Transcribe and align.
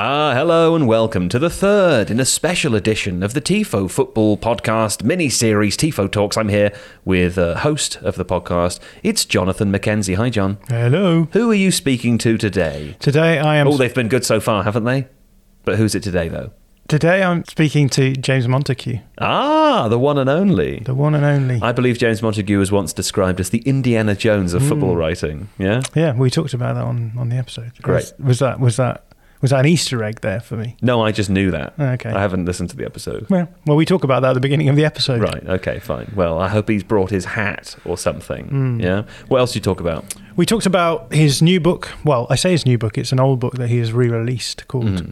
Ah, 0.00 0.32
hello 0.32 0.76
and 0.76 0.86
welcome 0.86 1.28
to 1.28 1.40
the 1.40 1.50
third 1.50 2.08
in 2.08 2.20
a 2.20 2.24
special 2.24 2.76
edition 2.76 3.20
of 3.24 3.34
the 3.34 3.40
TIFO 3.40 3.90
Football 3.90 4.36
Podcast 4.38 5.02
mini 5.02 5.28
series 5.28 5.76
TIFO 5.76 6.08
Talks. 6.12 6.36
I'm 6.36 6.50
here 6.50 6.72
with 7.04 7.36
a 7.36 7.58
host 7.58 7.96
of 8.02 8.14
the 8.14 8.24
podcast. 8.24 8.78
It's 9.02 9.24
Jonathan 9.24 9.72
McKenzie. 9.72 10.14
Hi, 10.14 10.30
John. 10.30 10.58
Hello. 10.68 11.26
Who 11.32 11.50
are 11.50 11.54
you 11.54 11.72
speaking 11.72 12.16
to 12.18 12.38
today? 12.38 12.94
Today 13.00 13.40
I 13.40 13.56
am. 13.56 13.66
Oh, 13.66 13.76
they've 13.76 13.92
been 13.92 14.06
good 14.06 14.24
so 14.24 14.38
far, 14.38 14.62
haven't 14.62 14.84
they? 14.84 15.08
But 15.64 15.78
who's 15.78 15.96
it 15.96 16.04
today, 16.04 16.28
though? 16.28 16.52
Today 16.86 17.22
I'm 17.24 17.44
speaking 17.46 17.88
to 17.90 18.12
James 18.14 18.46
Montague, 18.46 19.00
Ah, 19.18 19.88
the 19.88 19.98
one 19.98 20.16
and 20.16 20.30
only. 20.30 20.78
the 20.78 20.94
one 20.94 21.14
and 21.16 21.24
only. 21.24 21.58
I 21.60 21.72
believe 21.72 21.98
James 21.98 22.22
Montague 22.22 22.56
was 22.58 22.70
once 22.70 22.92
described 22.92 23.40
as 23.40 23.50
the 23.50 23.58
Indiana 23.66 24.14
Jones 24.14 24.54
of 24.54 24.62
football 24.62 24.92
Hmm. 24.92 24.98
writing. 24.98 25.48
Yeah? 25.58 25.82
yeah, 25.94 26.14
we 26.14 26.30
talked 26.30 26.54
about 26.54 26.76
that 26.76 26.84
on, 26.84 27.12
on 27.18 27.28
the 27.30 27.36
episode. 27.36 27.72
Great. 27.82 27.96
Was, 27.96 28.14
was 28.20 28.38
that 28.38 28.60
was 28.60 28.76
that 28.76 29.04
was 29.40 29.50
that 29.50 29.60
an 29.60 29.66
Easter 29.66 30.02
egg 30.02 30.20
there 30.20 30.40
for 30.40 30.56
me? 30.56 30.76
No, 30.82 31.00
I 31.02 31.12
just 31.12 31.30
knew 31.30 31.50
that. 31.52 31.74
Okay. 31.78 32.10
I 32.10 32.20
haven't 32.20 32.44
listened 32.44 32.70
to 32.70 32.76
the 32.76 32.84
episode. 32.84 33.26
Well, 33.30 33.48
well, 33.66 33.76
we 33.76 33.84
talk 33.84 34.02
about 34.04 34.22
that 34.22 34.30
at 34.30 34.34
the 34.34 34.40
beginning 34.40 34.68
of 34.68 34.76
the 34.76 34.84
episode. 34.84 35.20
Right, 35.20 35.46
okay, 35.46 35.78
fine. 35.78 36.12
Well, 36.16 36.38
I 36.38 36.48
hope 36.48 36.68
he's 36.68 36.82
brought 36.82 37.10
his 37.10 37.24
hat 37.24 37.76
or 37.84 37.96
something. 37.96 38.48
Hmm. 38.48 38.80
Yeah? 38.80 39.02
What 39.28 39.38
else 39.38 39.52
do 39.52 39.58
you 39.58 39.62
talk 39.62 39.80
about? 39.80 40.14
We 40.36 40.44
talked 40.46 40.66
about 40.66 41.12
his 41.12 41.40
new 41.42 41.60
book. 41.60 41.88
Well, 42.04 42.26
I 42.30 42.34
say 42.36 42.50
his 42.52 42.66
new 42.66 42.78
book. 42.78 42.98
It's 42.98 43.12
an 43.12 43.20
old 43.20 43.38
book 43.40 43.54
that 43.54 43.68
he 43.68 43.78
has 43.78 43.92
re-released 43.92 44.66
called 44.68 45.00
Hmm. 45.00 45.10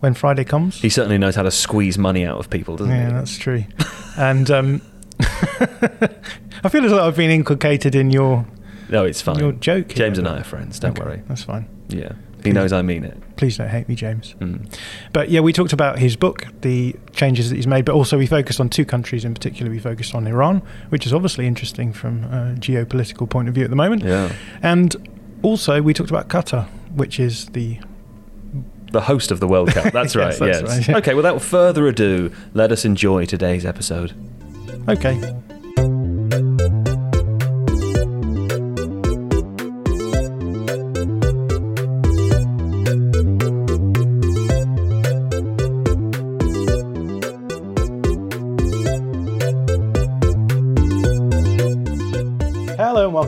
When 0.00 0.14
Friday 0.14 0.44
Comes. 0.44 0.80
He 0.80 0.88
certainly 0.88 1.18
knows 1.18 1.34
how 1.36 1.42
to 1.42 1.50
squeeze 1.50 1.98
money 1.98 2.24
out 2.24 2.38
of 2.38 2.48
people, 2.48 2.76
doesn't 2.76 2.90
Yeah, 2.94 3.00
he? 3.06 3.10
Yeah, 3.12 3.18
that's 3.18 3.36
true. 3.36 3.64
and 4.16 4.50
um, 4.50 4.80
I 5.20 6.68
feel 6.70 6.84
as 6.84 6.90
though 6.90 7.06
I've 7.06 7.16
been 7.16 7.30
inculcated 7.30 7.94
in 7.94 8.10
your 8.10 8.46
No, 8.88 9.04
it's 9.04 9.20
fine. 9.20 9.38
your 9.38 9.52
joke. 9.52 9.92
here, 9.92 10.06
James 10.06 10.18
and 10.18 10.26
I 10.26 10.38
are 10.40 10.44
friends, 10.44 10.78
don't 10.78 10.98
Okay, 10.98 11.06
worry. 11.06 11.22
That's 11.28 11.42
fine. 11.44 11.68
Yeah. 11.88 12.12
He 12.44 12.52
knows 12.52 12.72
I 12.72 12.82
mean 12.82 13.04
it. 13.04 13.16
Please 13.36 13.56
don't 13.56 13.68
hate 13.68 13.88
me, 13.88 13.94
James. 13.94 14.34
Mm. 14.40 14.72
But 15.12 15.30
yeah, 15.30 15.40
we 15.40 15.52
talked 15.52 15.72
about 15.72 15.98
his 15.98 16.16
book, 16.16 16.46
the 16.60 16.94
changes 17.12 17.50
that 17.50 17.56
he's 17.56 17.66
made, 17.66 17.84
but 17.84 17.94
also 17.94 18.18
we 18.18 18.26
focused 18.26 18.60
on 18.60 18.68
two 18.68 18.84
countries 18.84 19.24
in 19.24 19.34
particular. 19.34 19.70
We 19.70 19.78
focused 19.78 20.14
on 20.14 20.26
Iran, 20.26 20.62
which 20.90 21.06
is 21.06 21.12
obviously 21.12 21.46
interesting 21.46 21.92
from 21.92 22.24
a 22.24 22.54
geopolitical 22.58 23.28
point 23.28 23.48
of 23.48 23.54
view 23.54 23.64
at 23.64 23.70
the 23.70 23.76
moment. 23.76 24.02
Yeah. 24.04 24.32
And 24.62 24.94
also 25.42 25.80
we 25.82 25.94
talked 25.94 26.10
about 26.10 26.28
Qatar, 26.28 26.66
which 26.94 27.18
is 27.20 27.46
the. 27.46 27.78
The 28.92 29.02
host 29.02 29.30
of 29.30 29.38
the 29.38 29.46
World 29.46 29.70
Cup. 29.70 29.84
That's 29.92 30.16
Yes, 30.16 30.40
right, 30.40 30.50
that's 30.50 30.62
yes. 30.62 30.78
right, 30.78 30.88
yeah. 30.88 30.96
Okay, 30.98 31.14
without 31.14 31.40
further 31.40 31.86
ado, 31.86 32.32
let 32.54 32.72
us 32.72 32.84
enjoy 32.84 33.24
today's 33.24 33.64
episode. 33.64 34.12
Okay. 34.88 35.16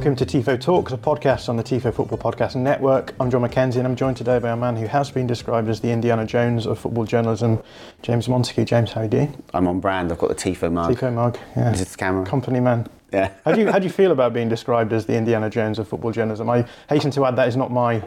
Welcome 0.03 0.17
to 0.17 0.27
TIFO 0.27 0.61
Talks, 0.61 0.93
a 0.93 0.97
podcast 0.99 1.49
on 1.49 1.57
the 1.57 1.63
TIFO 1.63 1.95
Football 1.95 2.19
Podcast 2.19 2.57
Network. 2.57 3.15
I'm 3.21 3.31
John 3.31 3.43
McKenzie 3.43 3.77
and 3.77 3.87
I'm 3.87 3.95
joined 3.95 4.17
today 4.17 4.41
by 4.41 4.51
a 4.51 4.57
man 4.57 4.75
who 4.75 4.87
has 4.87 5.13
been 5.13 5.29
described 5.29 5.69
as 5.69 5.79
the 5.79 5.93
Indiana 5.93 6.27
Jones 6.27 6.67
of 6.67 6.81
football 6.81 7.05
journalism, 7.05 7.63
James 8.03 8.29
Montague. 8.29 8.65
James, 8.65 8.91
how 8.91 9.03
are 9.03 9.05
you 9.05 9.11
doing? 9.11 9.45
I'm 9.55 9.69
on 9.69 9.79
brand. 9.79 10.11
I've 10.11 10.19
got 10.19 10.31
the 10.31 10.35
Tifo 10.35 10.73
mug. 10.73 10.93
TIFO 10.93 11.15
mug, 11.15 11.39
yeah. 11.57 11.71
Is 11.71 11.83
it 11.83 11.87
the 11.87 11.97
camera? 11.97 12.27
Company 12.27 12.59
man. 12.59 12.89
Yeah. 13.13 13.31
How 13.45 13.53
do 13.53 13.61
you 13.61 13.71
how 13.71 13.79
do 13.79 13.85
you 13.85 13.93
feel 14.01 14.11
about 14.11 14.33
being 14.33 14.49
described 14.49 14.93
as 14.93 15.07
the 15.07 15.17
Indiana 15.17 15.49
Jones 15.49 15.79
of 15.79 15.87
football 15.87 16.11
journalism? 16.11 16.51
I 16.51 16.67
hasten 16.89 17.13
to 17.13 17.25
add 17.25 17.37
that 17.37 17.47
is 17.47 17.57
not 17.57 17.71
my 17.71 18.03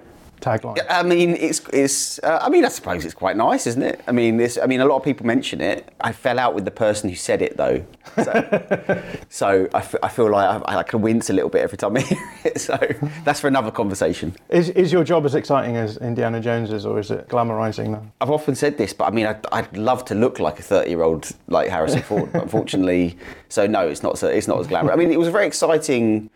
tagline. 0.45 0.78
I 0.89 1.03
mean, 1.03 1.31
it's 1.31 1.61
it's. 1.73 2.19
Uh, 2.19 2.39
I 2.41 2.50
mean, 2.50 2.66
I 2.66 2.69
suppose 2.69 3.03
it's 3.06 3.13
quite 3.13 3.35
nice, 3.35 3.67
isn't 3.67 3.81
it? 3.81 4.01
I 4.07 4.11
mean, 4.11 4.38
this. 4.38 4.57
I 4.61 4.67
mean, 4.67 4.81
a 4.81 4.85
lot 4.85 4.97
of 4.97 5.03
people 5.03 5.25
mention 5.25 5.61
it. 5.61 5.94
I 6.01 6.11
fell 6.11 6.39
out 6.39 6.53
with 6.56 6.66
the 6.66 6.72
person 6.72 7.09
who 7.09 7.16
said 7.16 7.41
it 7.41 7.57
though, 7.57 7.83
so, 8.23 8.33
so 9.29 9.67
I, 9.73 9.79
f- 9.79 9.95
I 10.03 10.09
feel 10.09 10.29
like 10.29 10.61
I, 10.67 10.78
I 10.79 10.83
can 10.83 11.01
wince 11.01 11.29
a 11.29 11.33
little 11.33 11.50
bit 11.50 11.61
every 11.61 11.78
time 11.78 11.97
I 11.97 12.01
hear 12.01 12.29
it. 12.45 12.61
So 12.61 12.78
that's 13.23 13.39
for 13.39 13.47
another 13.47 13.72
conversation. 13.72 14.35
Is 14.50 14.69
is 14.69 14.91
your 14.91 15.03
job 15.03 15.25
as 15.25 15.35
exciting 15.35 15.75
as 15.75 15.97
Indiana 15.97 16.39
Jones's, 16.39 16.85
or 16.85 17.00
is 17.00 17.12
it 17.12 17.27
glamorizing 17.27 17.91
them? 17.94 18.12
I've 18.22 18.31
often 18.31 18.56
said 18.56 18.77
this, 18.77 18.94
but 18.94 19.06
I 19.06 19.12
mean, 19.12 19.25
I'd, 19.25 19.45
I'd 19.51 19.75
love 19.77 20.06
to 20.06 20.16
look 20.16 20.39
like 20.39 20.59
a 20.59 20.63
30 20.63 20.89
year 20.89 21.01
old 21.01 21.31
like 21.47 21.69
Harrison 21.69 22.01
Ford, 22.01 22.31
but 22.31 22.44
unfortunately, 22.44 23.17
so 23.50 23.66
no, 23.67 23.88
it's 23.88 24.03
not. 24.03 24.17
So 24.17 24.27
it's 24.27 24.47
not 24.47 24.59
as 24.59 24.67
glamorous. 24.67 24.94
I 24.94 24.97
mean, 24.97 25.12
it 25.12 25.19
was 25.19 25.27
a 25.27 25.31
very 25.31 25.47
exciting 25.47 26.29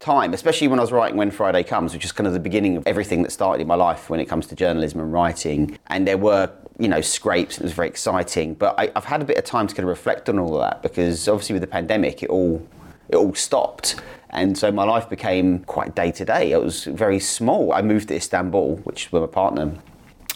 time, 0.00 0.32
especially 0.32 0.66
when 0.66 0.78
I 0.78 0.82
was 0.82 0.92
writing 0.92 1.18
When 1.18 1.30
Friday 1.30 1.62
Comes, 1.62 1.92
which 1.92 2.06
is 2.06 2.10
kind 2.10 2.26
of 2.26 2.32
the 2.32 2.40
beginning 2.40 2.78
of 2.78 2.86
everything 2.86 3.22
that 3.22 3.30
started 3.30 3.60
in 3.60 3.68
my 3.68 3.74
life 3.74 4.08
when 4.08 4.18
it 4.18 4.26
comes 4.26 4.46
to 4.46 4.56
journalism 4.56 4.98
and 4.98 5.12
writing. 5.12 5.78
And 5.88 6.08
there 6.08 6.16
were, 6.16 6.50
you 6.78 6.88
know, 6.88 7.02
scrapes. 7.02 7.58
It 7.58 7.62
was 7.62 7.72
very 7.72 7.88
exciting, 7.88 8.54
but 8.54 8.74
I, 8.78 8.90
I've 8.96 9.04
had 9.04 9.20
a 9.20 9.26
bit 9.26 9.36
of 9.36 9.44
time 9.44 9.66
to 9.66 9.74
kind 9.74 9.84
of 9.84 9.90
reflect 9.90 10.30
on 10.30 10.38
all 10.38 10.56
of 10.56 10.62
that 10.62 10.82
because 10.82 11.28
obviously 11.28 11.52
with 11.52 11.60
the 11.60 11.68
pandemic, 11.68 12.22
it 12.22 12.30
all 12.30 12.66
it 13.10 13.16
all 13.16 13.34
stopped. 13.34 14.00
And 14.30 14.56
so 14.56 14.72
my 14.72 14.84
life 14.84 15.08
became 15.10 15.64
quite 15.64 15.94
day 15.94 16.12
to 16.12 16.24
day. 16.24 16.52
It 16.52 16.62
was 16.62 16.84
very 16.84 17.20
small. 17.20 17.72
I 17.72 17.82
moved 17.82 18.08
to 18.08 18.16
Istanbul, 18.16 18.76
which 18.84 19.06
is 19.06 19.12
where 19.12 19.20
my 19.20 19.28
partner 19.28 19.72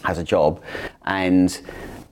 has 0.02 0.18
a 0.18 0.24
job, 0.24 0.62
and 1.06 1.58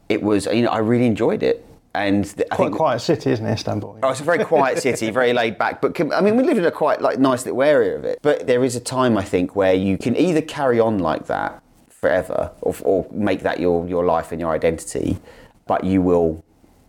it 0.09 0.23
was 0.23 0.47
you 0.47 0.63
know 0.63 0.71
I 0.71 0.79
really 0.79 1.07
enjoyed 1.07 1.43
it. 1.43 1.67
And 1.95 2.25
th- 2.25 2.49
I 2.51 2.57
Quite 2.57 2.67
a 2.67 2.69
think 2.69 2.77
quiet 2.77 3.01
city, 3.01 3.31
isn't 3.33 3.45
it, 3.45 3.53
Istanbul? 3.53 3.99
Oh, 4.03 4.11
it's 4.11 4.21
a 4.21 4.25
very 4.25 4.45
quiet 4.45 4.79
city, 4.83 5.11
very 5.11 5.33
laid 5.33 5.59
back. 5.59 5.83
But 5.83 6.01
I 6.13 6.21
mean, 6.23 6.37
we 6.37 6.43
live 6.43 6.57
in 6.57 6.65
a 6.65 6.71
quite 6.71 7.03
like 7.03 7.19
nice 7.19 7.45
little 7.45 7.63
area 7.63 7.97
of 7.97 8.05
it. 8.05 8.19
But 8.23 8.47
there 8.47 8.65
is 8.65 8.77
a 8.77 8.81
time 8.81 9.19
I 9.19 9.25
think 9.25 9.55
where 9.55 9.75
you 9.75 9.99
can 9.99 10.17
either 10.17 10.41
carry 10.41 10.81
on 10.81 10.99
like 10.99 11.27
that 11.27 11.63
forever, 11.89 12.51
or, 12.63 12.75
or 12.83 13.07
make 13.13 13.41
that 13.43 13.61
your 13.61 13.87
your 13.87 14.05
life 14.05 14.33
and 14.33 14.41
your 14.41 14.53
identity, 14.53 15.19
but 15.67 15.85
you 15.85 16.01
will 16.01 16.43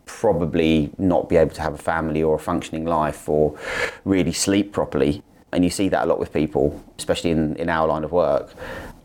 probably 0.05 0.91
not 0.97 1.29
be 1.29 1.35
able 1.37 1.53
to 1.55 1.61
have 1.61 1.73
a 1.73 1.77
family 1.77 2.23
or 2.23 2.35
a 2.35 2.39
functioning 2.39 2.85
life 2.85 3.27
or 3.27 3.57
really 4.05 4.31
sleep 4.31 4.71
properly. 4.71 5.23
And 5.51 5.63
you 5.63 5.69
see 5.69 5.89
that 5.89 6.05
a 6.05 6.07
lot 6.07 6.19
with 6.19 6.33
people, 6.33 6.83
especially 6.97 7.29
in, 7.31 7.55
in 7.57 7.69
our 7.69 7.87
line 7.87 8.03
of 8.03 8.11
work. 8.11 8.53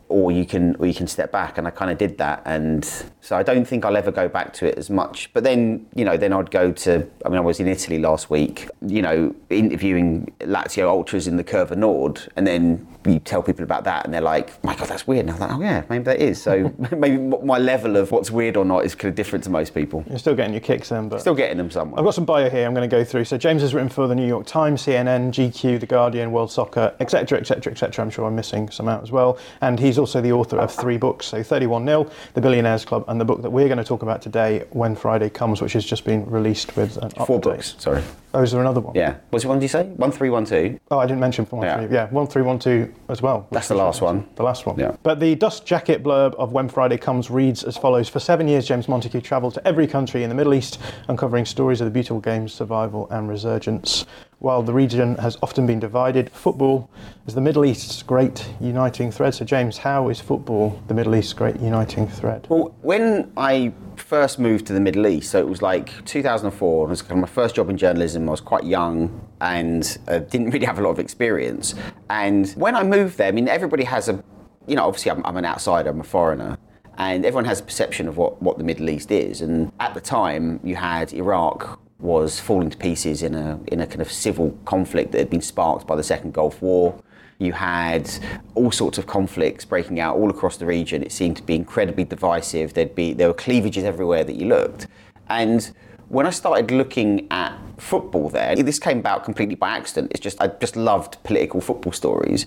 Or 0.09 0.31
you 0.31 0.43
can, 0.43 0.75
or 0.77 0.87
you 0.87 0.93
can 0.95 1.05
step 1.05 1.31
back, 1.31 1.59
and 1.59 1.67
I 1.67 1.69
kind 1.69 1.91
of 1.91 1.99
did 1.99 2.17
that, 2.17 2.41
and 2.43 2.83
so 3.21 3.37
I 3.37 3.43
don't 3.43 3.63
think 3.63 3.85
I'll 3.85 3.95
ever 3.95 4.11
go 4.11 4.27
back 4.27 4.53
to 4.53 4.65
it 4.65 4.75
as 4.75 4.89
much. 4.89 5.31
But 5.33 5.43
then, 5.43 5.85
you 5.93 6.03
know, 6.03 6.17
then 6.17 6.33
I'd 6.33 6.49
go 6.49 6.71
to. 6.71 7.07
I 7.23 7.29
mean, 7.29 7.37
I 7.37 7.41
was 7.41 7.59
in 7.59 7.67
Italy 7.67 7.99
last 7.99 8.27
week, 8.31 8.67
you 8.81 9.03
know, 9.03 9.35
interviewing 9.51 10.33
Lazio 10.39 10.87
ultras 10.87 11.27
in 11.27 11.37
the 11.37 11.43
Curva 11.43 11.77
Nord, 11.77 12.21
and 12.35 12.47
then 12.47 12.87
you 13.13 13.19
tell 13.19 13.41
people 13.43 13.63
about 13.63 13.83
that, 13.85 14.05
and 14.05 14.13
they're 14.13 14.21
like, 14.21 14.63
"My 14.63 14.75
God, 14.75 14.87
that's 14.87 15.05
weird." 15.07 15.21
And 15.21 15.29
I 15.31 15.33
was 15.33 15.41
like, 15.41 15.51
"Oh 15.51 15.61
yeah, 15.61 15.83
maybe 15.89 16.03
that 16.05 16.19
is." 16.21 16.41
So 16.41 16.73
maybe 16.95 17.17
my 17.17 17.57
level 17.57 17.97
of 17.97 18.11
what's 18.11 18.31
weird 18.31 18.57
or 18.57 18.65
not 18.65 18.85
is 18.85 18.95
kind 18.95 19.09
of 19.09 19.15
different 19.15 19.43
to 19.45 19.49
most 19.49 19.73
people. 19.73 20.03
You're 20.09 20.19
still 20.19 20.35
getting 20.35 20.53
your 20.53 20.61
kicks 20.61 20.89
then, 20.89 21.09
but 21.09 21.21
Still 21.21 21.35
getting 21.35 21.57
them 21.57 21.71
somewhere. 21.71 21.99
I've 21.99 22.05
got 22.05 22.13
some 22.15 22.25
bio 22.25 22.49
here 22.49 22.65
I'm 22.65 22.73
going 22.73 22.89
to 22.89 22.95
go 22.95 23.03
through. 23.03 23.25
So 23.25 23.37
James 23.37 23.61
has 23.61 23.73
written 23.73 23.89
for 23.89 24.07
the 24.07 24.15
New 24.15 24.27
York 24.27 24.45
Times, 24.45 24.81
CNN, 24.85 25.29
GQ, 25.31 25.79
The 25.79 25.85
Guardian, 25.85 26.31
World 26.31 26.51
Soccer, 26.51 26.93
etc., 26.99 27.39
etc., 27.39 27.71
etc. 27.71 28.03
I'm 28.03 28.09
sure 28.11 28.25
I'm 28.25 28.35
missing 28.35 28.69
some 28.69 28.87
out 28.87 29.03
as 29.03 29.11
well. 29.11 29.37
And 29.61 29.79
he's 29.79 29.97
also 29.97 30.21
the 30.21 30.31
author 30.31 30.57
of 30.59 30.71
three 30.73 30.97
books, 30.97 31.25
so 31.25 31.43
31 31.43 31.85
0 31.85 32.09
The 32.33 32.41
Billionaires 32.41 32.85
Club, 32.85 33.05
and 33.07 33.19
the 33.19 33.25
book 33.25 33.41
that 33.41 33.49
we're 33.49 33.67
going 33.67 33.77
to 33.77 33.83
talk 33.83 34.01
about 34.03 34.21
today, 34.21 34.65
When 34.71 34.95
Friday 34.95 35.29
Comes, 35.29 35.61
which 35.61 35.73
has 35.73 35.85
just 35.85 36.05
been 36.05 36.25
released 36.29 36.75
with 36.75 36.97
an 36.97 37.09
Four 37.11 37.39
update. 37.39 37.43
books. 37.43 37.75
Sorry. 37.79 38.01
Oh, 38.33 38.43
is 38.43 38.51
there 38.51 38.61
another 38.61 38.79
one? 38.79 38.93
Yeah. 38.95 39.15
What's 39.31 39.43
one? 39.45 39.57
Did 39.57 39.63
you 39.63 39.69
say 39.69 39.85
one 39.87 40.11
three 40.11 40.29
one 40.29 40.45
two? 40.45 40.79
Oh, 40.91 40.99
I 40.99 41.07
didn't 41.07 41.19
mention 41.19 41.45
four, 41.45 41.63
Yeah. 41.65 41.81
yeah. 41.81 41.87
three. 41.87 41.95
Yeah, 41.95 42.09
one 42.09 42.27
three 42.27 42.43
one 42.43 42.59
two 42.59 42.93
as 43.07 43.21
well. 43.21 43.47
That's 43.51 43.67
the 43.67 43.75
last 43.75 44.01
one. 44.01 44.27
The 44.35 44.43
last 44.43 44.65
one. 44.65 44.77
Yeah. 44.77 44.95
But 45.03 45.19
the 45.19 45.35
dust 45.35 45.65
jacket 45.65 46.03
blurb 46.03 46.35
of 46.35 46.51
When 46.51 46.69
Friday 46.69 46.97
Comes 46.97 47.29
reads 47.29 47.63
as 47.63 47.77
follows: 47.77 48.09
For 48.09 48.19
seven 48.19 48.47
years, 48.47 48.67
James 48.67 48.87
Montague 48.87 49.21
travelled 49.21 49.53
to 49.55 49.67
every 49.67 49.87
country 49.87 50.23
in 50.23 50.29
the 50.29 50.35
Middle 50.35 50.53
East, 50.53 50.79
uncovering 51.07 51.45
stories 51.45 51.81
of 51.81 51.85
the 51.85 51.91
beautiful 51.91 52.19
game's 52.19 52.53
survival 52.53 53.07
and 53.09 53.29
resurgence. 53.29 54.05
While 54.39 54.63
the 54.63 54.73
region 54.73 55.15
has 55.17 55.37
often 55.43 55.67
been 55.67 55.79
divided, 55.79 56.29
football 56.29 56.89
is 57.27 57.35
the 57.35 57.41
Middle 57.41 57.65
East's 57.65 58.01
great 58.01 58.47
uniting 58.61 59.11
thread. 59.11 59.35
So, 59.35 59.43
James, 59.43 59.77
how 59.77 60.07
is 60.07 60.21
football 60.21 60.81
the 60.87 60.93
Middle 60.93 61.15
East's 61.15 61.33
great 61.33 61.59
uniting 61.59 62.07
thread? 62.07 62.47
Well, 62.49 62.73
when 62.81 63.31
I 63.35 63.73
first 63.97 64.39
moved 64.39 64.65
to 64.67 64.73
the 64.73 64.79
Middle 64.79 65.07
East, 65.07 65.31
so 65.31 65.39
it 65.39 65.47
was 65.47 65.61
like 65.61 66.05
2004, 66.05 66.85
it 66.85 66.89
was 66.89 67.09
my 67.09 67.27
first 67.27 67.55
job 67.55 67.69
in 67.69 67.77
journalism. 67.77 68.29
I 68.29 68.31
was 68.31 68.39
quite 68.39 68.63
young 68.63 69.27
and 69.41 69.97
uh, 70.07 70.19
didn't 70.19 70.51
really 70.51 70.65
have 70.65 70.79
a 70.79 70.81
lot 70.81 70.91
of 70.91 70.99
experience. 70.99 71.75
And 72.09 72.49
when 72.51 72.75
I 72.75 72.83
moved 72.83 73.17
there, 73.17 73.27
I 73.27 73.31
mean, 73.31 73.49
everybody 73.49 73.83
has 73.83 74.07
a 74.07 74.23
you 74.69 74.75
know, 74.75 74.85
obviously 74.85 75.11
I'm, 75.11 75.25
I'm 75.25 75.35
an 75.35 75.45
outsider, 75.45 75.89
I'm 75.89 75.99
a 75.99 76.03
foreigner, 76.03 76.57
and 76.97 77.25
everyone 77.25 77.45
has 77.45 77.59
a 77.59 77.63
perception 77.63 78.07
of 78.07 78.17
what, 78.17 78.41
what 78.41 78.57
the 78.57 78.63
Middle 78.63 78.89
East 78.89 79.11
is. 79.11 79.41
And 79.41 79.71
at 79.79 79.95
the 79.95 80.01
time, 80.01 80.59
you 80.63 80.75
had 80.75 81.11
Iraq 81.11 81.79
was 81.99 82.39
falling 82.39 82.69
to 82.69 82.77
pieces 82.77 83.21
in 83.21 83.35
a 83.35 83.59
in 83.67 83.81
a 83.81 83.87
kind 83.87 84.01
of 84.01 84.11
civil 84.11 84.57
conflict 84.65 85.11
that 85.11 85.19
had 85.19 85.29
been 85.29 85.41
sparked 85.41 85.85
by 85.85 85.95
the 85.95 86.03
Second 86.03 86.33
Gulf 86.33 86.61
War. 86.61 87.01
You 87.37 87.53
had 87.53 88.09
all 88.55 88.71
sorts 88.71 88.97
of 88.97 89.07
conflicts 89.07 89.63
breaking 89.63 89.99
out 89.99 90.17
all 90.17 90.29
across 90.29 90.57
the 90.57 90.65
region. 90.65 91.03
It 91.03 91.11
seemed 91.11 91.37
to 91.37 91.43
be 91.43 91.55
incredibly 91.55 92.03
divisive. 92.03 92.73
There'd 92.73 92.95
be 92.95 93.13
there 93.13 93.27
were 93.27 93.33
cleavages 93.33 93.83
everywhere 93.83 94.23
that 94.23 94.35
you 94.35 94.47
looked, 94.47 94.87
and 95.29 95.71
when 96.09 96.25
I 96.25 96.31
started 96.31 96.71
looking 96.71 97.27
at 97.31 97.55
football 97.77 98.29
there, 98.29 98.55
this 98.55 98.79
came 98.79 98.99
about 98.99 99.23
completely 99.23 99.55
by 99.55 99.77
accident. 99.77 100.11
It's 100.11 100.19
just 100.19 100.41
I 100.41 100.47
just 100.47 100.75
loved 100.75 101.21
political 101.23 101.61
football 101.61 101.93
stories, 101.93 102.45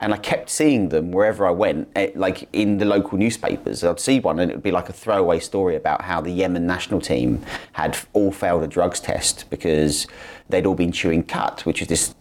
and 0.00 0.14
I 0.14 0.16
kept 0.16 0.48
seeing 0.48 0.88
them 0.88 1.12
wherever 1.12 1.46
I 1.46 1.50
went, 1.50 1.88
eh, 1.94 2.10
like 2.14 2.48
in 2.52 2.78
the 2.78 2.84
local 2.86 3.18
newspapers. 3.18 3.84
I'd 3.84 4.00
see 4.00 4.18
one, 4.18 4.38
and 4.38 4.50
it 4.50 4.54
would 4.54 4.62
be 4.62 4.70
like 4.70 4.88
a 4.88 4.94
throwaway 4.94 5.40
story 5.40 5.76
about 5.76 6.02
how 6.02 6.20
the 6.20 6.30
Yemen 6.30 6.66
national 6.66 7.00
team 7.00 7.44
had 7.72 7.98
all 8.14 8.32
failed 8.32 8.62
a 8.62 8.66
drugs 8.66 9.00
test 9.00 9.48
because 9.50 10.06
they'd 10.48 10.66
all 10.66 10.74
been 10.74 10.92
chewing 10.92 11.22
khat, 11.22 11.66
which 11.66 11.82
is 11.82 11.88
this 11.88 12.14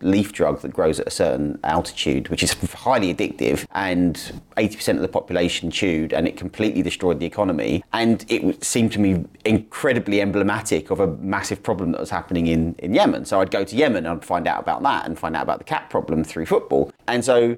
leaf 0.00 0.32
drug 0.32 0.60
that 0.60 0.72
grows 0.72 1.00
at 1.00 1.06
a 1.06 1.10
certain 1.10 1.58
altitude, 1.64 2.28
which 2.28 2.42
is 2.42 2.52
highly 2.72 3.14
addictive, 3.14 3.66
and 3.72 4.40
80% 4.56 4.96
of 4.96 5.00
the 5.00 5.08
population 5.08 5.70
chewed, 5.70 6.12
and 6.12 6.26
it 6.28 6.36
completely 6.36 6.82
destroyed 6.82 7.20
the 7.20 7.26
economy. 7.26 7.84
And 7.92 8.24
it 8.28 8.62
seemed 8.64 8.92
to 8.92 9.00
me 9.00 9.24
incredibly 9.44 10.20
emblematic 10.20 10.90
of 10.90 11.00
a 11.00 11.06
massive 11.06 11.62
problem 11.62 11.92
that 11.92 12.00
was 12.00 12.10
happening 12.10 12.46
in, 12.46 12.74
in 12.78 12.94
Yemen. 12.94 13.24
So 13.24 13.40
I'd 13.40 13.50
go 13.50 13.64
to 13.64 13.76
Yemen 13.76 14.06
and 14.06 14.08
I'd 14.08 14.24
find 14.24 14.46
out 14.46 14.60
about 14.60 14.82
that 14.82 15.06
and 15.06 15.18
find 15.18 15.36
out 15.36 15.42
about 15.42 15.58
the 15.58 15.64
khat 15.64 15.90
problem 15.90 16.24
through 16.24 16.46
football. 16.46 16.92
And 17.06 17.24
so 17.24 17.56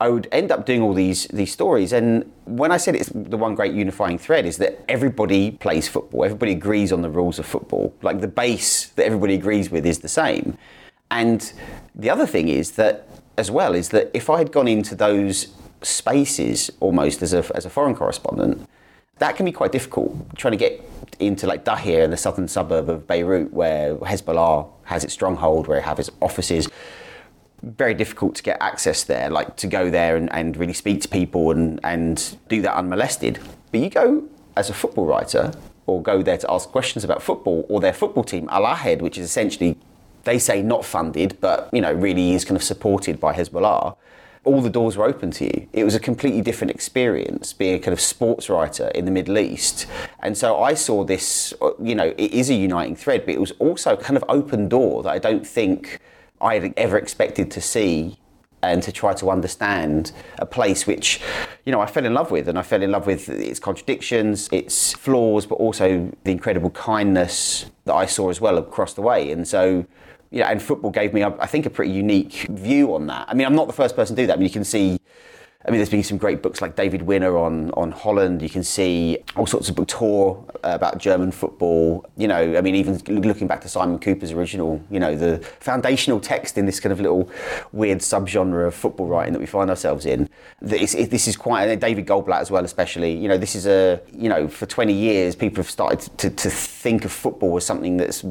I 0.00 0.08
would 0.08 0.28
end 0.32 0.50
up 0.50 0.64
doing 0.64 0.80
all 0.80 0.94
these 0.94 1.26
these 1.26 1.52
stories. 1.52 1.92
And 1.92 2.30
when 2.46 2.72
I 2.72 2.78
said 2.78 2.96
it's 2.96 3.10
the 3.14 3.36
one 3.36 3.54
great 3.54 3.74
unifying 3.74 4.18
thread 4.18 4.46
is 4.46 4.56
that 4.56 4.82
everybody 4.88 5.50
plays 5.52 5.88
football. 5.88 6.24
Everybody 6.24 6.52
agrees 6.52 6.90
on 6.90 7.02
the 7.02 7.10
rules 7.10 7.38
of 7.38 7.44
football. 7.44 7.94
Like 8.00 8.20
the 8.20 8.28
base 8.28 8.86
that 8.90 9.04
everybody 9.04 9.34
agrees 9.34 9.70
with 9.70 9.84
is 9.84 9.98
the 9.98 10.08
same. 10.08 10.56
And 11.10 11.52
the 11.94 12.10
other 12.10 12.26
thing 12.26 12.48
is 12.48 12.72
that, 12.72 13.08
as 13.36 13.50
well, 13.50 13.74
is 13.74 13.88
that 13.90 14.10
if 14.14 14.30
I 14.30 14.38
had 14.38 14.52
gone 14.52 14.68
into 14.68 14.94
those 14.94 15.48
spaces 15.82 16.70
almost 16.80 17.22
as 17.22 17.32
a, 17.32 17.44
as 17.54 17.64
a 17.64 17.70
foreign 17.70 17.94
correspondent, 17.94 18.68
that 19.18 19.36
can 19.36 19.44
be 19.44 19.52
quite 19.52 19.72
difficult 19.72 20.14
trying 20.36 20.52
to 20.52 20.58
get 20.58 20.82
into 21.18 21.46
like 21.46 21.64
Dahiyeh, 21.64 22.04
in 22.04 22.10
the 22.10 22.16
southern 22.16 22.48
suburb 22.48 22.88
of 22.88 23.06
Beirut, 23.06 23.52
where 23.52 23.96
Hezbollah 23.96 24.68
has 24.84 25.04
its 25.04 25.12
stronghold, 25.12 25.66
where 25.66 25.78
it 25.78 25.84
has 25.84 25.98
its 25.98 26.10
offices. 26.20 26.68
Very 27.62 27.92
difficult 27.92 28.34
to 28.36 28.42
get 28.42 28.56
access 28.60 29.04
there, 29.04 29.28
like 29.28 29.56
to 29.56 29.66
go 29.66 29.90
there 29.90 30.16
and, 30.16 30.32
and 30.32 30.56
really 30.56 30.72
speak 30.72 31.02
to 31.02 31.08
people 31.08 31.50
and, 31.50 31.78
and 31.84 32.36
do 32.48 32.62
that 32.62 32.74
unmolested. 32.74 33.38
But 33.70 33.80
you 33.80 33.90
go 33.90 34.26
as 34.56 34.70
a 34.70 34.74
football 34.74 35.04
writer 35.04 35.52
or 35.86 36.02
go 36.02 36.22
there 36.22 36.38
to 36.38 36.50
ask 36.50 36.70
questions 36.70 37.04
about 37.04 37.22
football 37.22 37.66
or 37.68 37.80
their 37.80 37.92
football 37.92 38.24
team, 38.24 38.48
Al 38.50 38.64
Ahed, 38.64 39.02
which 39.02 39.18
is 39.18 39.26
essentially 39.26 39.76
they 40.24 40.38
say 40.38 40.62
not 40.62 40.84
funded, 40.84 41.38
but 41.40 41.68
you 41.72 41.80
know 41.80 41.92
really 41.92 42.32
is 42.32 42.44
kind 42.44 42.56
of 42.56 42.62
supported 42.62 43.20
by 43.20 43.34
Hezbollah. 43.34 43.96
All 44.42 44.62
the 44.62 44.70
doors 44.70 44.96
were 44.96 45.04
open 45.04 45.30
to 45.32 45.44
you. 45.44 45.68
It 45.74 45.84
was 45.84 45.94
a 45.94 46.00
completely 46.00 46.40
different 46.40 46.70
experience 46.70 47.52
being 47.52 47.74
a 47.74 47.78
kind 47.78 47.92
of 47.92 48.00
sports 48.00 48.48
writer 48.48 48.88
in 48.94 49.04
the 49.04 49.10
Middle 49.10 49.36
East. 49.38 49.86
And 50.20 50.36
so 50.36 50.62
I 50.62 50.72
saw 50.72 51.04
this, 51.04 51.52
uh, 51.60 51.72
you 51.78 51.94
know, 51.94 52.14
it 52.16 52.32
is 52.32 52.48
a 52.48 52.54
uniting 52.54 52.96
thread, 52.96 53.26
but 53.26 53.34
it 53.34 53.40
was 53.40 53.50
also 53.58 53.96
kind 53.96 54.16
of 54.16 54.24
open 54.30 54.66
door 54.66 55.02
that 55.02 55.10
I 55.10 55.18
don't 55.18 55.46
think 55.46 56.00
I 56.40 56.58
had 56.58 56.72
ever 56.78 56.96
expected 56.96 57.50
to 57.50 57.60
see 57.60 58.18
and 58.62 58.82
to 58.82 58.92
try 58.92 59.12
to 59.14 59.30
understand 59.30 60.12
a 60.38 60.46
place 60.46 60.86
which, 60.86 61.20
you 61.64 61.72
know, 61.72 61.80
I 61.80 61.86
fell 61.86 62.04
in 62.04 62.14
love 62.14 62.30
with. 62.30 62.48
And 62.48 62.58
I 62.58 62.62
fell 62.62 62.82
in 62.82 62.90
love 62.90 63.06
with 63.06 63.28
its 63.28 63.58
contradictions, 63.58 64.48
its 64.52 64.92
flaws, 64.92 65.46
but 65.46 65.56
also 65.56 66.10
the 66.24 66.30
incredible 66.30 66.70
kindness 66.70 67.66
that 67.84 67.94
I 67.94 68.06
saw 68.06 68.30
as 68.30 68.40
well 68.40 68.58
across 68.58 68.94
the 68.94 69.02
way. 69.02 69.30
And 69.32 69.46
so, 69.46 69.86
you 70.30 70.40
know, 70.40 70.46
and 70.46 70.62
football 70.62 70.90
gave 70.90 71.12
me, 71.12 71.24
I 71.24 71.46
think, 71.46 71.66
a 71.66 71.70
pretty 71.70 71.92
unique 71.92 72.46
view 72.50 72.94
on 72.94 73.06
that. 73.08 73.28
I 73.28 73.34
mean, 73.34 73.46
I'm 73.46 73.56
not 73.56 73.66
the 73.66 73.72
first 73.72 73.96
person 73.96 74.14
to 74.16 74.22
do 74.22 74.26
that. 74.28 74.34
I 74.34 74.36
mean, 74.36 74.46
you 74.46 74.52
can 74.52 74.64
see 74.64 74.98
I 75.66 75.70
mean, 75.70 75.78
there's 75.78 75.90
been 75.90 76.02
some 76.02 76.16
great 76.16 76.40
books 76.40 76.62
like 76.62 76.74
David 76.74 77.02
Winner 77.02 77.36
on 77.36 77.70
on 77.72 77.90
Holland. 77.90 78.40
You 78.40 78.48
can 78.48 78.64
see 78.64 79.18
all 79.36 79.46
sorts 79.46 79.68
of 79.68 79.76
book 79.76 79.88
tour 79.88 80.42
about 80.64 80.96
German 80.96 81.30
football. 81.32 82.06
You 82.16 82.28
know, 82.28 82.56
I 82.56 82.62
mean, 82.62 82.74
even 82.74 82.98
looking 83.08 83.46
back 83.46 83.60
to 83.62 83.68
Simon 83.68 83.98
Kuper's 83.98 84.32
original, 84.32 84.82
you 84.90 84.98
know, 84.98 85.14
the 85.14 85.38
foundational 85.60 86.18
text 86.18 86.56
in 86.56 86.64
this 86.64 86.80
kind 86.80 86.94
of 86.94 87.00
little 87.00 87.30
weird 87.72 87.98
subgenre 87.98 88.66
of 88.66 88.74
football 88.74 89.06
writing 89.06 89.34
that 89.34 89.38
we 89.38 89.44
find 89.44 89.68
ourselves 89.68 90.06
in. 90.06 90.30
This, 90.62 90.94
this 90.94 91.28
is 91.28 91.36
quite 91.36 91.68
and 91.68 91.78
David 91.78 92.06
Goldblatt 92.06 92.40
as 92.40 92.50
well, 92.50 92.64
especially. 92.64 93.14
You 93.14 93.28
know, 93.28 93.36
this 93.36 93.54
is 93.54 93.66
a 93.66 94.00
you 94.12 94.30
know, 94.30 94.48
for 94.48 94.64
20 94.64 94.94
years, 94.94 95.36
people 95.36 95.56
have 95.56 95.70
started 95.70 96.00
to, 96.18 96.30
to 96.30 96.48
think 96.48 97.04
of 97.04 97.12
football 97.12 97.58
as 97.58 97.66
something 97.66 97.98
that's 97.98 98.24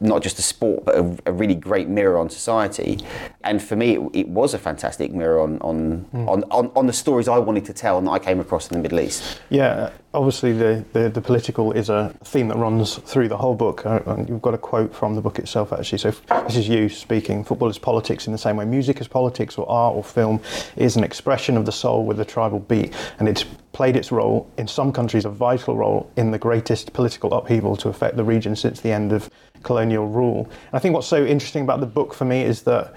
not 0.00 0.22
just 0.22 0.38
a 0.38 0.42
sport, 0.42 0.84
but 0.84 0.96
a, 0.96 1.16
a 1.24 1.32
really 1.32 1.54
great 1.54 1.88
mirror 1.88 2.18
on 2.18 2.28
society. 2.28 2.98
And 3.42 3.62
for 3.62 3.74
me, 3.74 3.96
it, 3.96 4.10
it 4.12 4.28
was 4.28 4.52
a 4.52 4.58
fantastic 4.58 5.14
mirror 5.14 5.40
on 5.40 5.58
on, 5.62 6.04
mm. 6.12 6.28
on, 6.28 6.44
on 6.50 6.70
on 6.76 6.86
the 6.86 6.92
stories 6.92 7.28
I 7.28 7.38
wanted 7.38 7.64
to 7.66 7.72
tell 7.72 7.98
and 7.98 8.06
that 8.06 8.12
I 8.12 8.18
came 8.18 8.40
across 8.40 8.70
in 8.70 8.76
the 8.76 8.82
Middle 8.82 9.00
East. 9.00 9.40
Yeah, 9.50 9.90
obviously 10.12 10.52
the, 10.52 10.84
the, 10.92 11.08
the 11.08 11.20
political 11.20 11.72
is 11.72 11.88
a 11.88 12.14
theme 12.24 12.48
that 12.48 12.56
runs 12.56 12.96
through 12.96 13.28
the 13.28 13.36
whole 13.36 13.54
book. 13.54 13.84
Uh, 13.84 14.00
and 14.06 14.28
you've 14.28 14.42
got 14.42 14.54
a 14.54 14.58
quote 14.58 14.94
from 14.94 15.14
the 15.14 15.20
book 15.20 15.38
itself, 15.38 15.72
actually. 15.72 15.98
So 15.98 16.10
this 16.46 16.56
is 16.56 16.68
you 16.68 16.88
speaking. 16.88 17.44
Football 17.44 17.68
is 17.68 17.78
politics 17.78 18.26
in 18.26 18.32
the 18.32 18.38
same 18.38 18.56
way 18.56 18.64
music 18.64 19.00
is 19.00 19.08
politics, 19.08 19.58
or 19.58 19.68
art 19.68 19.94
or 19.94 20.04
film 20.04 20.40
is 20.76 20.96
an 20.96 21.04
expression 21.04 21.56
of 21.56 21.66
the 21.66 21.72
soul 21.72 22.04
with 22.04 22.20
a 22.20 22.24
tribal 22.24 22.60
beat, 22.60 22.94
and 23.18 23.28
it's 23.28 23.44
played 23.72 23.96
its 23.96 24.12
role 24.12 24.48
in 24.56 24.68
some 24.68 24.92
countries 24.92 25.24
a 25.24 25.30
vital 25.30 25.76
role 25.76 26.08
in 26.16 26.30
the 26.30 26.38
greatest 26.38 26.92
political 26.92 27.34
upheaval 27.34 27.76
to 27.76 27.88
affect 27.88 28.16
the 28.16 28.22
region 28.22 28.54
since 28.54 28.80
the 28.80 28.92
end 28.92 29.12
of 29.12 29.28
colonial 29.64 30.06
rule. 30.06 30.44
And 30.44 30.74
I 30.74 30.78
think 30.78 30.94
what's 30.94 31.08
so 31.08 31.24
interesting 31.24 31.62
about 31.62 31.80
the 31.80 31.86
book 31.86 32.14
for 32.14 32.24
me 32.24 32.42
is 32.42 32.62
that 32.62 32.94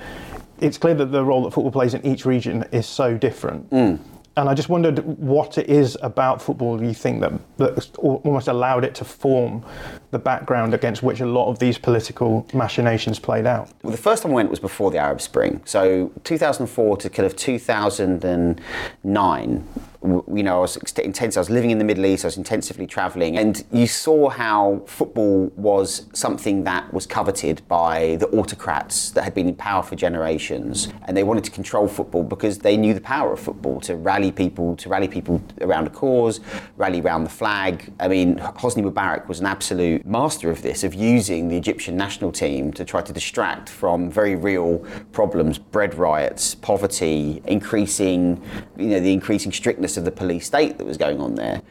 it's 0.60 0.78
clear 0.78 0.96
that 0.96 1.08
the 1.08 1.24
role 1.24 1.44
that 1.44 1.52
football 1.52 1.72
plays 1.72 1.94
in 1.94 2.06
each 2.06 2.26
region 2.26 2.66
is 2.72 2.86
so 2.86 3.18
different. 3.18 3.70
Mm. 3.70 4.00
And 4.38 4.48
I 4.48 4.54
just 4.54 4.70
wondered 4.70 5.00
what 5.00 5.58
it 5.58 5.68
is 5.68 5.98
about 6.04 6.42
football 6.44 6.84
you 6.84 6.94
think 6.94 7.22
that, 7.22 7.34
that 7.58 7.98
almost 7.98 8.48
allowed 8.48 8.86
it 8.86 8.94
to 8.96 9.04
form 9.04 9.66
the 10.12 10.20
background 10.20 10.76
against 10.76 11.02
which 11.02 11.22
a 11.22 11.26
lot 11.26 11.50
of 11.50 11.58
these 11.58 11.80
political 11.80 12.46
machinations 12.54 13.18
played 13.18 13.48
out. 13.48 13.72
Well, 13.82 13.90
the 13.90 13.98
first 13.98 14.22
time 14.22 14.34
I 14.34 14.36
went 14.36 14.52
was 14.52 14.60
before 14.60 14.92
the 14.92 15.00
Arab 15.00 15.22
Spring. 15.22 15.60
So 15.66 16.12
2004 16.24 16.98
to 16.98 17.10
kind 17.10 17.26
of 17.26 17.36
2009 17.36 19.68
you 20.04 20.44
know, 20.44 20.58
I 20.58 20.62
was 20.62 20.78
intense. 20.98 21.38
I 21.38 21.40
was 21.40 21.50
living 21.50 21.72
in 21.72 21.80
the 21.80 21.84
Middle 21.84 22.06
East. 22.06 22.24
I 22.24 22.28
was 22.28 22.38
intensively 22.38 22.86
traveling, 22.86 23.38
and 23.38 23.64
you 23.72 23.88
saw 23.88 24.30
how 24.30 24.84
football 24.86 25.52
was 25.56 26.08
something 26.14 26.64
that 26.66 26.94
was 26.94 27.06
coveted 27.06 27.62
by 27.68 28.18
the 28.18 28.28
autocrats 28.28 29.10
that 29.12 29.24
had 29.24 29.34
been 29.34 29.48
in 29.48 29.56
power 29.56 29.82
for 29.82 29.96
generations, 29.96 30.90
and 31.06 31.18
they 31.18 31.24
wanted 31.24 31.44
to 31.46 31.52
control 31.52 31.88
football 31.88 32.24
because 32.24 32.60
they 32.60 32.78
knew 32.78 32.94
the 32.94 33.02
power 33.02 33.34
of 33.34 33.40
football 33.40 33.80
to 33.82 33.96
rally 33.96 34.32
people, 34.32 34.76
to 34.76 34.90
rally 34.90 35.08
people 35.08 35.42
around 35.62 35.88
a 35.88 35.90
cause, 35.90 36.40
rally 36.76 37.02
around 37.02 37.24
the 37.24 37.30
flag. 37.30 37.92
I 38.00 38.08
mean, 38.08 38.38
Hosni 38.38 38.84
Mubarak 38.84 39.28
was 39.28 39.40
an 39.40 39.46
absolute 39.46 40.06
master 40.06 40.52
of 40.52 40.62
this, 40.62 40.84
of 40.84 40.94
using 40.94 41.48
the 41.48 41.58
Egyptian 41.58 41.98
national 41.98 42.32
team 42.32 42.72
to 42.74 42.86
try 42.86 43.02
to 43.02 43.14
distract 43.14 43.70
from 43.70 44.12
very 44.12 44.36
real 44.36 44.80
problems: 45.12 45.58
bread 45.58 45.96
riots, 45.96 46.54
poverty, 46.56 47.42
increasing, 47.46 48.42
you 48.78 48.88
know, 48.88 49.00
the 49.00 49.12
increasing 49.12 49.52
strictness 49.52 49.87
of 49.96 50.04
the 50.04 50.12
police 50.12 50.48
state 50.48 50.78
that 50.78 50.86
was 50.86 50.98
going 50.98 51.22
on 51.22 51.36
there. 51.36 51.62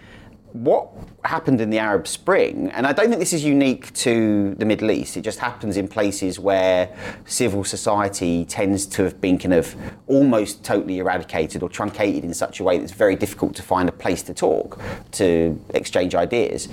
What 0.52 0.88
happened 1.23 1.61
in 1.61 1.68
the 1.68 1.78
Arab 1.78 2.08
Spring, 2.08 2.70
and 2.70 2.87
I 2.87 2.94
don't 2.94 3.08
think 3.08 3.18
this 3.18 3.35
is 3.35 3.44
unique 3.44 3.92
to 3.94 4.54
the 4.54 4.64
Middle 4.64 4.90
East, 4.90 5.18
it 5.18 5.20
just 5.20 5.38
happens 5.38 5.76
in 5.76 5.87
places 5.87 6.38
where 6.38 6.96
civil 7.26 7.62
society 7.62 8.46
tends 8.46 8.87
to 8.87 9.02
have 9.02 9.20
been 9.20 9.37
kind 9.37 9.52
of 9.52 9.76
almost 10.06 10.64
totally 10.64 10.99
eradicated 10.99 11.62
or 11.62 11.68
truncated 11.68 12.25
in 12.25 12.32
such 12.32 12.61
a 12.61 12.64
way 12.64 12.78
that 12.78 12.85
it's 12.85 12.92
very 12.92 13.16
difficult 13.16 13.54
to 13.56 13.62
find 13.62 13.87
a 13.87 13.92
place 13.92 14.23
to 14.23 14.32
talk, 14.32 14.80
to 15.12 15.61
exchange 15.75 16.14
ideas, 16.14 16.68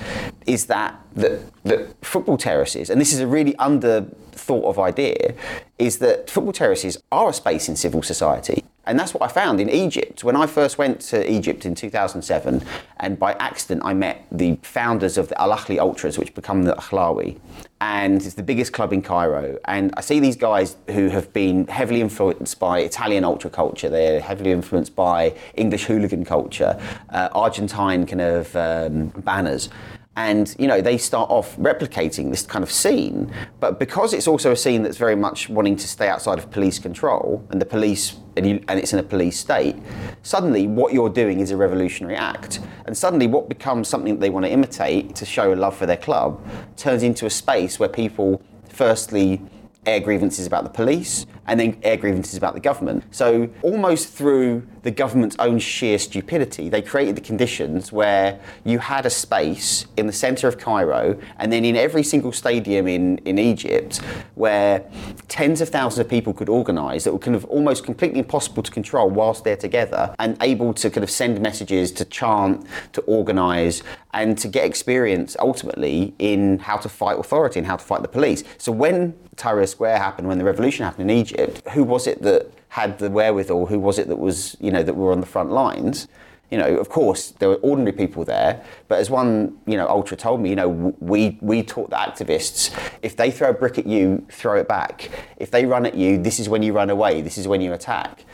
is 0.45 0.67
that 0.67 0.97
that, 1.15 1.41
that 1.63 2.05
football 2.05 2.37
terraces, 2.37 2.89
and 2.89 3.01
this 3.01 3.11
is 3.11 3.19
a 3.19 3.27
really 3.27 3.55
under 3.57 4.05
thought 4.31 4.63
of 4.63 4.79
idea, 4.79 5.33
is 5.77 5.97
that 5.97 6.29
football 6.29 6.53
terraces 6.53 7.03
are 7.11 7.29
a 7.29 7.33
space 7.33 7.67
in 7.67 7.75
civil 7.75 8.01
society. 8.01 8.63
And 8.85 8.99
that's 8.99 9.13
what 9.13 9.23
I 9.23 9.27
found 9.27 9.61
in 9.61 9.69
Egypt. 9.69 10.23
When 10.23 10.35
I 10.35 10.45
first 10.45 10.77
went 10.77 10.99
to 11.01 11.31
Egypt 11.31 11.65
in 11.65 11.73
2007, 11.73 12.61
and 12.97 13.17
by 13.17 13.33
accident 13.33 13.81
I 13.85 13.93
met 13.93 14.25
the 14.31 14.57
founders 14.61 15.17
of 15.17 15.29
the 15.29 15.41
Al 15.41 15.51
Ahly 15.51 15.79
Ultras, 15.79 16.17
which 16.17 16.35
become 16.35 16.63
the 16.63 16.75
Ahlawi. 16.75 17.39
And 17.79 18.21
it's 18.21 18.33
the 18.33 18.43
biggest 18.43 18.73
club 18.73 18.91
in 18.91 19.01
Cairo. 19.01 19.57
And 19.65 19.93
I 19.95 20.01
see 20.01 20.19
these 20.19 20.35
guys 20.35 20.75
who 20.89 21.09
have 21.09 21.31
been 21.31 21.67
heavily 21.67 22.01
influenced 22.01 22.59
by 22.59 22.79
Italian 22.79 23.23
ultra 23.23 23.49
culture, 23.49 23.89
they're 23.89 24.19
heavily 24.21 24.51
influenced 24.51 24.95
by 24.95 25.33
English 25.55 25.85
hooligan 25.85 26.25
culture, 26.25 26.79
uh, 27.09 27.29
Argentine 27.31 28.05
kind 28.05 28.21
of 28.21 28.55
um, 28.55 29.07
banners 29.17 29.69
And 30.15 30.55
you 30.59 30.67
know 30.67 30.79
they 30.79 30.97
start 30.97 31.31
off 31.31 31.55
replicating 31.57 32.29
this 32.29 32.43
kind 32.43 32.61
of 32.61 32.71
scene, 32.71 33.33
but 33.59 33.79
because 33.79 34.13
it's 34.13 34.27
also 34.27 34.51
a 34.51 34.55
scene 34.55 34.83
that's 34.83 34.97
very 34.97 35.15
much 35.15 35.49
wanting 35.49 35.75
to 35.77 35.87
stay 35.87 36.07
outside 36.07 36.37
of 36.37 36.51
police 36.51 36.77
control, 36.77 37.45
and 37.49 37.59
the 37.59 37.65
police 37.65 38.17
and, 38.35 38.47
you, 38.47 38.63
and 38.67 38.79
it's 38.79 38.93
in 38.93 38.99
a 38.99 39.03
police 39.03 39.39
state, 39.39 39.75
suddenly 40.21 40.67
what 40.67 40.93
you're 40.93 41.09
doing 41.09 41.39
is 41.39 41.49
a 41.49 41.57
revolutionary 41.57 42.15
act, 42.15 42.59
and 42.85 42.95
suddenly 42.95 43.25
what 43.25 43.49
becomes 43.49 43.87
something 43.87 44.13
that 44.13 44.21
they 44.21 44.29
want 44.29 44.45
to 44.45 44.51
imitate 44.51 45.15
to 45.15 45.25
show 45.25 45.51
a 45.51 45.55
love 45.55 45.75
for 45.75 45.87
their 45.87 45.97
club 45.97 46.45
turns 46.77 47.01
into 47.01 47.25
a 47.25 47.29
space 47.29 47.79
where 47.79 47.89
people, 47.89 48.41
firstly, 48.69 49.41
air 49.85 49.99
grievances 49.99 50.47
about 50.47 50.63
the 50.63 50.69
police 50.69 51.25
and 51.47 51.59
then 51.59 51.77
air 51.83 51.97
grievances 51.97 52.37
about 52.37 52.53
the 52.53 52.59
government. 52.59 53.03
So, 53.11 53.49
almost 53.61 54.09
through 54.09 54.65
the 54.83 54.91
government's 54.91 55.35
own 55.39 55.59
sheer 55.59 55.97
stupidity, 55.97 56.69
they 56.69 56.81
created 56.81 57.15
the 57.15 57.21
conditions 57.21 57.91
where 57.91 58.39
you 58.63 58.79
had 58.79 59.05
a 59.05 59.09
space 59.09 59.85
in 59.97 60.07
the 60.07 60.13
centre 60.13 60.47
of 60.47 60.57
Cairo 60.57 61.17
and 61.37 61.51
then 61.51 61.65
in 61.65 61.75
every 61.75 62.03
single 62.03 62.31
stadium 62.31 62.87
in, 62.87 63.17
in 63.19 63.39
Egypt 63.39 63.97
where 64.35 64.85
tens 65.29 65.61
of 65.61 65.69
thousands 65.69 65.99
of 65.99 66.09
people 66.09 66.33
could 66.33 66.49
organise 66.49 67.05
that 67.05 67.13
were 67.13 67.19
kind 67.19 67.35
of 67.35 67.45
almost 67.45 67.85
completely 67.85 68.19
impossible 68.19 68.61
to 68.61 68.71
control 68.71 69.09
whilst 69.09 69.43
they're 69.43 69.55
together 69.55 70.13
and 70.19 70.37
able 70.41 70.73
to 70.73 70.89
kind 70.89 71.03
of 71.03 71.09
send 71.09 71.39
messages, 71.41 71.91
to 71.91 72.05
chant, 72.05 72.65
to 72.91 73.01
organise, 73.01 73.83
and 74.13 74.37
to 74.37 74.47
get 74.47 74.65
experience 74.65 75.35
ultimately 75.39 76.13
in 76.19 76.59
how 76.59 76.77
to 76.77 76.89
fight 76.89 77.17
authority 77.17 77.59
and 77.59 77.67
how 77.67 77.77
to 77.77 77.83
fight 77.83 78.01
the 78.01 78.07
police. 78.07 78.43
So, 78.57 78.71
when 78.71 79.13
Tahrir 79.35 79.67
Square 79.67 79.97
happened, 79.97 80.27
when 80.27 80.37
the 80.37 80.43
revolution 80.43 80.85
happened 80.85 81.09
in 81.09 81.17
Egypt, 81.17 81.67
who 81.69 81.83
was 81.83 82.05
it 82.05 82.21
that 82.21 82.51
had 82.73 82.97
the 82.97 83.07
wherewithal? 83.07 83.67
Who 83.67 83.79
was 83.79 83.99
it 83.99 84.07
that 84.07 84.17
was, 84.17 84.57
you 84.59 84.71
know, 84.71 84.81
that 84.81 84.95
were 84.95 85.11
on 85.11 85.19
the 85.19 85.27
front 85.27 85.51
lines? 85.51 86.07
You 86.49 86.57
know, 86.57 86.75
of 86.77 86.89
course, 86.89 87.29
there 87.37 87.49
were 87.49 87.57
ordinary 87.57 87.91
people 87.91 88.25
there, 88.25 88.63
but 88.87 88.97
as 88.97 89.11
one, 89.11 89.59
you 89.67 89.77
know, 89.77 89.87
ultra 89.87 90.17
told 90.17 90.41
me, 90.41 90.49
you 90.49 90.55
know, 90.55 90.95
we 90.99 91.37
we 91.41 91.61
taught 91.61 91.91
the 91.91 91.97
activists 91.97 92.75
if 93.03 93.15
they 93.15 93.29
throw 93.29 93.51
a 93.51 93.53
brick 93.53 93.77
at 93.77 93.85
you, 93.85 94.25
throw 94.31 94.57
it 94.57 94.67
back. 94.67 95.11
If 95.37 95.51
they 95.51 95.67
run 95.67 95.85
at 95.85 95.93
you, 95.93 96.17
this 96.17 96.39
is 96.39 96.49
when 96.49 96.63
you 96.63 96.73
run 96.73 96.89
away. 96.89 97.21
This 97.21 97.37
is 97.37 97.47
when 97.47 97.61
you 97.61 97.73
attack. 97.73 98.25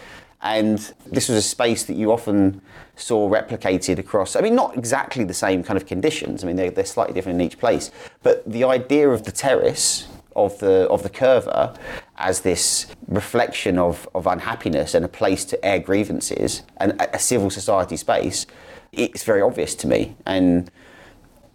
And 0.42 0.78
this 1.06 1.28
was 1.28 1.38
a 1.38 1.42
space 1.42 1.84
that 1.84 1.96
you 1.96 2.14
often 2.14 2.62
saw 2.96 3.30
replicated 3.30 4.00
across, 4.00 4.38
I 4.38 4.42
mean, 4.42 4.56
not 4.56 4.78
exactly 4.78 5.26
the 5.26 5.34
same 5.34 5.64
kind 5.64 5.76
of 5.76 5.86
conditions. 5.86 6.46
I 6.46 6.48
mean, 6.48 6.56
they're, 6.56 6.72
they're 6.72 6.86
slightly 6.86 7.14
different 7.14 7.42
in 7.42 7.46
each 7.46 7.60
place. 7.60 7.92
But 8.24 8.50
the 8.50 8.64
idea 8.64 9.10
of 9.10 9.24
the 9.24 9.34
terrace, 9.34 10.08
of 10.36 10.58
the 10.60 10.88
of 10.90 11.04
the 11.04 11.10
curva 11.10 11.76
as 12.20 12.42
this 12.42 12.88
reflection 13.08 13.80
of, 13.80 14.08
of 14.14 14.28
unhappiness 14.28 14.94
and 14.94 15.04
a 15.06 15.08
place 15.08 15.46
to 15.46 15.66
air 15.66 15.80
grievances 15.80 16.64
and 16.78 16.92
a, 17.02 17.16
a 17.16 17.20
civil 17.20 17.50
society 17.50 17.98
space, 17.98 18.46
it's 18.92 19.24
very 19.24 19.42
obvious 19.42 19.74
to 19.76 19.88
me. 19.88 20.16
And 20.26 20.70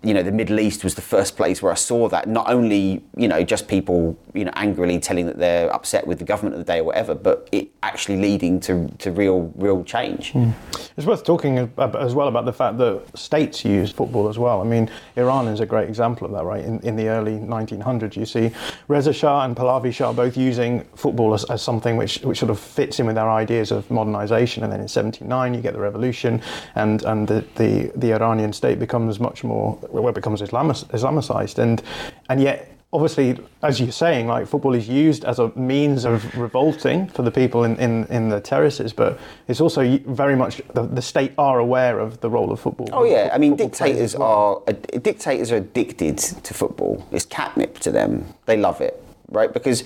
you 0.04 0.12
know, 0.12 0.22
the 0.22 0.32
Middle 0.32 0.60
East 0.60 0.84
was 0.84 0.94
the 0.94 1.02
first 1.02 1.36
place 1.36 1.62
where 1.62 1.72
I 1.72 1.76
saw 1.76 2.08
that. 2.10 2.28
Not 2.28 2.50
only, 2.50 3.02
you 3.16 3.26
know, 3.26 3.42
just 3.42 3.68
people, 3.68 4.18
you 4.34 4.44
know, 4.44 4.52
angrily 4.54 4.98
telling 4.98 5.26
that 5.26 5.38
they're 5.38 5.72
upset 5.72 6.06
with 6.06 6.18
the 6.18 6.24
government 6.24 6.54
of 6.54 6.64
the 6.64 6.70
day 6.70 6.80
or 6.80 6.84
whatever, 6.84 7.14
but 7.14 7.48
it 7.52 7.68
actually 7.82 8.18
leading 8.18 8.60
to, 8.60 8.88
to 8.98 9.10
real, 9.10 9.52
real 9.56 9.82
change. 9.82 10.32
Mm. 10.32 10.52
It's 10.96 11.06
worth 11.06 11.24
talking 11.24 11.72
as 11.78 12.14
well 12.14 12.28
about 12.28 12.44
the 12.44 12.52
fact 12.52 12.76
that 12.78 13.02
states 13.14 13.64
use 13.64 13.90
football 13.90 14.28
as 14.28 14.38
well. 14.38 14.60
I 14.60 14.64
mean, 14.64 14.90
Iran 15.16 15.48
is 15.48 15.60
a 15.60 15.66
great 15.66 15.88
example 15.88 16.26
of 16.26 16.32
that, 16.32 16.44
right? 16.44 16.64
In, 16.64 16.80
in 16.80 16.96
the 16.96 17.08
early 17.08 17.38
1900s, 17.38 18.16
you 18.16 18.26
see 18.26 18.50
Reza 18.88 19.12
Shah 19.12 19.44
and 19.44 19.56
Pahlavi 19.56 19.92
Shah 19.92 20.12
both 20.12 20.36
using 20.36 20.84
football 20.94 21.32
as, 21.32 21.44
as 21.44 21.62
something 21.62 21.96
which, 21.96 22.20
which 22.20 22.38
sort 22.38 22.50
of 22.50 22.60
fits 22.60 23.00
in 23.00 23.06
with 23.06 23.14
their 23.14 23.30
ideas 23.30 23.70
of 23.70 23.90
modernization. 23.90 24.64
And 24.64 24.72
then 24.72 24.80
in 24.80 24.88
79, 24.88 25.54
you 25.54 25.62
get 25.62 25.72
the 25.72 25.80
revolution, 25.80 26.42
and, 26.74 27.02
and 27.04 27.26
the, 27.26 27.44
the, 27.54 27.90
the 27.96 28.12
Iranian 28.12 28.52
state 28.52 28.78
becomes 28.78 29.18
much 29.18 29.44
more 29.44 29.78
where 30.02 30.10
it 30.10 30.14
becomes 30.14 30.40
Islamicized, 30.42 31.58
and 31.58 31.82
and 32.28 32.40
yet 32.40 32.74
obviously, 32.94 33.36
as 33.62 33.80
you're 33.80 33.90
saying, 33.90 34.28
like 34.28 34.46
football 34.46 34.72
is 34.72 34.88
used 34.88 35.24
as 35.24 35.40
a 35.40 35.48
means 35.58 36.04
of 36.04 36.36
revolting 36.38 37.08
for 37.08 37.22
the 37.22 37.30
people 37.30 37.64
in, 37.64 37.76
in, 37.76 38.04
in 38.04 38.28
the 38.28 38.40
terraces, 38.40 38.92
but 38.92 39.18
it's 39.48 39.60
also 39.60 39.98
very 40.06 40.36
much 40.36 40.62
the, 40.74 40.82
the 40.82 41.02
state 41.02 41.32
are 41.36 41.58
aware 41.58 41.98
of 41.98 42.20
the 42.20 42.30
role 42.30 42.52
of 42.52 42.60
football. 42.60 42.88
Oh 42.92 43.04
yeah, 43.04 43.30
I 43.32 43.38
mean 43.38 43.56
dictators 43.56 44.16
well. 44.16 44.62
are 44.66 44.72
dictators 44.72 45.50
are 45.50 45.56
addicted 45.56 46.18
to 46.18 46.54
football. 46.54 47.06
It's 47.10 47.26
catnip 47.26 47.80
to 47.80 47.90
them. 47.90 48.32
They 48.46 48.56
love 48.56 48.80
it 48.80 49.03
right? 49.28 49.52
Because 49.52 49.84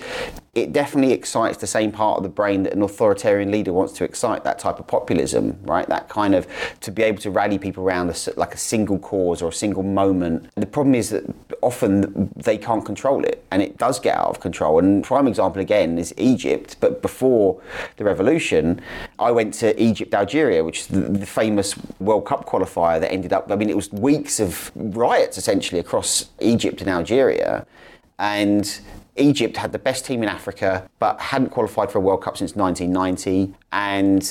it 0.55 0.73
definitely 0.73 1.13
excites 1.13 1.57
the 1.57 1.67
same 1.67 1.91
part 1.91 2.17
of 2.17 2.23
the 2.23 2.29
brain 2.29 2.63
that 2.63 2.73
an 2.73 2.81
authoritarian 2.81 3.51
leader 3.51 3.71
wants 3.71 3.93
to 3.93 4.03
excite, 4.03 4.43
that 4.43 4.59
type 4.59 4.79
of 4.79 4.87
populism, 4.87 5.57
right? 5.63 5.87
That 5.87 6.09
kind 6.09 6.33
of 6.35 6.47
to 6.81 6.91
be 6.91 7.03
able 7.03 7.19
to 7.19 7.31
rally 7.31 7.57
people 7.57 7.83
around 7.83 8.09
a, 8.09 8.15
like 8.35 8.53
a 8.53 8.57
single 8.57 8.99
cause 8.99 9.41
or 9.41 9.49
a 9.49 9.53
single 9.53 9.83
moment. 9.83 10.49
The 10.55 10.65
problem 10.65 10.95
is 10.95 11.09
that 11.11 11.23
often 11.61 12.31
they 12.35 12.57
can't 12.57 12.83
control 12.83 13.23
it 13.23 13.45
and 13.51 13.61
it 13.61 13.77
does 13.77 13.99
get 13.99 14.17
out 14.17 14.27
of 14.27 14.39
control. 14.39 14.79
And 14.79 15.03
prime 15.03 15.27
example 15.27 15.61
again 15.61 15.97
is 15.97 16.13
Egypt, 16.17 16.77
but 16.79 17.01
before 17.01 17.61
the 17.97 18.03
revolution, 18.03 18.81
I 19.19 19.31
went 19.31 19.53
to 19.55 19.81
Egypt, 19.81 20.13
Algeria, 20.13 20.63
which 20.63 20.81
is 20.81 20.87
the, 20.87 20.99
the 20.99 21.25
famous 21.25 21.75
World 21.99 22.25
Cup 22.25 22.45
qualifier 22.45 22.99
that 22.99 23.11
ended 23.11 23.33
up, 23.33 23.51
I 23.51 23.55
mean, 23.55 23.69
it 23.69 23.75
was 23.75 23.91
weeks 23.91 24.39
of 24.39 24.71
riots 24.75 25.37
essentially 25.37 25.79
across 25.79 26.29
Egypt 26.39 26.81
and 26.81 26.89
Algeria. 26.89 27.65
And 28.17 28.79
Egypt 29.19 29.57
had 29.57 29.71
the 29.71 29.79
best 29.79 30.05
team 30.05 30.23
in 30.23 30.29
Africa, 30.29 30.89
but 30.99 31.19
hadn't 31.19 31.49
qualified 31.49 31.91
for 31.91 31.99
a 31.99 32.01
World 32.01 32.23
Cup 32.23 32.37
since 32.37 32.55
1990. 32.55 33.53
And 33.71 34.21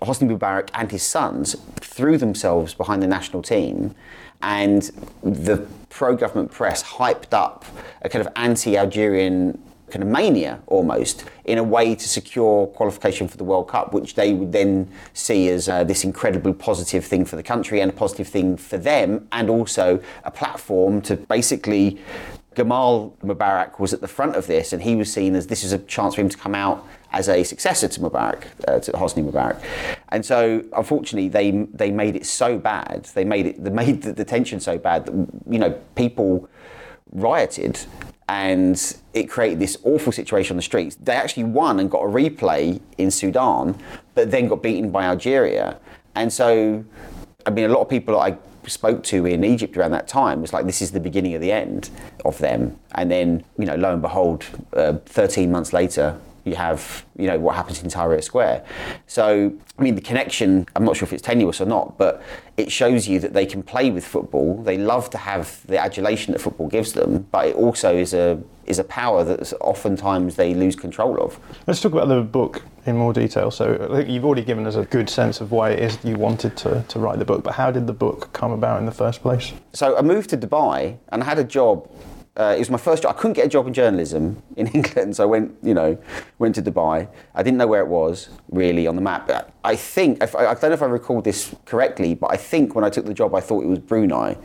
Hosni 0.00 0.30
Mubarak 0.30 0.70
and 0.74 0.90
his 0.90 1.02
sons 1.02 1.56
threw 1.80 2.16
themselves 2.16 2.74
behind 2.74 3.02
the 3.02 3.06
national 3.06 3.42
team. 3.42 3.94
And 4.42 4.82
the 5.22 5.66
pro 5.90 6.16
government 6.16 6.50
press 6.50 6.82
hyped 6.82 7.34
up 7.34 7.64
a 8.02 8.08
kind 8.08 8.26
of 8.26 8.32
anti 8.36 8.76
Algerian 8.76 9.60
kind 9.90 10.02
of 10.02 10.08
mania 10.08 10.60
almost 10.68 11.24
in 11.44 11.58
a 11.58 11.62
way 11.62 11.94
to 11.94 12.08
secure 12.08 12.68
qualification 12.68 13.28
for 13.28 13.36
the 13.36 13.44
World 13.44 13.68
Cup, 13.68 13.92
which 13.92 14.14
they 14.14 14.32
would 14.32 14.52
then 14.52 14.88
see 15.12 15.48
as 15.48 15.68
uh, 15.68 15.84
this 15.84 16.04
incredibly 16.04 16.52
positive 16.52 17.04
thing 17.04 17.24
for 17.24 17.36
the 17.36 17.42
country 17.42 17.80
and 17.80 17.90
a 17.90 17.94
positive 17.94 18.28
thing 18.28 18.56
for 18.56 18.78
them, 18.78 19.26
and 19.32 19.50
also 19.50 20.00
a 20.24 20.30
platform 20.30 21.02
to 21.02 21.16
basically 21.16 21.98
Gamal 22.56 23.16
Mubarak 23.18 23.78
was 23.78 23.92
at 23.92 24.00
the 24.00 24.08
front 24.08 24.34
of 24.34 24.46
this, 24.46 24.72
and 24.72 24.82
he 24.82 24.96
was 24.96 25.12
seen 25.12 25.36
as 25.36 25.46
this 25.46 25.62
is 25.62 25.72
a 25.72 25.78
chance 25.78 26.16
for 26.16 26.20
him 26.20 26.28
to 26.28 26.36
come 26.36 26.54
out 26.54 26.86
as 27.12 27.28
a 27.28 27.44
successor 27.44 27.88
to 27.88 28.00
Mubarak, 28.00 28.44
uh, 28.66 28.80
to 28.80 28.92
Hosni 28.92 29.24
Mubarak. 29.24 29.62
And 30.08 30.24
so, 30.24 30.64
unfortunately, 30.76 31.28
they 31.28 31.50
they 31.72 31.90
made 31.90 32.16
it 32.16 32.26
so 32.26 32.58
bad. 32.58 33.08
They 33.14 33.24
made 33.24 33.46
it. 33.46 33.62
They 33.62 33.70
made 33.70 34.02
the, 34.02 34.12
the 34.12 34.24
tension 34.24 34.58
so 34.58 34.78
bad 34.78 35.06
that 35.06 35.14
you 35.48 35.58
know 35.58 35.70
people 35.94 36.48
rioted. 37.12 37.80
And 38.28 38.96
it 39.12 39.28
created 39.28 39.58
this 39.58 39.76
awful 39.82 40.12
situation 40.12 40.54
on 40.54 40.56
the 40.58 40.62
streets. 40.62 40.94
They 40.94 41.14
actually 41.14 41.44
won 41.44 41.80
and 41.80 41.90
got 41.90 42.02
a 42.02 42.06
replay 42.06 42.80
in 42.96 43.10
Sudan, 43.10 43.76
but 44.14 44.30
then 44.30 44.46
got 44.46 44.62
beaten 44.62 44.92
by 44.92 45.02
Algeria. 45.02 45.80
And 46.14 46.32
so, 46.32 46.84
I 47.44 47.50
mean, 47.50 47.64
a 47.64 47.68
lot 47.68 47.80
of 47.80 47.88
people 47.88 48.20
I 48.20 48.36
spoke 48.66 49.02
to 49.04 49.26
in 49.26 49.44
Egypt 49.44 49.76
around 49.76 49.92
that 49.92 50.08
time 50.08 50.40
was 50.40 50.52
like, 50.52 50.66
this 50.66 50.82
is 50.82 50.92
the 50.92 51.00
beginning 51.00 51.34
of 51.34 51.40
the 51.40 51.52
end 51.52 51.90
of 52.24 52.38
them. 52.38 52.78
And 52.94 53.10
then, 53.10 53.44
you 53.58 53.66
know, 53.66 53.76
lo 53.76 53.92
and 53.92 54.02
behold, 54.02 54.44
uh, 54.72 54.94
13 55.06 55.50
months 55.50 55.72
later, 55.72 56.18
you 56.50 56.56
have, 56.56 57.06
you 57.16 57.26
know, 57.26 57.38
what 57.38 57.54
happens 57.56 57.82
in 57.82 57.88
Tahrir 57.88 58.22
Square. 58.22 58.64
So, 59.06 59.52
I 59.78 59.82
mean, 59.82 59.94
the 59.94 60.00
connection, 60.02 60.66
I'm 60.76 60.84
not 60.84 60.96
sure 60.96 61.06
if 61.06 61.12
it's 61.12 61.22
tenuous 61.22 61.60
or 61.60 61.64
not, 61.66 61.96
but 61.96 62.22
it 62.56 62.70
shows 62.70 63.08
you 63.08 63.18
that 63.20 63.32
they 63.32 63.46
can 63.46 63.62
play 63.62 63.90
with 63.90 64.04
football. 64.04 64.62
They 64.62 64.76
love 64.76 65.08
to 65.10 65.18
have 65.18 65.66
the 65.66 65.78
adulation 65.78 66.32
that 66.32 66.40
football 66.40 66.68
gives 66.68 66.92
them, 66.92 67.26
but 67.30 67.46
it 67.48 67.56
also 67.56 67.96
is 67.96 68.12
a 68.12 68.42
is 68.66 68.78
a 68.78 68.84
power 68.84 69.24
that 69.24 69.52
oftentimes 69.60 70.36
they 70.36 70.54
lose 70.54 70.76
control 70.76 71.20
of. 71.20 71.40
Let's 71.66 71.80
talk 71.80 71.92
about 71.92 72.06
the 72.06 72.20
book 72.22 72.62
in 72.86 72.96
more 72.96 73.12
detail. 73.12 73.50
So 73.50 73.88
I 73.90 73.96
think 73.96 74.08
you've 74.08 74.24
already 74.24 74.44
given 74.44 74.64
us 74.64 74.76
a 74.76 74.84
good 74.84 75.10
sense 75.10 75.40
of 75.40 75.50
why 75.50 75.70
it 75.70 75.80
is 75.80 75.98
you 76.04 76.14
wanted 76.14 76.56
to, 76.58 76.84
to 76.86 76.98
write 77.00 77.18
the 77.18 77.24
book, 77.24 77.42
but 77.42 77.54
how 77.54 77.72
did 77.72 77.88
the 77.88 77.92
book 77.92 78.32
come 78.32 78.52
about 78.52 78.78
in 78.78 78.86
the 78.86 78.92
first 78.92 79.22
place? 79.22 79.52
So 79.72 79.96
I 79.96 80.02
moved 80.02 80.30
to 80.30 80.36
Dubai 80.36 80.98
and 81.08 81.22
I 81.22 81.26
had 81.26 81.38
a 81.38 81.44
job 81.44 81.90
uh, 82.36 82.54
it 82.54 82.60
was 82.60 82.70
my 82.70 82.78
first 82.78 83.02
job. 83.02 83.14
I 83.14 83.18
couldn't 83.18 83.32
get 83.34 83.46
a 83.46 83.48
job 83.48 83.66
in 83.66 83.74
journalism 83.74 84.42
in 84.56 84.66
England, 84.78 85.16
so 85.16 85.24
I 85.24 85.26
went, 85.26 85.56
you 85.62 85.74
know, 85.74 85.98
went 86.38 86.54
to 86.54 86.62
Dubai. 86.62 87.08
I 87.34 87.42
didn't 87.42 87.58
know 87.58 87.66
where 87.66 87.82
it 87.82 87.88
was 87.88 88.30
really 88.50 88.86
on 88.86 88.94
the 88.94 89.02
map. 89.02 89.26
But 89.26 89.52
I 89.64 89.74
think, 89.74 90.22
if, 90.22 90.36
I 90.36 90.54
don't 90.54 90.62
know 90.62 90.72
if 90.72 90.82
I 90.82 90.86
recall 90.86 91.22
this 91.22 91.54
correctly, 91.64 92.14
but 92.14 92.32
I 92.32 92.36
think 92.36 92.74
when 92.74 92.84
I 92.84 92.90
took 92.90 93.04
the 93.04 93.14
job, 93.14 93.34
I 93.34 93.40
thought 93.40 93.64
it 93.64 93.66
was 93.66 93.80
Brunei. 93.80 94.36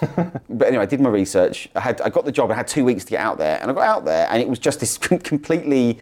but 0.48 0.66
anyway, 0.66 0.82
I 0.82 0.86
did 0.86 1.00
my 1.00 1.10
research. 1.10 1.68
I 1.76 1.80
had, 1.80 2.00
I 2.00 2.08
got 2.08 2.24
the 2.24 2.32
job. 2.32 2.50
I 2.50 2.54
had 2.54 2.66
two 2.66 2.84
weeks 2.84 3.04
to 3.04 3.10
get 3.10 3.20
out 3.20 3.38
there, 3.38 3.60
and 3.60 3.70
I 3.70 3.74
got 3.74 3.86
out 3.86 4.04
there, 4.04 4.26
and 4.30 4.40
it 4.40 4.48
was 4.48 4.58
just 4.58 4.80
this 4.80 4.96
completely. 4.98 6.00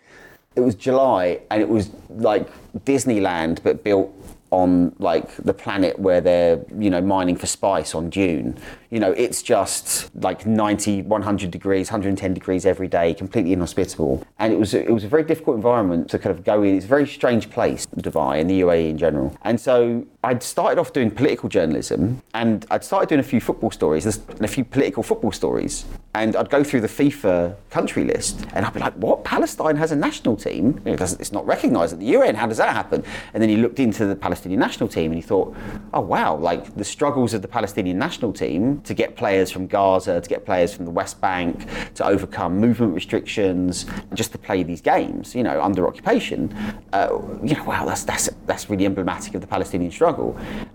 It 0.56 0.60
was 0.60 0.76
July, 0.76 1.40
and 1.50 1.60
it 1.60 1.68
was 1.68 1.90
like 2.10 2.48
Disneyland, 2.84 3.60
but 3.64 3.82
built 3.82 4.14
on 4.54 4.94
like 4.98 5.36
the 5.36 5.52
planet 5.52 5.98
where 5.98 6.20
they're 6.20 6.64
you 6.78 6.90
know 6.90 7.00
mining 7.00 7.36
for 7.36 7.46
spice 7.46 7.94
on 7.94 8.08
Dune. 8.08 8.56
You 8.90 9.00
know, 9.00 9.12
it's 9.12 9.42
just 9.42 10.14
like 10.14 10.46
90, 10.46 11.02
100 11.02 11.50
degrees, 11.50 11.88
110 11.88 12.32
degrees 12.32 12.64
every 12.64 12.86
day, 12.86 13.12
completely 13.12 13.52
inhospitable. 13.52 14.22
And 14.38 14.52
it 14.52 14.58
was 14.58 14.72
it 14.72 14.94
was 14.98 15.04
a 15.04 15.08
very 15.08 15.24
difficult 15.24 15.56
environment 15.56 16.08
to 16.10 16.18
kind 16.18 16.36
of 16.36 16.44
go 16.44 16.62
in. 16.62 16.76
It's 16.76 16.84
a 16.84 16.88
very 16.88 17.08
strange 17.08 17.50
place, 17.50 17.86
Dubai 17.86 18.40
and 18.40 18.48
the 18.48 18.60
UAE 18.60 18.90
in 18.90 18.98
general. 18.98 19.36
And 19.42 19.60
so 19.60 20.06
I'd 20.24 20.42
started 20.42 20.80
off 20.80 20.94
doing 20.94 21.10
political 21.10 21.50
journalism 21.50 22.22
and 22.32 22.64
I'd 22.70 22.82
started 22.82 23.10
doing 23.10 23.20
a 23.20 23.24
few 23.24 23.42
football 23.42 23.70
stories 23.70 24.06
and 24.06 24.40
a 24.40 24.48
few 24.48 24.64
political 24.64 25.02
football 25.02 25.32
stories. 25.32 25.84
And 26.14 26.34
I'd 26.34 26.48
go 26.48 26.64
through 26.64 26.80
the 26.80 26.88
FIFA 26.88 27.56
country 27.68 28.04
list 28.04 28.46
and 28.54 28.64
I'd 28.64 28.72
be 28.72 28.80
like, 28.80 28.94
what? 28.94 29.22
Palestine 29.24 29.76
has 29.76 29.92
a 29.92 29.96
national 29.96 30.36
team? 30.36 30.80
It 30.86 30.98
it's 30.98 31.32
not 31.32 31.44
recognised 31.44 31.92
at 31.92 31.98
the 31.98 32.06
UN. 32.06 32.36
How 32.36 32.46
does 32.46 32.56
that 32.56 32.72
happen? 32.72 33.04
And 33.34 33.42
then 33.42 33.50
he 33.50 33.56
looked 33.56 33.78
into 33.80 34.06
the 34.06 34.16
Palestinian 34.16 34.60
national 34.60 34.88
team 34.88 35.12
and 35.12 35.16
he 35.16 35.22
thought, 35.22 35.54
oh, 35.92 36.00
wow, 36.00 36.36
like 36.36 36.74
the 36.74 36.84
struggles 36.84 37.34
of 37.34 37.42
the 37.42 37.48
Palestinian 37.48 37.98
national 37.98 38.32
team 38.32 38.80
to 38.82 38.94
get 38.94 39.16
players 39.16 39.50
from 39.50 39.66
Gaza, 39.66 40.22
to 40.22 40.28
get 40.28 40.46
players 40.46 40.72
from 40.72 40.86
the 40.86 40.90
West 40.90 41.20
Bank, 41.20 41.66
to 41.96 42.06
overcome 42.06 42.58
movement 42.58 42.94
restrictions, 42.94 43.84
just 44.14 44.32
to 44.32 44.38
play 44.38 44.62
these 44.62 44.80
games, 44.80 45.34
you 45.34 45.42
know, 45.42 45.60
under 45.60 45.86
occupation. 45.86 46.54
Uh, 46.94 47.18
you 47.42 47.54
know, 47.56 47.64
wow, 47.64 47.84
that's, 47.84 48.04
that's, 48.04 48.30
that's 48.46 48.70
really 48.70 48.86
emblematic 48.86 49.34
of 49.34 49.42
the 49.42 49.46
Palestinian 49.46 49.90
struggle. 49.90 50.13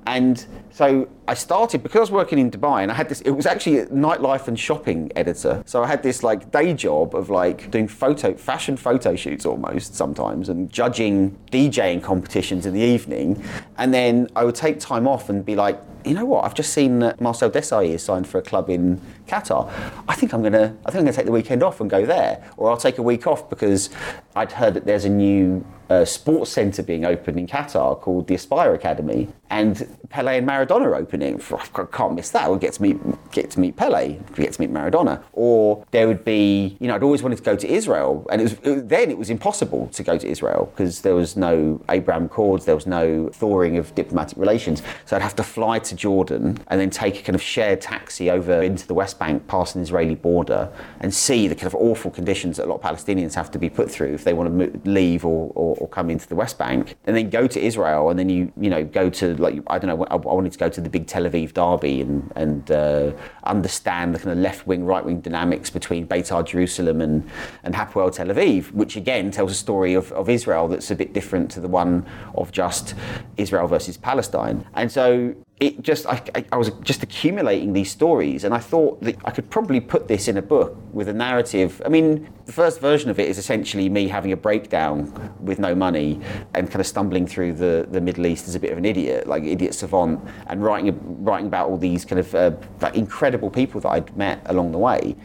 And 0.06 0.46
so 0.72 1.08
I 1.28 1.34
started 1.34 1.84
because 1.84 1.98
I 1.98 2.02
was 2.02 2.12
working 2.12 2.40
in 2.40 2.50
Dubai 2.50 2.82
and 2.84 2.92
I 2.92 2.96
had 2.96 3.10
this, 3.10 3.22
it 3.22 3.32
was 3.32 3.46
actually 3.46 3.80
a 3.80 3.86
nightlife 3.88 4.48
and 4.48 4.58
shopping 4.58 5.12
editor. 5.16 5.62
So 5.66 5.84
I 5.84 5.88
had 5.88 6.02
this 6.02 6.24
like 6.24 6.52
day 6.52 6.74
job 6.74 7.16
of 7.16 7.30
like 7.30 7.70
doing 7.70 7.88
photo, 7.88 8.34
fashion 8.34 8.78
photo 8.78 9.16
shoots 9.16 9.46
almost 9.46 9.96
sometimes 9.96 10.50
and 10.50 10.72
judging 10.72 11.38
DJing 11.52 12.02
competitions 12.02 12.66
in 12.66 12.74
the 12.74 12.82
evening. 12.82 13.44
And 13.78 13.94
then 13.94 14.30
I 14.36 14.46
would 14.46 14.56
take 14.56 14.80
time 14.80 15.08
off 15.08 15.30
and 15.30 15.46
be 15.46 15.56
like, 15.56 15.80
you 16.06 16.14
know 16.14 16.26
what? 16.26 16.46
I've 16.46 16.54
just 16.54 16.74
seen 16.74 17.00
that 17.00 17.20
Marcel 17.20 17.52
Desailly 17.52 17.90
is 17.90 18.04
signed 18.04 18.28
for 18.28 18.38
a 18.38 18.42
club 18.42 18.70
in 18.70 19.02
Qatar. 19.28 19.70
I 20.08 20.16
think 20.16 20.34
I'm 20.34 20.42
gonna. 20.42 20.76
I 20.86 20.92
think 20.92 21.02
I'm 21.02 21.06
gonna 21.06 21.14
take 21.14 21.26
the 21.26 21.32
weekend 21.32 21.62
off 21.62 21.82
and 21.82 21.90
go 21.90 22.06
there, 22.06 22.44
or 22.58 22.70
I'll 22.70 22.78
take 22.78 22.98
a 22.98 23.04
week 23.04 23.28
off 23.28 23.50
because 23.50 23.90
I'd 24.36 24.54
heard 24.54 24.74
that 24.76 24.86
there's 24.86 25.06
a 25.06 25.10
new 25.10 25.66
uh, 25.90 26.06
sports 26.06 26.52
centre 26.52 26.84
being 26.84 27.06
opened 27.06 27.40
in 27.40 27.48
Qatar 27.48 28.00
called 28.00 28.28
the 28.28 28.36
Aspire 28.36 28.74
Academy, 28.74 29.28
and 29.50 29.98
Pele 30.10 30.38
and 30.38 30.48
Maradona 30.48 30.96
opening. 30.96 31.42
I 31.52 31.86
can't 31.92 32.14
miss 32.14 32.30
that. 32.32 32.50
We'll 32.50 32.60
get 32.60 32.74
to 32.74 32.82
meet 32.82 32.98
get 33.32 33.50
to 33.52 33.60
meet 33.60 33.76
Pele, 33.76 34.18
get 34.36 34.54
to 34.54 34.62
meet 34.62 34.72
Maradona. 34.72 35.24
Or 35.34 35.86
there 35.92 36.08
would 36.08 36.24
be, 36.24 36.78
you 36.80 36.88
know, 36.88 36.96
I'd 36.96 37.04
always 37.04 37.24
wanted 37.24 37.38
to 37.38 37.44
go 37.44 37.56
to 37.56 37.68
Israel, 37.68 38.26
and 38.32 38.42
it 38.42 38.44
was, 38.44 38.86
then 38.86 39.10
it 39.10 39.18
was 39.18 39.30
impossible 39.30 39.88
to 39.88 40.04
go 40.04 40.18
to 40.18 40.28
Israel 40.28 40.72
because 40.72 41.02
there 41.02 41.16
was 41.16 41.36
no 41.36 41.82
Abraham 41.90 42.26
Accords, 42.26 42.66
there 42.66 42.76
was 42.76 42.88
no 42.88 43.30
thawing 43.30 43.78
of 43.78 43.94
diplomatic 43.96 44.38
relations. 44.38 44.82
So 45.06 45.16
I'd 45.16 45.22
have 45.22 45.36
to 45.38 45.44
fly 45.44 45.80
to 45.80 45.96
Jordan 45.96 46.60
and 46.68 46.80
then 46.80 46.90
take 46.90 47.20
a 47.20 47.24
kind 47.24 47.36
of 47.36 47.42
shared 47.42 47.82
taxi 47.82 48.30
over 48.30 48.62
into 48.62 48.86
the 48.88 48.94
West 48.94 49.18
Bank, 49.18 49.48
past 49.48 49.76
an 49.76 49.82
Israeli 49.82 50.16
border, 50.16 50.72
and 51.00 51.14
see 51.14 51.48
the 51.48 51.56
kind 51.56 51.68
of 51.68 51.76
awful 51.76 52.12
conditions 52.12 52.58
that 52.58 52.66
a 52.66 52.70
lot 52.70 52.76
of 52.76 52.82
Palestinians 52.82 53.34
have 53.34 53.50
to 53.52 53.60
be 53.60 53.70
put 53.70 53.90
through 53.90 54.14
if 54.14 54.24
they 54.24 54.34
want 54.34 54.48
to 54.48 54.52
move, 54.52 54.86
leave 54.86 55.26
or, 55.26 55.52
or 55.56 55.79
or 55.80 55.88
come 55.88 56.10
into 56.10 56.28
the 56.28 56.36
West 56.36 56.58
Bank, 56.58 56.96
and 57.06 57.16
then 57.16 57.30
go 57.30 57.48
to 57.48 57.60
Israel, 57.60 58.10
and 58.10 58.20
then 58.20 58.30
you 58.30 58.52
you 58.60 58.70
know 58.70 58.84
go 58.84 59.10
to 59.10 59.36
like 59.36 59.62
I 59.68 59.80
don't 59.80 59.90
know 59.90 60.06
I, 60.06 60.16
wanted 60.16 60.52
to 60.52 60.60
go 60.60 60.70
to 60.70 60.82
the 60.82 60.90
big 60.90 61.08
Tel 61.08 61.24
Aviv 61.24 61.54
derby 61.54 62.02
and 62.02 62.32
and 62.36 62.72
uh, 62.72 63.12
understand 63.44 64.16
the 64.16 64.20
kind 64.20 64.32
of 64.32 64.38
left 64.38 64.68
wing 64.68 64.86
right 64.86 65.04
wing 65.04 65.22
dynamics 65.22 65.70
between 65.70 66.08
Beitar 66.08 66.46
Jerusalem 66.46 67.02
and 67.02 67.30
and 67.64 67.76
Hapoel 67.76 68.14
Tel 68.14 68.28
Aviv, 68.28 68.72
which 68.72 68.96
again 68.96 69.32
tells 69.32 69.52
a 69.52 69.56
story 69.56 69.94
of, 69.94 70.12
of 70.14 70.30
Israel 70.30 70.68
that's 70.68 70.92
a 70.92 70.96
bit 70.96 71.14
different 71.14 71.50
to 71.52 71.60
the 71.60 71.68
one 71.68 72.06
of 72.36 72.52
just 72.52 72.96
Israel 73.38 73.68
versus 73.68 73.98
Palestine, 73.98 74.66
and 74.74 74.92
so 74.92 75.36
it 75.60 75.82
just 75.82 76.06
I, 76.06 76.22
I, 76.52 76.56
was 76.56 76.72
just 76.84 77.04
accumulating 77.04 77.74
these 77.74 77.92
stories 77.92 78.46
and 78.46 78.54
i 78.54 78.60
thought 78.60 79.02
that 79.02 79.18
i 79.26 79.32
could 79.32 79.50
probably 79.50 79.82
put 79.82 80.08
this 80.08 80.28
in 80.28 80.38
a 80.38 80.42
book 80.42 80.78
with 80.94 81.08
a 81.10 81.14
narrative. 81.14 81.82
I 81.86 81.90
mean 81.90 82.30
the 82.46 82.52
first 82.52 82.80
version 82.80 83.10
of 83.10 83.20
it 83.20 83.28
is 83.28 83.38
essentially 83.38 83.90
me 83.90 84.08
having 84.08 84.32
a 84.32 84.38
breakdown 84.38 85.34
with 85.40 85.60
no 85.60 85.76
money 85.76 86.20
and 86.56 86.68
kind 86.68 86.80
of 86.80 86.88
stumbling 86.88 87.28
through 87.28 87.54
the, 87.54 87.88
the 87.92 88.02
middle 88.02 88.26
east 88.26 88.48
as 88.48 88.56
a 88.56 88.60
bit 88.60 88.72
of 88.72 88.78
an 88.78 88.86
idiot 88.86 89.28
like 89.28 89.44
idiot 89.44 89.74
savant 89.74 90.20
and 90.48 90.64
writing 90.64 91.24
writing 91.24 91.48
about 91.48 91.70
all 91.70 91.78
these 91.78 92.06
kind 92.06 92.20
of 92.20 92.36
uh, 92.36 92.52
incredible 92.94 93.50
people 93.50 93.82
that 93.82 93.90
i'd 93.90 94.18
met 94.18 94.42
along 94.46 94.72
the 94.72 94.78
way. 94.78 95.16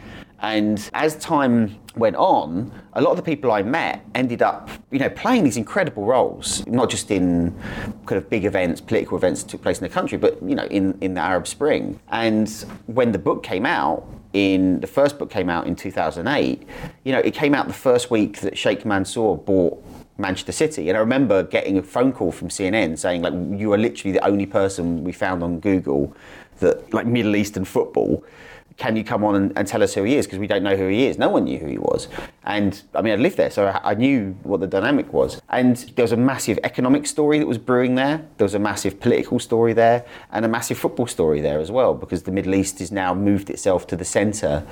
And 0.41 0.89
as 0.93 1.15
time 1.15 1.79
went 1.97 2.15
on, 2.15 2.71
a 2.93 3.01
lot 3.01 3.11
of 3.11 3.17
the 3.17 3.23
people 3.23 3.51
I 3.51 3.61
met 3.61 4.05
ended 4.15 4.41
up, 4.41 4.69
you 4.91 4.99
know, 4.99 5.09
playing 5.09 5.43
these 5.43 5.57
incredible 5.57 6.05
roles, 6.05 6.65
not 6.67 6.89
just 6.89 7.11
in 7.11 7.57
kind 8.05 8.21
of 8.21 8.29
big 8.29 8.45
events, 8.45 8.81
political 8.81 9.17
events 9.17 9.43
that 9.43 9.49
took 9.49 9.61
place 9.61 9.79
in 9.79 9.83
the 9.83 9.89
country, 9.89 10.17
but 10.17 10.41
you 10.43 10.55
know, 10.55 10.65
in, 10.65 10.97
in 11.01 11.13
the 11.13 11.21
Arab 11.21 11.47
Spring. 11.47 11.99
And 12.09 12.49
when 12.87 13.11
the 13.11 13.19
book 13.19 13.43
came 13.43 13.65
out, 13.65 14.07
in 14.33 14.81
the 14.81 14.87
first 14.87 15.17
book 15.17 15.29
came 15.29 15.49
out 15.49 15.65
in 15.65 15.75
2008, 15.75 16.67
you 17.05 17.11
know, 17.13 17.19
it 17.19 17.33
came 17.33 17.55
out 17.55 17.67
the 17.67 17.73
first 17.73 18.11
week 18.11 18.41
that 18.41 18.57
Sheikh 18.57 18.85
Mansour 18.85 19.37
bought 19.37 19.81
Manchester 20.17 20.51
City. 20.51 20.89
And 20.89 20.97
I 20.97 20.99
remember 20.99 21.43
getting 21.43 21.77
a 21.77 21.83
phone 21.83 22.11
call 22.11 22.31
from 22.31 22.49
CNN 22.49 22.97
saying, 22.97 23.21
like, 23.21 23.33
you 23.33 23.71
are 23.73 23.77
literally 23.77 24.11
the 24.11 24.25
only 24.25 24.45
person 24.45 25.03
we 25.03 25.11
found 25.11 25.41
on 25.41 25.59
Google 25.59 26.13
that, 26.59 26.93
like, 26.93 27.05
Middle 27.05 27.35
Eastern 27.35 27.63
football 27.65 28.23
can 28.77 28.97
you 28.97 29.03
come 29.03 29.23
on 29.23 29.35
and, 29.35 29.53
and 29.57 29.67
tell 29.67 29.81
us 29.81 29.93
who 29.93 30.03
he 30.03 30.15
is? 30.15 30.25
Because 30.25 30.39
we 30.39 30.47
don't 30.47 30.63
know 30.63 30.75
who 30.75 30.87
he 30.89 31.05
is. 31.05 31.17
No 31.17 31.29
one 31.29 31.45
knew 31.45 31.57
who 31.57 31.67
he 31.67 31.77
was. 31.77 32.09
And 32.43 32.81
I 32.93 33.01
mean, 33.01 33.13
I 33.13 33.15
lived 33.15 33.37
there, 33.37 33.49
so 33.49 33.67
I, 33.67 33.91
I, 33.91 33.93
knew 33.93 34.37
what 34.43 34.59
the 34.59 34.67
dynamic 34.67 35.13
was. 35.13 35.41
And 35.49 35.77
there 35.95 36.03
was 36.03 36.11
a 36.11 36.17
massive 36.17 36.59
economic 36.63 37.07
story 37.07 37.39
that 37.39 37.47
was 37.47 37.57
brewing 37.57 37.95
there. 37.95 38.25
There 38.37 38.45
was 38.45 38.53
a 38.53 38.59
massive 38.59 38.99
political 38.99 39.39
story 39.39 39.73
there, 39.73 40.05
and 40.31 40.43
a 40.43 40.49
massive 40.49 40.77
football 40.77 41.07
story 41.07 41.39
there 41.39 41.59
as 41.59 41.71
well, 41.71 41.93
because 41.93 42.23
the 42.23 42.31
Middle 42.31 42.53
East 42.53 42.79
has 42.79 42.91
now 42.91 43.13
moved 43.13 43.49
itself 43.49 43.87
to 43.87 43.95
the 43.95 44.05
centre 44.05 44.63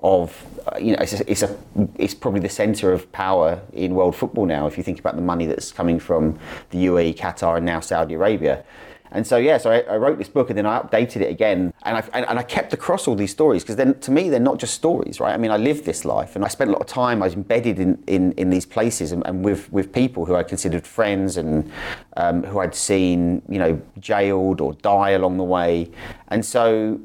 of, 0.00 0.44
uh, 0.66 0.78
you 0.78 0.92
know, 0.92 0.98
it's, 1.00 1.14
a, 1.14 1.30
it's, 1.30 1.42
a, 1.42 1.56
it's 1.96 2.14
probably 2.14 2.40
the 2.40 2.48
centre 2.48 2.92
of 2.92 3.10
power 3.12 3.60
in 3.72 3.94
world 3.94 4.14
football 4.14 4.44
now, 4.44 4.66
if 4.66 4.76
you 4.76 4.84
think 4.84 5.00
about 5.00 5.16
the 5.16 5.22
money 5.22 5.46
that's 5.46 5.72
coming 5.72 5.98
from 5.98 6.38
the 6.70 6.86
UAE, 6.86 7.16
Qatar, 7.16 7.56
and 7.56 7.66
now 7.66 7.80
Saudi 7.80 8.14
Arabia. 8.14 8.64
And 9.10 9.26
so, 9.26 9.36
yeah, 9.36 9.58
so 9.58 9.70
I, 9.70 9.80
I, 9.80 9.96
wrote 9.96 10.18
this 10.18 10.28
book 10.28 10.50
and 10.50 10.58
then 10.58 10.66
I 10.66 10.80
updated 10.80 11.16
it 11.16 11.30
again. 11.30 11.72
And 11.82 11.96
I, 11.98 12.04
and, 12.12 12.26
and 12.28 12.38
I 12.38 12.42
kept 12.42 12.72
across 12.72 13.06
all 13.06 13.14
these 13.14 13.30
stories 13.30 13.62
because 13.62 13.76
then 13.76 13.98
to 14.00 14.10
me, 14.10 14.28
they're 14.30 14.40
not 14.40 14.58
just 14.58 14.74
stories, 14.74 15.20
right? 15.20 15.32
I 15.32 15.36
mean, 15.36 15.50
I 15.50 15.56
lived 15.56 15.84
this 15.84 16.04
life 16.04 16.36
and 16.36 16.44
I 16.44 16.48
spent 16.48 16.70
a 16.70 16.72
lot 16.72 16.82
of 16.82 16.86
time, 16.86 17.22
I 17.22 17.26
was 17.26 17.34
embedded 17.34 17.78
in, 17.78 18.02
in, 18.06 18.32
in 18.32 18.50
these 18.50 18.66
places 18.66 19.12
and, 19.12 19.24
and 19.26 19.44
with, 19.44 19.72
with 19.72 19.92
people 19.92 20.24
who 20.24 20.34
I 20.34 20.42
considered 20.42 20.86
friends 20.86 21.36
and 21.36 21.70
um, 22.16 22.42
who 22.42 22.58
I'd 22.58 22.74
seen, 22.74 23.42
you 23.48 23.58
know, 23.58 23.80
jailed 23.98 24.60
or 24.60 24.74
die 24.74 25.10
along 25.10 25.36
the 25.36 25.44
way. 25.44 25.90
And 26.28 26.44
so, 26.44 27.00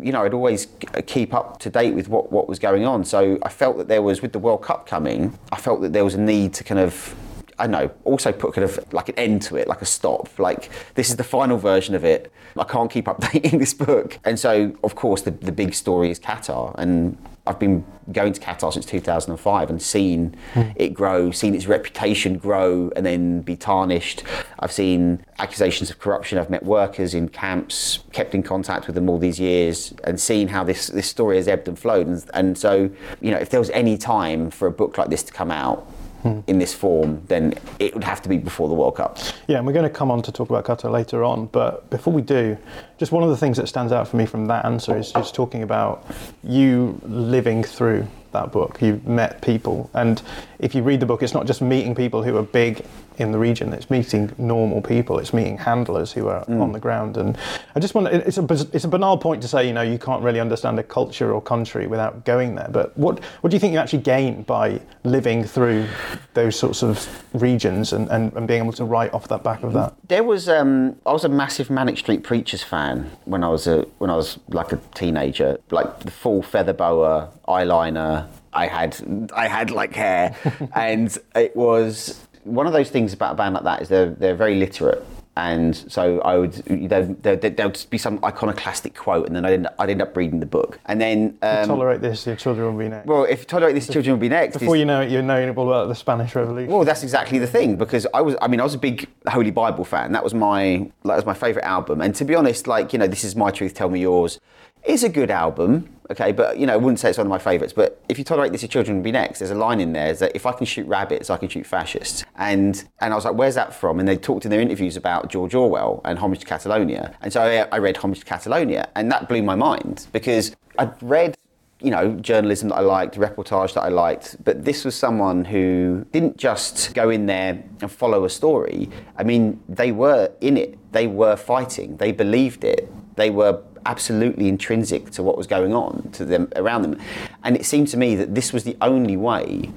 you 0.00 0.12
know, 0.12 0.22
I'd 0.22 0.34
always 0.34 0.68
keep 1.06 1.34
up 1.34 1.58
to 1.60 1.70
date 1.70 1.94
with 1.94 2.08
what, 2.08 2.32
what 2.32 2.48
was 2.48 2.58
going 2.58 2.86
on. 2.86 3.04
So 3.04 3.38
I 3.42 3.48
felt 3.48 3.76
that 3.78 3.88
there 3.88 4.02
was, 4.02 4.22
with 4.22 4.32
the 4.32 4.38
World 4.38 4.62
Cup 4.62 4.86
coming, 4.86 5.38
I 5.50 5.56
felt 5.56 5.82
that 5.82 5.92
there 5.92 6.04
was 6.04 6.14
a 6.14 6.20
need 6.20 6.54
to 6.54 6.64
kind 6.64 6.80
of 6.80 7.14
I 7.62 7.68
know, 7.68 7.92
also 8.02 8.32
put 8.32 8.54
kind 8.54 8.64
of 8.64 8.92
like 8.92 9.08
an 9.08 9.14
end 9.16 9.42
to 9.42 9.56
it, 9.56 9.68
like 9.68 9.82
a 9.82 9.86
stop. 9.86 10.36
Like, 10.36 10.68
this 10.96 11.10
is 11.10 11.16
the 11.16 11.24
final 11.24 11.58
version 11.58 11.94
of 11.94 12.04
it. 12.04 12.32
I 12.58 12.64
can't 12.64 12.90
keep 12.90 13.04
updating 13.12 13.60
this 13.60 13.72
book. 13.72 14.18
And 14.24 14.36
so, 14.36 14.76
of 14.82 14.96
course, 14.96 15.22
the, 15.22 15.30
the 15.30 15.52
big 15.52 15.72
story 15.72 16.10
is 16.10 16.18
Qatar. 16.18 16.74
And 16.76 17.16
I've 17.46 17.60
been 17.60 17.84
going 18.10 18.32
to 18.32 18.40
Qatar 18.40 18.72
since 18.72 18.84
2005 18.86 19.70
and 19.70 19.80
seen 19.80 20.36
mm. 20.54 20.72
it 20.74 20.88
grow, 20.92 21.30
seen 21.30 21.54
its 21.54 21.66
reputation 21.66 22.36
grow 22.36 22.90
and 22.96 23.06
then 23.06 23.42
be 23.42 23.54
tarnished. 23.54 24.24
I've 24.58 24.72
seen 24.72 25.24
accusations 25.38 25.88
of 25.88 26.00
corruption. 26.00 26.38
I've 26.38 26.50
met 26.50 26.64
workers 26.64 27.14
in 27.14 27.28
camps, 27.28 28.00
kept 28.10 28.34
in 28.34 28.42
contact 28.42 28.88
with 28.88 28.96
them 28.96 29.08
all 29.08 29.18
these 29.18 29.38
years, 29.38 29.94
and 30.02 30.20
seen 30.20 30.48
how 30.48 30.64
this, 30.64 30.88
this 30.88 31.08
story 31.08 31.36
has 31.36 31.46
ebbed 31.46 31.68
and 31.68 31.78
flowed. 31.78 32.08
And, 32.08 32.24
and 32.34 32.58
so, 32.58 32.90
you 33.20 33.30
know, 33.30 33.38
if 33.38 33.50
there 33.50 33.60
was 33.60 33.70
any 33.70 33.96
time 33.96 34.50
for 34.50 34.66
a 34.66 34.72
book 34.72 34.98
like 34.98 35.10
this 35.10 35.22
to 35.24 35.32
come 35.32 35.52
out, 35.52 35.88
hmm. 36.22 36.40
in 36.46 36.58
this 36.58 36.72
form, 36.72 37.22
then 37.28 37.54
it 37.78 37.94
would 37.94 38.04
have 38.04 38.22
to 38.22 38.28
be 38.28 38.38
before 38.38 38.68
the 38.68 38.74
World 38.74 38.96
Cup. 38.96 39.18
Yeah, 39.48 39.58
and 39.58 39.66
we're 39.66 39.72
going 39.72 39.88
to 39.88 39.90
come 39.90 40.10
on 40.10 40.22
to 40.22 40.32
talk 40.32 40.50
about 40.50 40.64
Qatar 40.64 40.90
later 40.90 41.24
on. 41.24 41.46
But 41.46 41.88
before 41.90 42.12
we 42.12 42.22
do, 42.22 42.56
just 42.98 43.12
one 43.12 43.22
of 43.22 43.30
the 43.30 43.36
things 43.36 43.56
that 43.56 43.68
stands 43.68 43.92
out 43.92 44.08
for 44.08 44.16
me 44.16 44.26
from 44.26 44.46
that 44.46 44.64
answer 44.64 44.96
is 44.96 45.12
just 45.12 45.34
talking 45.34 45.62
about 45.62 46.06
you 46.42 47.00
living 47.04 47.62
through 47.62 48.06
that 48.32 48.52
book. 48.52 48.80
You've 48.80 49.06
met 49.06 49.42
people, 49.42 49.90
and 49.94 50.22
if 50.58 50.74
you 50.74 50.82
read 50.82 51.00
the 51.00 51.06
book, 51.06 51.22
it's 51.22 51.34
not 51.34 51.46
just 51.46 51.60
meeting 51.60 51.94
people 51.94 52.22
who 52.22 52.36
are 52.36 52.42
big 52.42 52.84
in 53.18 53.32
the 53.32 53.38
region. 53.38 53.72
It's 53.72 53.90
meeting 53.90 54.32
normal 54.38 54.80
people. 54.82 55.18
It's 55.18 55.32
meeting 55.32 55.58
handlers 55.58 56.12
who 56.12 56.28
are 56.28 56.44
mm. 56.46 56.60
on 56.60 56.72
the 56.72 56.80
ground. 56.80 57.16
And 57.16 57.36
I 57.74 57.80
just 57.80 57.94
want 57.94 58.08
it's 58.08 58.38
a 58.38 58.44
it's 58.72 58.84
a 58.84 58.88
banal 58.88 59.18
point 59.18 59.42
to 59.42 59.48
say 59.48 59.66
you 59.66 59.72
know 59.72 59.82
you 59.82 59.98
can't 59.98 60.22
really 60.22 60.40
understand 60.40 60.78
a 60.78 60.82
culture 60.82 61.32
or 61.32 61.40
country 61.40 61.86
without 61.86 62.24
going 62.24 62.54
there. 62.54 62.68
But 62.70 62.96
what 62.96 63.22
what 63.40 63.50
do 63.50 63.56
you 63.56 63.60
think 63.60 63.72
you 63.72 63.78
actually 63.78 64.02
gain 64.02 64.42
by 64.42 64.80
living 65.04 65.44
through 65.44 65.86
those 66.34 66.56
sorts 66.56 66.82
of 66.82 67.24
regions 67.34 67.92
and, 67.92 68.08
and, 68.10 68.32
and 68.34 68.46
being 68.46 68.62
able 68.62 68.72
to 68.72 68.84
write 68.84 69.12
off 69.12 69.28
that 69.28 69.42
back 69.42 69.62
of 69.62 69.72
that? 69.72 69.94
There 70.08 70.24
was 70.24 70.48
um, 70.48 70.96
I 71.06 71.12
was 71.12 71.24
a 71.24 71.28
massive 71.28 71.70
Manic 71.70 71.98
Street 71.98 72.22
Preachers 72.22 72.62
fan 72.62 73.10
when 73.24 73.44
I 73.44 73.48
was 73.48 73.66
a 73.66 73.82
when 73.98 74.10
I 74.10 74.16
was 74.16 74.38
like 74.48 74.72
a 74.72 74.76
teenager, 74.94 75.58
like 75.70 76.00
the 76.00 76.10
full 76.10 76.42
feather 76.42 76.72
boa 76.72 77.30
eyeliner. 77.48 78.28
I 78.52 78.66
had 78.66 79.30
I 79.34 79.48
had 79.48 79.70
like 79.70 79.94
hair, 79.94 80.36
and 80.74 81.16
it 81.34 81.56
was 81.56 82.20
one 82.44 82.66
of 82.66 82.72
those 82.72 82.90
things 82.90 83.12
about 83.12 83.32
a 83.32 83.34
band 83.36 83.54
like 83.54 83.64
that 83.64 83.82
is 83.82 83.88
they're 83.88 84.10
they're 84.10 84.34
very 84.34 84.56
literate 84.56 85.04
And 85.34 85.74
so 85.74 86.20
I 86.20 86.36
would, 86.36 86.52
there, 86.52 87.36
there 87.36 87.66
would 87.66 87.86
be 87.88 87.96
some 87.96 88.22
iconoclastic 88.22 88.94
quote, 88.94 89.26
and 89.26 89.34
then 89.34 89.46
I'd 89.46 89.52
end 89.54 89.66
up, 89.66 89.74
I'd 89.78 89.88
end 89.88 90.02
up 90.02 90.14
reading 90.14 90.40
the 90.40 90.46
book. 90.46 90.78
And 90.84 91.00
then. 91.00 91.38
Um, 91.40 91.66
tolerate 91.66 92.02
this, 92.02 92.26
your 92.26 92.36
children 92.36 92.66
will 92.66 92.78
be 92.78 92.90
next. 92.90 93.06
Well, 93.06 93.24
if 93.24 93.40
you 93.40 93.44
tolerate 93.46 93.74
this, 93.74 93.88
children 93.88 94.12
will 94.12 94.20
be 94.20 94.28
next. 94.28 94.58
Before 94.58 94.76
you 94.76 94.84
know 94.84 95.00
it, 95.00 95.10
you're 95.10 95.22
knowing 95.22 95.48
all 95.56 95.68
about 95.68 95.88
the 95.88 95.94
Spanish 95.94 96.34
Revolution. 96.34 96.70
well, 96.70 96.84
that's 96.84 97.02
exactly 97.02 97.38
the 97.38 97.46
thing 97.46 97.76
because 97.76 98.06
I 98.12 98.20
was, 98.20 98.36
I 98.42 98.48
mean, 98.48 98.60
I 98.60 98.64
was 98.64 98.74
a 98.74 98.78
big 98.78 99.08
Holy 99.26 99.50
Bible 99.50 99.84
fan. 99.84 100.12
That 100.12 100.22
was 100.22 100.34
my, 100.34 100.90
that 101.04 101.16
was 101.16 101.24
my 101.24 101.34
favourite 101.34 101.66
album. 101.66 102.02
And 102.02 102.14
to 102.16 102.26
be 102.26 102.34
honest, 102.34 102.66
like, 102.66 102.92
you 102.92 102.98
know, 102.98 103.06
this 103.06 103.24
is 103.24 103.34
My 103.34 103.50
Truth, 103.50 103.72
Tell 103.72 103.88
Me 103.88 104.00
Yours 104.00 104.38
is 104.84 105.04
a 105.04 105.08
good 105.08 105.30
album, 105.30 105.88
okay, 106.10 106.32
but, 106.32 106.58
you 106.58 106.66
know, 106.66 106.72
I 106.72 106.76
wouldn't 106.76 106.98
say 106.98 107.08
it's 107.08 107.18
one 107.18 107.26
of 107.26 107.30
my 107.30 107.38
favourites. 107.38 107.72
But 107.72 108.02
if 108.08 108.18
you 108.18 108.24
tolerate 108.24 108.52
this, 108.52 108.62
your 108.62 108.68
children 108.68 108.96
will 108.96 109.04
be 109.04 109.12
next. 109.12 109.38
There's 109.38 109.50
a 109.50 109.56
line 109.56 109.80
in 109.80 109.92
there 109.92 110.12
that 110.14 110.32
if 110.34 110.46
I 110.46 110.52
can 110.52 110.66
shoot 110.66 110.86
rabbits, 110.86 111.30
I 111.30 111.36
can 111.36 111.48
shoot 111.48 111.66
fascists. 111.66 112.24
And, 112.36 112.84
and 113.00 113.12
I 113.12 113.16
was 113.16 113.24
like, 113.24 113.34
where's 113.34 113.54
that 113.54 113.74
from? 113.74 113.98
And 113.98 114.08
they 114.08 114.16
talked 114.16 114.44
in 114.44 114.50
their 114.50 114.60
interviews 114.60 114.96
about 114.96 115.30
George 115.30 115.54
Orwell 115.54 116.00
and 116.04 116.18
Homage 116.18 116.40
to 116.40 116.46
Catalonia. 116.46 117.14
And 117.20 117.32
so 117.32 117.42
I, 117.42 117.74
I 117.74 117.78
read 117.78 117.96
Homage 117.96 118.20
to 118.20 118.24
Catalonia, 118.24 118.88
and 118.94 119.10
that 119.12 119.28
blew 119.28 119.42
my 119.42 119.54
mind 119.54 120.06
because 120.12 120.54
I'd 120.78 121.00
read 121.02 121.36
you 121.80 121.90
know, 121.90 122.14
journalism 122.20 122.68
that 122.68 122.76
I 122.76 122.80
liked, 122.80 123.16
reportage 123.16 123.74
that 123.74 123.82
I 123.82 123.88
liked, 123.88 124.36
but 124.44 124.64
this 124.64 124.84
was 124.84 124.94
someone 124.94 125.44
who 125.44 126.06
didn't 126.12 126.36
just 126.36 126.94
go 126.94 127.10
in 127.10 127.26
there 127.26 127.62
and 127.80 127.90
follow 127.90 128.24
a 128.24 128.30
story. 128.30 128.88
I 129.16 129.24
mean, 129.24 129.60
they 129.68 129.90
were 129.90 130.30
in 130.40 130.56
it, 130.56 130.78
they 130.92 131.08
were 131.08 131.34
fighting, 131.34 131.96
they 131.96 132.12
believed 132.12 132.62
it, 132.62 132.88
they 133.16 133.30
were 133.30 133.60
absolutely 133.86 134.48
intrinsic 134.48 135.10
to 135.10 135.22
what 135.22 135.36
was 135.36 135.46
going 135.46 135.74
on 135.74 136.10
to 136.12 136.24
them 136.24 136.48
around 136.56 136.82
them. 136.82 137.00
And 137.44 137.56
it 137.56 137.64
seemed 137.64 137.88
to 137.88 137.96
me 137.96 138.14
that 138.16 138.34
this 138.34 138.52
was 138.52 138.64
the 138.64 138.76
only 138.80 139.16
way 139.16 139.70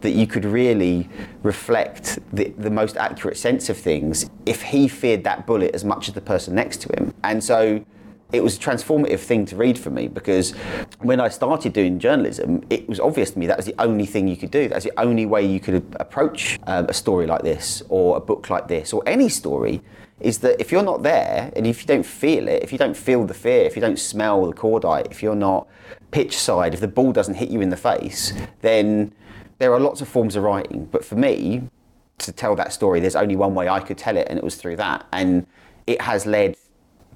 that 0.00 0.10
you 0.10 0.26
could 0.26 0.44
really 0.44 1.08
reflect 1.42 2.18
the, 2.32 2.50
the 2.58 2.70
most 2.70 2.96
accurate 2.96 3.38
sense 3.38 3.70
of 3.70 3.76
things 3.78 4.28
if 4.44 4.60
he 4.60 4.86
feared 4.86 5.24
that 5.24 5.46
bullet 5.46 5.74
as 5.74 5.82
much 5.82 6.08
as 6.08 6.14
the 6.14 6.20
person 6.20 6.54
next 6.54 6.82
to 6.82 6.88
him. 6.94 7.14
And 7.24 7.42
so 7.42 7.82
it 8.34 8.42
was 8.42 8.56
a 8.56 8.60
transformative 8.60 9.20
thing 9.20 9.46
to 9.46 9.56
read 9.56 9.78
for 9.78 9.90
me 9.90 10.08
because 10.08 10.50
when 11.00 11.20
I 11.20 11.28
started 11.28 11.72
doing 11.72 11.98
journalism, 11.98 12.64
it 12.68 12.88
was 12.88 13.00
obvious 13.00 13.30
to 13.30 13.38
me 13.38 13.46
that 13.46 13.56
was 13.56 13.66
the 13.66 13.74
only 13.78 14.06
thing 14.06 14.28
you 14.28 14.36
could 14.36 14.50
do. 14.50 14.68
That's 14.68 14.84
the 14.84 15.00
only 15.00 15.24
way 15.24 15.46
you 15.46 15.60
could 15.60 15.82
approach 16.00 16.58
um, 16.66 16.86
a 16.88 16.92
story 16.92 17.26
like 17.26 17.42
this 17.42 17.82
or 17.88 18.16
a 18.16 18.20
book 18.20 18.50
like 18.50 18.68
this 18.68 18.92
or 18.92 19.02
any 19.06 19.28
story. 19.28 19.82
Is 20.24 20.38
that 20.38 20.58
if 20.58 20.72
you're 20.72 20.82
not 20.82 21.02
there 21.02 21.52
and 21.54 21.66
if 21.66 21.82
you 21.82 21.86
don't 21.86 22.06
feel 22.06 22.48
it, 22.48 22.62
if 22.62 22.72
you 22.72 22.78
don't 22.78 22.96
feel 22.96 23.26
the 23.26 23.34
fear, 23.34 23.66
if 23.66 23.76
you 23.76 23.82
don't 23.82 23.98
smell 23.98 24.46
the 24.46 24.54
cordite, 24.54 25.10
if 25.10 25.22
you're 25.22 25.34
not 25.34 25.68
pitch 26.12 26.38
side, 26.38 26.72
if 26.72 26.80
the 26.80 26.88
ball 26.88 27.12
doesn't 27.12 27.34
hit 27.34 27.50
you 27.50 27.60
in 27.60 27.68
the 27.68 27.76
face, 27.76 28.32
then 28.62 29.12
there 29.58 29.74
are 29.74 29.80
lots 29.80 30.00
of 30.00 30.08
forms 30.08 30.34
of 30.34 30.42
writing. 30.42 30.86
But 30.86 31.04
for 31.04 31.16
me, 31.16 31.68
to 32.18 32.32
tell 32.32 32.56
that 32.56 32.72
story, 32.72 33.00
there's 33.00 33.16
only 33.16 33.36
one 33.36 33.54
way 33.54 33.68
I 33.68 33.80
could 33.80 33.98
tell 33.98 34.16
it, 34.16 34.26
and 34.30 34.38
it 34.38 34.44
was 34.44 34.54
through 34.54 34.76
that. 34.76 35.06
And 35.12 35.46
it 35.86 36.00
has 36.00 36.24
led 36.24 36.56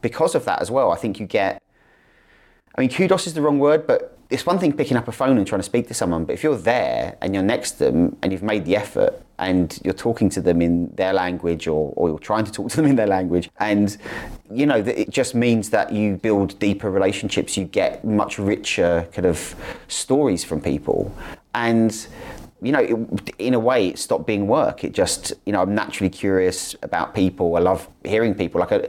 because 0.02 0.34
of 0.34 0.44
that 0.44 0.60
as 0.60 0.70
well, 0.70 0.92
I 0.92 0.96
think 0.96 1.18
you 1.18 1.24
get. 1.24 1.62
I 2.76 2.82
mean, 2.82 2.90
kudos 2.90 3.26
is 3.26 3.32
the 3.32 3.40
wrong 3.40 3.58
word, 3.58 3.86
but 3.86 4.17
it's 4.30 4.44
one 4.44 4.58
thing 4.58 4.74
picking 4.74 4.96
up 4.96 5.08
a 5.08 5.12
phone 5.12 5.38
and 5.38 5.46
trying 5.46 5.60
to 5.60 5.64
speak 5.64 5.88
to 5.88 5.94
someone. 5.94 6.24
But 6.24 6.34
if 6.34 6.42
you're 6.42 6.56
there 6.56 7.16
and 7.22 7.34
you're 7.34 7.42
next 7.42 7.72
to 7.72 7.84
them 7.84 8.16
and 8.22 8.30
you've 8.30 8.42
made 8.42 8.66
the 8.66 8.76
effort 8.76 9.22
and 9.38 9.78
you're 9.84 9.94
talking 9.94 10.28
to 10.30 10.42
them 10.42 10.60
in 10.60 10.94
their 10.96 11.14
language 11.14 11.66
or, 11.66 11.94
or 11.96 12.08
you're 12.08 12.18
trying 12.18 12.44
to 12.44 12.52
talk 12.52 12.70
to 12.70 12.76
them 12.76 12.86
in 12.86 12.96
their 12.96 13.06
language, 13.06 13.48
and 13.58 13.96
you 14.50 14.66
know, 14.66 14.76
it 14.76 15.08
just 15.08 15.34
means 15.34 15.70
that 15.70 15.92
you 15.92 16.16
build 16.16 16.58
deeper 16.58 16.90
relationships, 16.90 17.56
you 17.56 17.64
get 17.64 18.04
much 18.04 18.38
richer 18.38 19.08
kind 19.12 19.26
of 19.26 19.54
stories 19.86 20.44
from 20.44 20.60
people. 20.60 21.14
And 21.54 22.06
you 22.60 22.72
know, 22.72 22.80
it, 22.80 23.34
in 23.38 23.54
a 23.54 23.58
way, 23.58 23.88
it 23.88 23.98
stopped 23.98 24.26
being 24.26 24.48
work. 24.48 24.82
It 24.82 24.92
just, 24.92 25.32
you 25.46 25.52
know, 25.52 25.62
I'm 25.62 25.74
naturally 25.74 26.10
curious 26.10 26.74
about 26.82 27.14
people. 27.14 27.56
I 27.56 27.60
love 27.60 27.88
hearing 28.04 28.34
people. 28.34 28.60
Like, 28.60 28.72
I, 28.72 28.88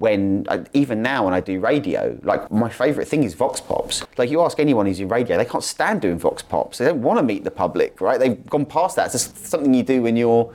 when 0.00 0.46
I, 0.48 0.64
even 0.72 1.02
now 1.02 1.26
when 1.26 1.34
I 1.34 1.40
do 1.40 1.60
radio, 1.60 2.18
like 2.22 2.50
my 2.50 2.70
favourite 2.70 3.06
thing 3.06 3.22
is 3.22 3.34
vox 3.34 3.60
pops. 3.60 4.02
Like, 4.16 4.30
you 4.30 4.40
ask 4.40 4.58
anyone 4.58 4.86
who's 4.86 4.98
in 4.98 5.08
radio, 5.08 5.36
they 5.36 5.44
can't 5.44 5.62
stand 5.62 6.00
doing 6.00 6.18
vox 6.18 6.42
pops. 6.42 6.78
They 6.78 6.86
don't 6.86 7.02
want 7.02 7.18
to 7.18 7.22
meet 7.22 7.44
the 7.44 7.50
public, 7.50 8.00
right? 8.00 8.18
They've 8.18 8.44
gone 8.46 8.64
past 8.64 8.96
that. 8.96 9.06
It's 9.06 9.12
just 9.12 9.46
something 9.46 9.74
you 9.74 9.82
do 9.82 10.02
when 10.02 10.16
you're 10.16 10.52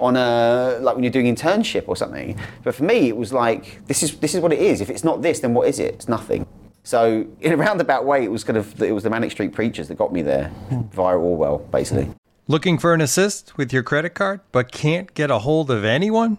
on 0.00 0.16
a 0.16 0.78
like 0.80 0.94
when 0.94 1.04
you're 1.04 1.12
doing 1.12 1.32
internship 1.34 1.84
or 1.86 1.96
something. 1.96 2.38
But 2.64 2.74
for 2.74 2.84
me, 2.84 3.08
it 3.08 3.16
was 3.16 3.32
like 3.32 3.86
this 3.86 4.02
is 4.02 4.16
this 4.16 4.34
is 4.34 4.40
what 4.40 4.52
it 4.52 4.60
is. 4.60 4.80
If 4.80 4.90
it's 4.90 5.04
not 5.04 5.22
this, 5.22 5.40
then 5.40 5.52
what 5.52 5.68
is 5.68 5.78
it? 5.78 5.94
It's 5.94 6.08
nothing. 6.08 6.46
So 6.82 7.26
in 7.40 7.52
a 7.52 7.56
roundabout 7.56 8.06
way, 8.06 8.24
it 8.24 8.30
was 8.30 8.44
kind 8.44 8.56
of 8.56 8.82
it 8.82 8.92
was 8.92 9.02
the 9.04 9.10
Manic 9.10 9.30
Street 9.30 9.52
Preachers 9.52 9.88
that 9.88 9.98
got 9.98 10.12
me 10.12 10.22
there 10.22 10.48
hmm. 10.70 10.82
via 10.92 11.18
Orwell, 11.18 11.58
basically. 11.58 12.08
Looking 12.48 12.78
for 12.78 12.94
an 12.94 13.00
assist 13.00 13.58
with 13.58 13.72
your 13.72 13.82
credit 13.82 14.10
card, 14.10 14.40
but 14.52 14.70
can't 14.70 15.12
get 15.14 15.32
a 15.32 15.40
hold 15.40 15.68
of 15.68 15.84
anyone? 15.84 16.38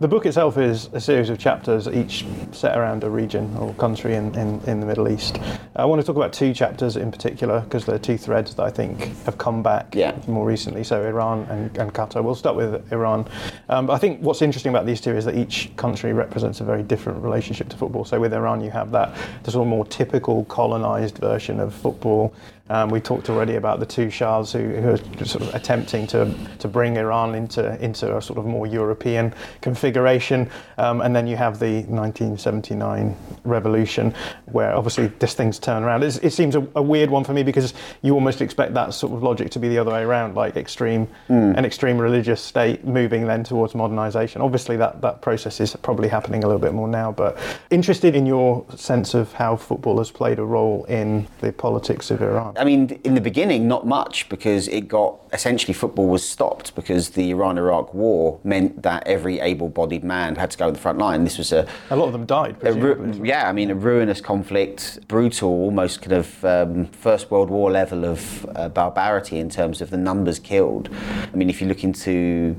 The 0.00 0.06
book 0.06 0.26
itself 0.26 0.56
is 0.58 0.88
a 0.92 1.00
series 1.00 1.28
of 1.28 1.40
chapters, 1.40 1.88
each 1.88 2.24
set 2.52 2.78
around 2.78 3.02
a 3.02 3.10
region 3.10 3.52
or 3.56 3.74
country 3.74 4.14
in, 4.14 4.32
in, 4.36 4.60
in 4.68 4.78
the 4.78 4.86
Middle 4.86 5.08
East. 5.08 5.40
I 5.74 5.86
want 5.86 6.00
to 6.00 6.06
talk 6.06 6.14
about 6.14 6.32
two 6.32 6.54
chapters 6.54 6.96
in 6.96 7.10
particular 7.10 7.62
because 7.62 7.84
they're 7.84 7.98
two 7.98 8.16
threads 8.16 8.54
that 8.54 8.62
I 8.62 8.70
think 8.70 9.00
have 9.24 9.38
come 9.38 9.60
back 9.60 9.96
Yeah. 9.96 10.16
more 10.28 10.46
recently. 10.46 10.84
So 10.84 11.04
Iran 11.04 11.48
and, 11.50 11.76
and 11.76 11.92
Qatar. 11.92 12.22
We'll 12.22 12.36
start 12.36 12.54
with 12.54 12.92
Iran. 12.92 13.26
Um, 13.68 13.86
but 13.86 13.94
I 13.94 13.98
think 13.98 14.20
what's 14.20 14.40
interesting 14.40 14.70
about 14.70 14.86
these 14.86 15.00
two 15.00 15.16
is 15.16 15.24
that 15.24 15.34
each 15.36 15.74
country 15.74 16.12
represents 16.12 16.60
a 16.60 16.64
very 16.64 16.84
different 16.84 17.20
relationship 17.20 17.68
to 17.70 17.76
football. 17.76 18.04
So 18.04 18.20
with 18.20 18.32
Iran, 18.32 18.60
you 18.60 18.70
have 18.70 18.92
that 18.92 19.16
the 19.42 19.50
sort 19.50 19.62
of 19.62 19.68
more 19.68 19.84
typical 19.84 20.44
colonized 20.44 21.18
version 21.18 21.58
of 21.58 21.74
football. 21.74 22.32
Um, 22.70 22.90
we 22.90 23.00
talked 23.00 23.30
already 23.30 23.56
about 23.56 23.80
the 23.80 23.86
two 23.86 24.10
shahs 24.10 24.52
who, 24.52 24.60
who 24.60 24.88
are 24.90 25.24
sort 25.24 25.44
of 25.44 25.54
attempting 25.54 26.06
to, 26.08 26.34
to 26.58 26.68
bring 26.68 26.96
Iran 26.96 27.34
into, 27.34 27.82
into 27.82 28.16
a 28.16 28.20
sort 28.20 28.38
of 28.38 28.46
more 28.46 28.66
European 28.66 29.34
configuration. 29.60 30.50
Um, 30.76 31.00
and 31.00 31.14
then 31.14 31.26
you 31.26 31.36
have 31.36 31.58
the 31.58 31.82
1979 31.84 33.16
revolution, 33.44 34.14
where 34.46 34.74
obviously 34.74 35.08
this 35.18 35.34
thing's 35.34 35.58
turned 35.58 35.84
around. 35.84 36.02
It's, 36.04 36.18
it 36.18 36.30
seems 36.30 36.54
a, 36.54 36.66
a 36.74 36.82
weird 36.82 37.10
one 37.10 37.24
for 37.24 37.32
me 37.32 37.42
because 37.42 37.74
you 38.02 38.14
almost 38.14 38.42
expect 38.42 38.74
that 38.74 38.94
sort 38.94 39.12
of 39.12 39.22
logic 39.22 39.50
to 39.52 39.58
be 39.58 39.68
the 39.68 39.78
other 39.78 39.92
way 39.92 40.02
around, 40.02 40.34
like 40.34 40.56
extreme, 40.56 41.08
an 41.56 41.64
extreme 41.64 41.98
religious 41.98 42.40
state 42.40 42.84
moving 42.84 43.26
then 43.26 43.44
towards 43.44 43.74
modernization. 43.74 44.42
Obviously, 44.42 44.76
that, 44.76 45.00
that 45.00 45.22
process 45.22 45.60
is 45.60 45.74
probably 45.76 46.08
happening 46.08 46.44
a 46.44 46.46
little 46.46 46.60
bit 46.60 46.74
more 46.74 46.88
now, 46.88 47.12
but 47.12 47.38
interested 47.70 48.14
in 48.14 48.26
your 48.26 48.64
sense 48.76 49.14
of 49.14 49.32
how 49.32 49.56
football 49.56 49.98
has 49.98 50.10
played 50.10 50.38
a 50.38 50.44
role 50.44 50.84
in 50.84 51.26
the 51.40 51.52
politics 51.52 52.10
of 52.10 52.22
Iran. 52.22 52.54
I 52.58 52.64
mean, 52.64 53.00
in 53.04 53.14
the 53.14 53.20
beginning, 53.20 53.68
not 53.68 53.86
much 53.86 54.28
because 54.28 54.68
it 54.68 54.88
got 54.88 55.16
essentially 55.32 55.72
football 55.72 56.08
was 56.08 56.28
stopped 56.28 56.74
because 56.74 57.10
the 57.10 57.30
Iran-Iraq 57.30 57.94
War 57.94 58.40
meant 58.44 58.82
that 58.82 59.06
every 59.06 59.38
able-bodied 59.40 60.02
man 60.02 60.36
had 60.36 60.50
to 60.50 60.58
go 60.58 60.66
to 60.66 60.72
the 60.72 60.78
front 60.78 60.98
line. 60.98 61.24
This 61.24 61.38
was 61.38 61.52
a 61.52 61.66
A 61.90 61.96
lot 61.96 62.06
of 62.06 62.12
them 62.12 62.26
died. 62.26 62.56
ru- 62.62 63.20
yeah, 63.22 63.48
I 63.48 63.52
mean, 63.52 63.70
a 63.70 63.74
ruinous 63.74 64.20
conflict, 64.20 65.06
brutal, 65.06 65.50
almost 65.50 66.02
kind 66.02 66.12
of 66.12 66.44
um, 66.44 66.86
First 66.86 67.30
World 67.30 67.50
War 67.50 67.70
level 67.70 68.04
of 68.04 68.46
uh, 68.56 68.68
barbarity 68.68 69.38
in 69.38 69.48
terms 69.50 69.80
of 69.80 69.90
the 69.90 69.96
numbers 69.98 70.38
killed. 70.38 70.88
I 71.32 71.36
mean, 71.36 71.50
if 71.50 71.60
you 71.60 71.68
look 71.68 71.84
into 71.84 72.56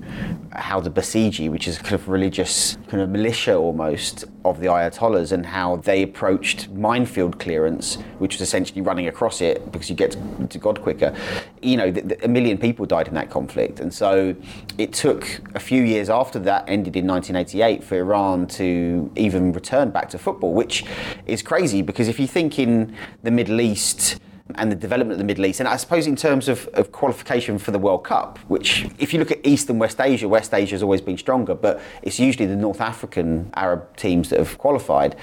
how 0.53 0.79
the 0.79 0.89
Basiji, 0.91 1.49
which 1.49 1.67
is 1.67 1.77
a 1.77 1.81
kind 1.81 1.95
of 1.95 2.07
religious 2.07 2.77
kind 2.87 3.01
of 3.03 3.09
militia 3.09 3.55
almost 3.55 4.25
of 4.45 4.59
the 4.59 4.67
Ayatollahs, 4.67 5.31
and 5.31 5.45
how 5.45 5.77
they 5.77 6.03
approached 6.03 6.69
minefield 6.69 7.39
clearance, 7.39 7.95
which 8.19 8.35
was 8.35 8.41
essentially 8.41 8.81
running 8.81 9.07
across 9.07 9.41
it 9.41 9.71
because 9.71 9.88
you 9.89 9.95
get 9.95 10.11
to, 10.11 10.47
to 10.47 10.57
God 10.57 10.81
quicker. 10.81 11.15
You 11.61 11.77
know, 11.77 11.93
a 12.23 12.27
million 12.27 12.57
people 12.57 12.85
died 12.85 13.07
in 13.07 13.13
that 13.15 13.29
conflict, 13.29 13.79
and 13.79 13.93
so 13.93 14.35
it 14.77 14.93
took 14.93 15.41
a 15.55 15.59
few 15.59 15.83
years 15.83 16.09
after 16.09 16.39
that 16.39 16.65
ended 16.67 16.95
in 16.95 17.07
1988 17.07 17.83
for 17.83 17.97
Iran 17.97 18.47
to 18.47 19.11
even 19.15 19.51
return 19.53 19.89
back 19.91 20.09
to 20.09 20.17
football, 20.17 20.53
which 20.53 20.85
is 21.25 21.41
crazy 21.41 21.81
because 21.81 22.07
if 22.07 22.19
you 22.19 22.27
think 22.27 22.59
in 22.59 22.95
the 23.23 23.31
Middle 23.31 23.61
East, 23.61 24.19
and 24.55 24.71
the 24.71 24.75
development 24.75 25.13
of 25.13 25.17
the 25.19 25.23
Middle 25.23 25.45
East. 25.45 25.59
And 25.59 25.69
I 25.69 25.77
suppose 25.77 26.07
in 26.07 26.15
terms 26.15 26.47
of, 26.47 26.67
of 26.73 26.91
qualification 26.91 27.59
for 27.59 27.71
the 27.71 27.79
World 27.79 28.03
Cup, 28.03 28.39
which 28.47 28.87
if 28.97 29.13
you 29.13 29.19
look 29.19 29.31
at 29.31 29.45
East 29.45 29.69
and 29.69 29.79
West 29.79 30.01
Asia, 30.01 30.27
West 30.27 30.53
Asia 30.53 30.75
has 30.75 30.83
always 30.83 31.01
been 31.01 31.17
stronger, 31.17 31.53
but 31.53 31.81
it's 32.01 32.19
usually 32.19 32.45
the 32.45 32.55
North 32.55 32.81
African 32.81 33.51
Arab 33.53 33.95
teams 33.95 34.29
that 34.29 34.39
have 34.39 34.57
qualified. 34.57 35.15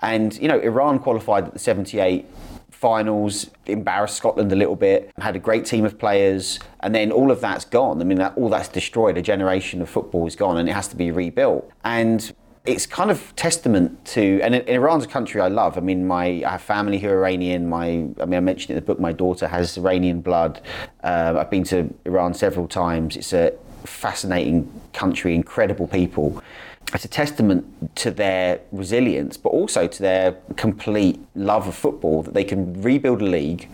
And, 0.00 0.36
you 0.38 0.48
know, 0.48 0.58
Iran 0.58 0.98
qualified 0.98 1.44
at 1.44 1.52
the 1.52 1.58
78 1.58 2.26
finals, 2.80 3.50
embarrassed 3.66 4.16
Scotland 4.16 4.50
a 4.52 4.56
little 4.56 4.74
bit, 4.74 5.12
had 5.18 5.36
a 5.36 5.38
great 5.38 5.66
team 5.66 5.84
of 5.84 5.98
players, 5.98 6.58
and 6.80 6.94
then 6.94 7.12
all 7.12 7.30
of 7.30 7.38
that's 7.42 7.66
gone. 7.66 8.00
I 8.00 8.04
mean, 8.04 8.16
that, 8.16 8.32
all 8.38 8.48
that's 8.48 8.68
destroyed. 8.68 9.18
A 9.18 9.22
generation 9.22 9.82
of 9.82 9.90
football 9.90 10.26
is 10.26 10.34
gone, 10.34 10.56
and 10.56 10.66
it 10.66 10.72
has 10.72 10.88
to 10.88 10.96
be 10.96 11.10
rebuilt. 11.10 11.70
And 11.84 12.32
it's 12.64 12.86
kind 12.86 13.10
of 13.10 13.36
testament 13.36 14.02
to, 14.06 14.40
and 14.42 14.54
Iran's 14.66 15.04
a 15.04 15.08
country 15.08 15.42
I 15.42 15.48
love. 15.48 15.76
I 15.76 15.82
mean, 15.82 16.06
my 16.06 16.42
I 16.42 16.52
have 16.52 16.62
family 16.62 16.98
who 16.98 17.08
are 17.08 17.18
Iranian. 17.18 17.68
My, 17.68 17.86
I 18.18 18.24
mean, 18.24 18.34
I 18.34 18.40
mentioned 18.40 18.70
in 18.70 18.76
the 18.76 18.82
book, 18.82 18.98
my 18.98 19.12
daughter 19.12 19.46
has 19.46 19.76
Iranian 19.76 20.22
blood. 20.22 20.62
Uh, 21.04 21.34
I've 21.36 21.50
been 21.50 21.64
to 21.64 21.92
Iran 22.06 22.32
several 22.32 22.66
times. 22.66 23.14
It's 23.14 23.34
a 23.34 23.52
fascinating 23.84 24.72
country, 24.94 25.34
incredible 25.34 25.86
people 25.86 26.42
it's 26.94 27.04
a 27.04 27.08
testament 27.08 27.96
to 27.96 28.10
their 28.10 28.60
resilience, 28.72 29.36
but 29.36 29.50
also 29.50 29.86
to 29.86 30.02
their 30.02 30.32
complete 30.56 31.20
love 31.34 31.68
of 31.68 31.74
football 31.74 32.22
that 32.22 32.34
they 32.34 32.44
can 32.44 32.82
rebuild 32.82 33.22
a 33.22 33.24
league 33.24 33.68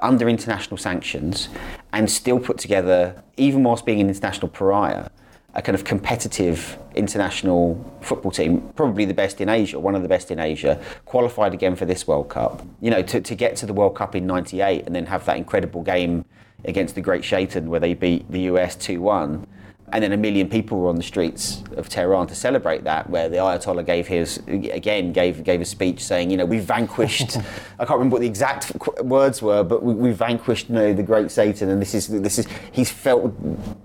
under 0.00 0.28
international 0.28 0.76
sanctions 0.76 1.48
and 1.92 2.10
still 2.10 2.40
put 2.40 2.58
together, 2.58 3.22
even 3.36 3.62
whilst 3.62 3.86
being 3.86 4.00
an 4.00 4.08
international 4.08 4.48
pariah, 4.48 5.08
a 5.54 5.62
kind 5.62 5.74
of 5.74 5.84
competitive 5.84 6.76
international 6.94 7.98
football 8.00 8.30
team, 8.30 8.60
probably 8.74 9.04
the 9.04 9.14
best 9.14 9.40
in 9.40 9.48
Asia, 9.48 9.78
one 9.78 9.94
of 9.94 10.02
the 10.02 10.08
best 10.08 10.30
in 10.30 10.38
Asia, 10.38 10.82
qualified 11.04 11.54
again 11.54 11.76
for 11.76 11.84
this 11.84 12.06
World 12.06 12.28
Cup. 12.28 12.66
You 12.80 12.90
know, 12.90 13.02
to, 13.02 13.20
to 13.20 13.34
get 13.34 13.54
to 13.56 13.66
the 13.66 13.72
World 13.72 13.94
Cup 13.94 14.16
in 14.16 14.26
98 14.26 14.84
and 14.84 14.94
then 14.94 15.06
have 15.06 15.24
that 15.26 15.36
incredible 15.36 15.82
game 15.82 16.24
against 16.64 16.96
the 16.96 17.00
great 17.00 17.24
Shaitan 17.24 17.70
where 17.70 17.80
they 17.80 17.94
beat 17.94 18.30
the 18.30 18.40
US 18.40 18.74
2 18.74 19.00
1 19.00 19.46
and 19.92 20.02
then 20.02 20.12
a 20.12 20.16
million 20.16 20.48
people 20.48 20.78
were 20.78 20.88
on 20.88 20.96
the 20.96 21.02
streets 21.02 21.62
of 21.76 21.88
Tehran 21.88 22.26
to 22.28 22.34
celebrate 22.34 22.84
that, 22.84 23.08
where 23.08 23.28
the 23.28 23.36
Ayatollah 23.36 23.84
gave 23.84 24.06
his 24.06 24.38
again 24.46 25.12
gave 25.12 25.44
gave 25.44 25.60
a 25.60 25.64
speech 25.64 26.02
saying, 26.02 26.30
you 26.30 26.36
know, 26.36 26.44
we 26.44 26.58
vanquished. 26.58 27.36
I 27.78 27.84
can't 27.84 27.98
remember 27.98 28.14
what 28.14 28.20
the 28.20 28.26
exact 28.26 28.72
words 29.02 29.40
were, 29.42 29.62
but 29.62 29.82
we, 29.82 29.94
we 29.94 30.12
vanquished, 30.12 30.68
you 30.68 30.74
know, 30.74 30.92
the 30.92 31.02
great 31.02 31.30
Satan, 31.30 31.70
and 31.70 31.80
this 31.80 31.94
is 31.94 32.08
this 32.08 32.38
is 32.38 32.46
he's 32.72 32.90
felt 32.90 33.32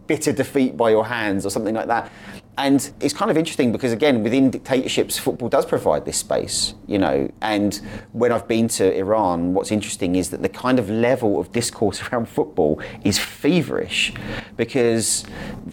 bitter 0.08 0.32
defeat 0.32 0.76
by 0.78 0.90
your 0.90 1.06
hands 1.06 1.46
or 1.46 1.50
something 1.50 1.76
like 1.76 1.88
that. 1.88 2.12
And 2.56 2.92
it's 3.00 3.16
kind 3.16 3.32
of 3.32 3.38
interesting 3.38 3.72
because, 3.72 3.92
again, 3.92 4.22
within 4.22 4.52
dictatorships, 4.52 5.18
football 5.18 5.50
does 5.50 5.66
provide 5.66 6.06
this 6.06 6.18
space, 6.18 6.76
you 6.86 7.00
know. 7.00 7.32
And 7.42 7.82
when 8.12 8.32
I've 8.32 8.48
been 8.48 8.68
to 8.70 8.96
Iran, 8.96 9.56
what's 9.56 9.72
interesting 9.72 10.16
is 10.16 10.30
that 10.30 10.44
the 10.44 10.50
kind 10.50 10.78
of 10.78 10.88
level 10.88 11.40
of 11.40 11.52
discourse 11.52 12.02
around 12.12 12.30
football 12.30 12.80
is 13.04 13.18
feverish. 13.18 14.14
Because, 14.56 15.26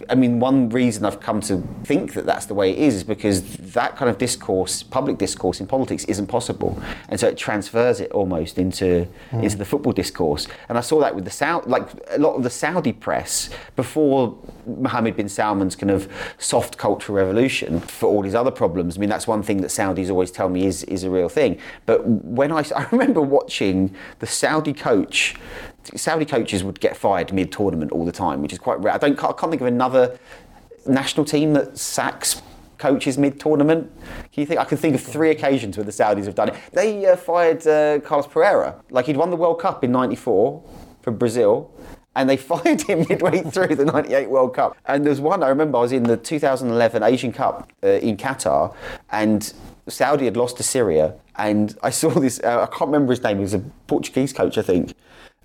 I 0.09 0.15
mean, 0.15 0.39
one 0.39 0.69
reason 0.69 1.05
I've 1.05 1.19
come 1.19 1.39
to 1.41 1.61
think 1.83 2.13
that 2.13 2.25
that's 2.25 2.47
the 2.47 2.55
way 2.55 2.71
it 2.71 2.79
is 2.79 2.95
is 2.95 3.03
because 3.03 3.57
that 3.57 3.95
kind 3.95 4.09
of 4.09 4.17
discourse, 4.17 4.81
public 4.81 5.19
discourse 5.19 5.59
in 5.59 5.67
politics, 5.67 6.03
isn't 6.05 6.27
possible. 6.27 6.81
And 7.09 7.19
so 7.19 7.27
it 7.27 7.37
transfers 7.37 7.99
it 7.99 8.11
almost 8.11 8.57
into, 8.57 9.07
mm. 9.29 9.43
into 9.43 9.55
the 9.55 9.65
football 9.65 9.93
discourse. 9.93 10.47
And 10.67 10.79
I 10.79 10.81
saw 10.81 10.99
that 11.01 11.13
with 11.13 11.25
the 11.25 11.31
Saudi, 11.31 11.69
like 11.69 11.87
a 12.09 12.17
lot 12.17 12.33
of 12.33 12.41
the 12.41 12.49
Saudi 12.49 12.91
press 12.91 13.51
before 13.75 14.35
Mohammed 14.79 15.15
bin 15.15 15.29
Salman's 15.29 15.75
kind 15.75 15.91
of 15.91 16.11
soft 16.37 16.77
cultural 16.77 17.17
revolution 17.17 17.79
for 17.79 18.09
all 18.09 18.23
his 18.23 18.35
other 18.35 18.51
problems. 18.51 18.97
I 18.97 18.99
mean, 18.99 19.09
that's 19.09 19.27
one 19.27 19.43
thing 19.43 19.61
that 19.61 19.67
Saudis 19.67 20.09
always 20.09 20.31
tell 20.31 20.49
me 20.49 20.65
is, 20.65 20.83
is 20.83 21.03
a 21.03 21.09
real 21.09 21.29
thing. 21.29 21.59
But 21.85 22.05
when 22.05 22.51
I, 22.51 22.65
I 22.75 22.87
remember 22.91 23.21
watching 23.21 23.95
the 24.19 24.27
Saudi 24.27 24.73
coach, 24.73 25.35
Saudi 25.95 26.25
coaches 26.25 26.63
would 26.63 26.79
get 26.79 26.95
fired 26.95 27.33
mid 27.33 27.51
tournament 27.51 27.91
all 27.91 28.05
the 28.05 28.11
time, 28.11 28.41
which 28.41 28.53
is 28.53 28.59
quite 28.59 28.79
rare. 28.79 28.93
I, 28.93 28.97
don't, 28.97 29.17
I 29.23 29.33
can't 29.33 29.51
think 29.51 29.61
of 29.61 29.67
another 29.67 30.19
national 30.85 31.25
team 31.25 31.53
that 31.53 31.77
sacks 31.77 32.41
coaches 32.81 33.17
mid-tournament? 33.17 33.91
Can 34.33 34.41
you 34.41 34.45
think? 34.45 34.59
I 34.59 34.65
can 34.65 34.77
think 34.77 34.95
of 34.95 35.01
three 35.01 35.29
occasions 35.29 35.77
where 35.77 35.83
the 35.83 35.91
Saudis 35.91 36.25
have 36.25 36.35
done 36.35 36.49
it. 36.49 36.55
They 36.73 37.05
uh, 37.05 37.15
fired 37.15 37.65
uh, 37.67 37.99
Carlos 37.99 38.27
Parreira, 38.27 38.81
like 38.89 39.05
he'd 39.05 39.17
won 39.17 39.29
the 39.29 39.37
World 39.37 39.59
Cup 39.59 39.83
in 39.83 39.91
'94 39.91 40.63
for 41.01 41.11
Brazil, 41.11 41.71
and 42.15 42.29
they 42.29 42.37
fired 42.51 42.81
him 42.81 43.05
midway 43.09 43.41
through 43.51 43.75
the 43.75 43.85
98 43.85 44.29
World 44.29 44.55
Cup. 44.55 44.77
And 44.85 45.05
there's 45.05 45.21
one 45.21 45.43
I 45.43 45.49
remember 45.49 45.77
I 45.77 45.81
was 45.81 45.91
in 45.91 46.03
the 46.03 46.17
2011 46.17 47.03
Asian 47.03 47.31
Cup 47.31 47.71
uh, 47.83 47.87
in 47.87 48.17
Qatar 48.17 48.75
and 49.11 49.53
Saudi 49.87 50.25
had 50.25 50.37
lost 50.37 50.57
to 50.57 50.63
Syria 50.63 51.15
and 51.35 51.77
I 51.81 51.89
saw 51.89 52.09
this 52.09 52.39
uh, 52.43 52.61
I 52.61 52.65
can't 52.67 52.91
remember 52.91 53.13
his 53.13 53.23
name 53.23 53.37
he 53.37 53.41
was 53.41 53.53
a 53.53 53.59
Portuguese 53.87 54.33
coach 54.33 54.57
I 54.57 54.61
think 54.61 54.93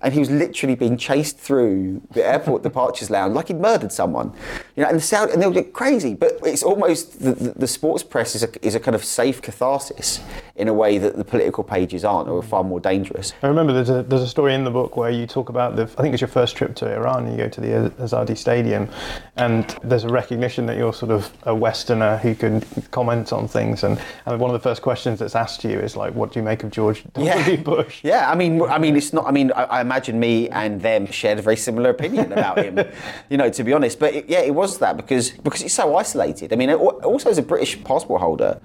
and 0.03 0.13
he 0.13 0.19
was 0.19 0.29
literally 0.29 0.75
being 0.75 0.95
chased 0.95 1.39
through 1.39 1.99
the 2.11 2.23
airport 2.23 2.61
departures 2.61 3.09
lounge 3.09 3.33
like 3.33 3.47
he'd 3.47 3.59
murdered 3.59 3.91
someone. 3.91 4.31
You 4.75 4.83
know, 4.83 4.89
and 4.89 4.97
the 4.97 5.01
Saudi, 5.01 5.33
and 5.33 5.41
they 5.41 5.47
were 5.47 5.63
crazy. 5.63 6.13
But 6.13 6.33
it's 6.43 6.61
almost 6.61 7.19
the, 7.19 7.31
the, 7.33 7.49
the, 7.53 7.67
sports 7.67 8.03
press 8.03 8.35
is 8.35 8.43
a, 8.43 8.65
is 8.65 8.75
a 8.75 8.79
kind 8.79 8.93
of 8.93 9.03
safe 9.03 9.41
catharsis 9.41 10.21
in 10.55 10.67
a 10.67 10.73
way 10.73 10.99
that 10.99 11.17
the 11.17 11.23
political 11.23 11.63
pages 11.63 12.05
aren't, 12.05 12.29
or 12.29 12.37
are 12.37 12.43
far 12.43 12.63
more 12.63 12.79
dangerous. 12.79 13.33
I 13.41 13.47
remember 13.47 13.73
there's 13.73 13.89
a, 13.89 14.03
there's 14.03 14.21
a 14.21 14.27
story 14.27 14.53
in 14.53 14.63
the 14.63 14.69
book 14.69 14.97
where 14.97 15.09
you 15.09 15.25
talk 15.25 15.49
about 15.49 15.75
the. 15.75 15.83
I 15.83 16.01
think 16.03 16.13
it's 16.13 16.21
your 16.21 16.27
first 16.27 16.55
trip 16.55 16.75
to 16.75 16.93
Iran. 16.93 17.31
You 17.31 17.35
go 17.35 17.49
to 17.49 17.61
the 17.61 17.91
Azadi 17.97 18.37
Stadium, 18.37 18.87
and 19.35 19.75
there's 19.83 20.03
a 20.03 20.09
recognition 20.09 20.67
that 20.67 20.77
you're 20.77 20.93
sort 20.93 21.11
of 21.11 21.33
a 21.43 21.55
Westerner 21.55 22.17
who 22.17 22.35
can 22.35 22.61
comment 22.91 23.33
on 23.33 23.47
things. 23.47 23.83
And, 23.83 23.99
and 24.27 24.39
one 24.39 24.53
of 24.53 24.53
the 24.53 24.63
first 24.63 24.83
questions 24.83 25.17
that's 25.17 25.35
asked 25.35 25.61
to 25.61 25.71
you 25.71 25.79
is 25.79 25.95
like, 25.95 26.13
"What 26.13 26.33
do 26.33 26.39
you 26.39 26.43
make 26.43 26.63
of 26.63 26.69
George 26.69 27.03
W. 27.13 27.31
Yeah. 27.31 27.55
Bush?" 27.55 28.01
Yeah, 28.03 28.29
I 28.29 28.35
mean, 28.35 28.61
I 28.61 28.77
mean, 28.77 28.95
it's 28.95 29.11
not. 29.11 29.25
I 29.25 29.31
mean, 29.31 29.51
I, 29.53 29.79
I 29.79 29.83
imagine 29.87 30.19
me 30.19 30.49
and 30.49 30.81
them 30.81 31.07
shared 31.07 31.39
a 31.39 31.41
very 31.41 31.57
similar 31.57 31.89
opinion 31.89 32.31
about 32.31 32.57
him. 32.59 32.79
you 33.29 33.37
know, 33.37 33.49
to 33.49 33.63
be 33.63 33.73
honest. 33.73 33.99
But 33.99 34.13
it, 34.13 34.29
yeah, 34.29 34.41
it 34.41 34.53
was 34.53 34.77
that 34.79 34.97
because 34.97 35.31
because 35.31 35.61
he's 35.61 35.73
so 35.73 35.95
isolated. 35.95 36.53
I 36.53 36.55
mean, 36.55 36.69
also 36.71 37.29
as 37.29 37.37
a 37.37 37.43
British 37.43 37.81
passport 37.83 38.21
holder. 38.21 38.59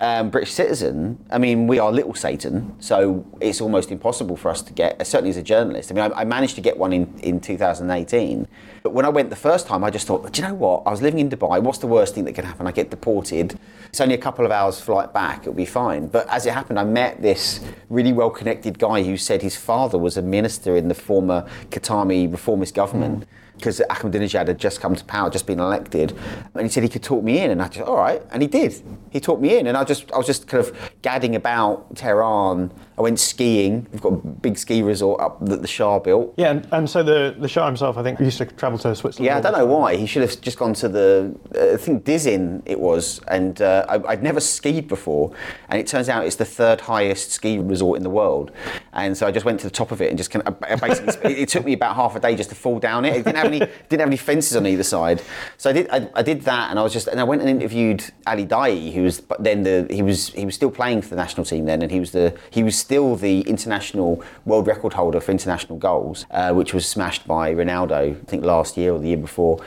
Um, 0.00 0.30
British 0.30 0.52
citizen, 0.52 1.18
I 1.28 1.38
mean, 1.38 1.66
we 1.66 1.80
are 1.80 1.90
little 1.90 2.14
Satan, 2.14 2.80
so 2.80 3.26
it's 3.40 3.60
almost 3.60 3.90
impossible 3.90 4.36
for 4.36 4.48
us 4.48 4.62
to 4.62 4.72
get, 4.72 5.04
certainly 5.04 5.30
as 5.30 5.36
a 5.36 5.42
journalist. 5.42 5.90
I 5.90 5.94
mean, 5.94 6.12
I, 6.12 6.20
I, 6.20 6.24
managed 6.24 6.54
to 6.54 6.60
get 6.60 6.78
one 6.78 6.92
in, 6.92 7.18
in 7.18 7.40
2018, 7.40 8.46
but 8.84 8.92
when 8.92 9.04
I 9.04 9.08
went 9.08 9.28
the 9.30 9.34
first 9.34 9.66
time, 9.66 9.82
I 9.82 9.90
just 9.90 10.06
thought, 10.06 10.32
do 10.32 10.40
you 10.40 10.46
know 10.46 10.54
what? 10.54 10.84
I 10.86 10.90
was 10.90 11.02
living 11.02 11.18
in 11.18 11.28
Dubai, 11.28 11.60
what's 11.60 11.78
the 11.78 11.88
worst 11.88 12.14
thing 12.14 12.26
that 12.26 12.34
can 12.34 12.44
happen? 12.44 12.68
I 12.68 12.70
get 12.70 12.90
deported. 12.90 13.58
It's 13.88 14.00
only 14.00 14.14
a 14.14 14.18
couple 14.18 14.44
of 14.46 14.52
hours 14.52 14.80
flight 14.80 15.12
back, 15.12 15.40
it'll 15.40 15.54
be 15.54 15.64
fine. 15.64 16.06
But 16.06 16.28
as 16.28 16.46
it 16.46 16.54
happened, 16.54 16.78
I 16.78 16.84
met 16.84 17.20
this 17.20 17.58
really 17.90 18.12
well 18.12 18.30
connected 18.30 18.78
guy 18.78 19.02
who 19.02 19.16
said 19.16 19.42
his 19.42 19.56
father 19.56 19.98
was 19.98 20.16
a 20.16 20.22
minister 20.22 20.76
in 20.76 20.86
the 20.86 20.94
former 20.94 21.44
Khatami 21.70 22.30
reformist 22.30 22.72
government. 22.72 23.24
Mm 23.24 23.37
because 23.58 23.80
Ahmadinejad 23.90 24.48
had 24.48 24.58
just 24.58 24.80
come 24.80 24.94
to 24.94 25.04
power, 25.04 25.30
just 25.30 25.46
been 25.46 25.60
elected, 25.60 26.16
and 26.54 26.62
he 26.62 26.68
said 26.68 26.82
he 26.82 26.88
could 26.88 27.02
talk 27.02 27.22
me 27.22 27.40
in, 27.40 27.50
and 27.50 27.60
I 27.60 27.68
just 27.68 27.86
all 27.86 27.96
right, 27.96 28.22
and 28.30 28.42
he 28.42 28.48
did. 28.48 28.74
He 29.10 29.20
talked 29.20 29.42
me 29.42 29.58
in, 29.58 29.66
and 29.66 29.76
I 29.76 29.84
just 29.84 30.10
I 30.12 30.16
was 30.16 30.26
just 30.26 30.46
kind 30.46 30.64
of 30.64 30.92
gadding 31.02 31.36
about 31.36 31.96
Tehran. 31.96 32.70
I 32.98 33.02
went 33.02 33.20
skiing. 33.20 33.86
We've 33.92 34.00
got 34.00 34.14
a 34.14 34.16
big 34.16 34.58
ski 34.58 34.82
resort 34.82 35.20
up 35.20 35.38
that 35.46 35.62
the 35.62 35.68
Shah 35.68 36.00
built. 36.00 36.34
Yeah, 36.36 36.50
and, 36.50 36.68
and 36.72 36.90
so 36.90 37.04
the 37.04 37.36
the 37.38 37.48
Shah 37.48 37.64
himself, 37.66 37.96
I 37.96 38.02
think, 38.02 38.18
used 38.18 38.38
to 38.38 38.46
travel 38.46 38.76
to 38.80 38.94
Switzerland. 38.96 39.26
Yeah, 39.26 39.38
I 39.38 39.40
don't 39.40 39.52
know 39.52 39.66
why. 39.66 39.94
He 39.94 40.04
should 40.04 40.22
have 40.22 40.40
just 40.40 40.58
gone 40.58 40.74
to 40.74 40.88
the 40.88 41.36
uh, 41.54 41.74
I 41.74 41.76
think 41.76 42.04
Dizin 42.04 42.62
it 42.66 42.80
was, 42.80 43.20
and 43.28 43.62
uh, 43.62 43.86
I, 43.88 43.98
would 43.98 44.22
never 44.22 44.40
skied 44.40 44.88
before, 44.88 45.32
and 45.68 45.80
it 45.80 45.86
turns 45.86 46.08
out 46.08 46.26
it's 46.26 46.36
the 46.36 46.44
third 46.44 46.80
highest 46.80 47.30
ski 47.30 47.58
resort 47.58 47.98
in 47.98 48.02
the 48.02 48.10
world, 48.10 48.50
and 48.92 49.16
so 49.16 49.28
I 49.28 49.30
just 49.30 49.46
went 49.46 49.60
to 49.60 49.66
the 49.66 49.72
top 49.72 49.92
of 49.92 50.02
it 50.02 50.08
and 50.08 50.18
just 50.18 50.32
kind 50.32 50.46
of 50.48 50.58
basically 50.80 51.34
it, 51.34 51.38
it 51.38 51.48
took 51.48 51.64
me 51.64 51.74
about 51.74 51.94
half 51.94 52.16
a 52.16 52.20
day 52.20 52.34
just 52.34 52.48
to 52.48 52.56
fall 52.56 52.80
down 52.80 53.04
it. 53.04 53.14
It 53.14 53.24
didn't 53.24 53.36
have 53.36 53.46
any 53.46 53.60
didn't 53.60 54.00
have 54.00 54.08
any 54.08 54.16
fences 54.16 54.56
on 54.56 54.66
either 54.66 54.82
side. 54.82 55.22
So 55.56 55.70
I 55.70 55.72
did 55.72 55.88
I, 55.90 56.10
I, 56.16 56.22
did 56.22 56.42
that, 56.42 56.70
and 56.70 56.80
I 56.80 56.82
was 56.82 56.92
just 56.92 57.06
and 57.06 57.20
I 57.20 57.24
went 57.24 57.42
and 57.42 57.50
interviewed 57.50 58.04
Ali 58.26 58.44
Daei, 58.44 58.92
who 58.92 59.04
was 59.04 59.20
but 59.20 59.44
then 59.44 59.62
the 59.62 59.86
he 59.88 60.02
was 60.02 60.30
he 60.30 60.44
was 60.44 60.56
still 60.56 60.72
playing 60.72 61.02
for 61.02 61.10
the 61.10 61.16
national 61.16 61.46
team 61.46 61.64
then, 61.64 61.80
and 61.82 61.92
he 61.92 62.00
was 62.00 62.10
the 62.10 62.36
he 62.50 62.64
was 62.64 62.87
still 62.88 63.16
the 63.16 63.42
international 63.42 64.24
world 64.46 64.66
record 64.66 64.94
holder 64.94 65.20
for 65.20 65.30
international 65.30 65.76
goals, 65.76 66.24
uh, 66.30 66.54
which 66.54 66.72
was 66.72 66.88
smashed 66.88 67.26
by 67.26 67.52
Ronaldo, 67.52 67.92
I 67.92 68.14
think 68.24 68.42
last 68.42 68.78
year 68.78 68.92
or 68.94 68.98
the 68.98 69.08
year 69.08 69.18
before. 69.18 69.62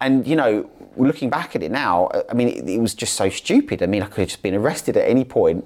And 0.00 0.26
you 0.26 0.34
know, 0.34 0.68
looking 0.96 1.30
back 1.30 1.54
at 1.54 1.62
it 1.62 1.70
now, 1.70 2.10
I 2.28 2.34
mean, 2.34 2.48
it, 2.48 2.68
it, 2.68 2.80
was 2.80 2.92
just 2.92 3.14
so 3.14 3.28
stupid. 3.28 3.84
I 3.84 3.86
mean, 3.86 4.02
I 4.02 4.06
could 4.06 4.22
have 4.22 4.30
just 4.30 4.42
been 4.42 4.56
arrested 4.56 4.96
at 4.96 5.08
any 5.08 5.24
point. 5.24 5.64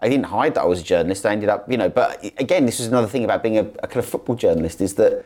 I 0.00 0.08
didn't 0.08 0.26
hide 0.26 0.54
that 0.56 0.62
I 0.62 0.66
was 0.66 0.80
a 0.80 0.82
journalist. 0.82 1.24
I 1.24 1.30
ended 1.30 1.50
up, 1.50 1.70
you 1.70 1.78
know, 1.78 1.88
but 1.88 2.20
again, 2.40 2.66
this 2.66 2.80
is 2.80 2.88
another 2.88 3.06
thing 3.06 3.22
about 3.24 3.44
being 3.44 3.58
a, 3.58 3.66
a 3.84 3.86
kind 3.86 3.98
of 3.98 4.06
football 4.06 4.34
journalist 4.34 4.80
is 4.80 4.94
that 4.94 5.24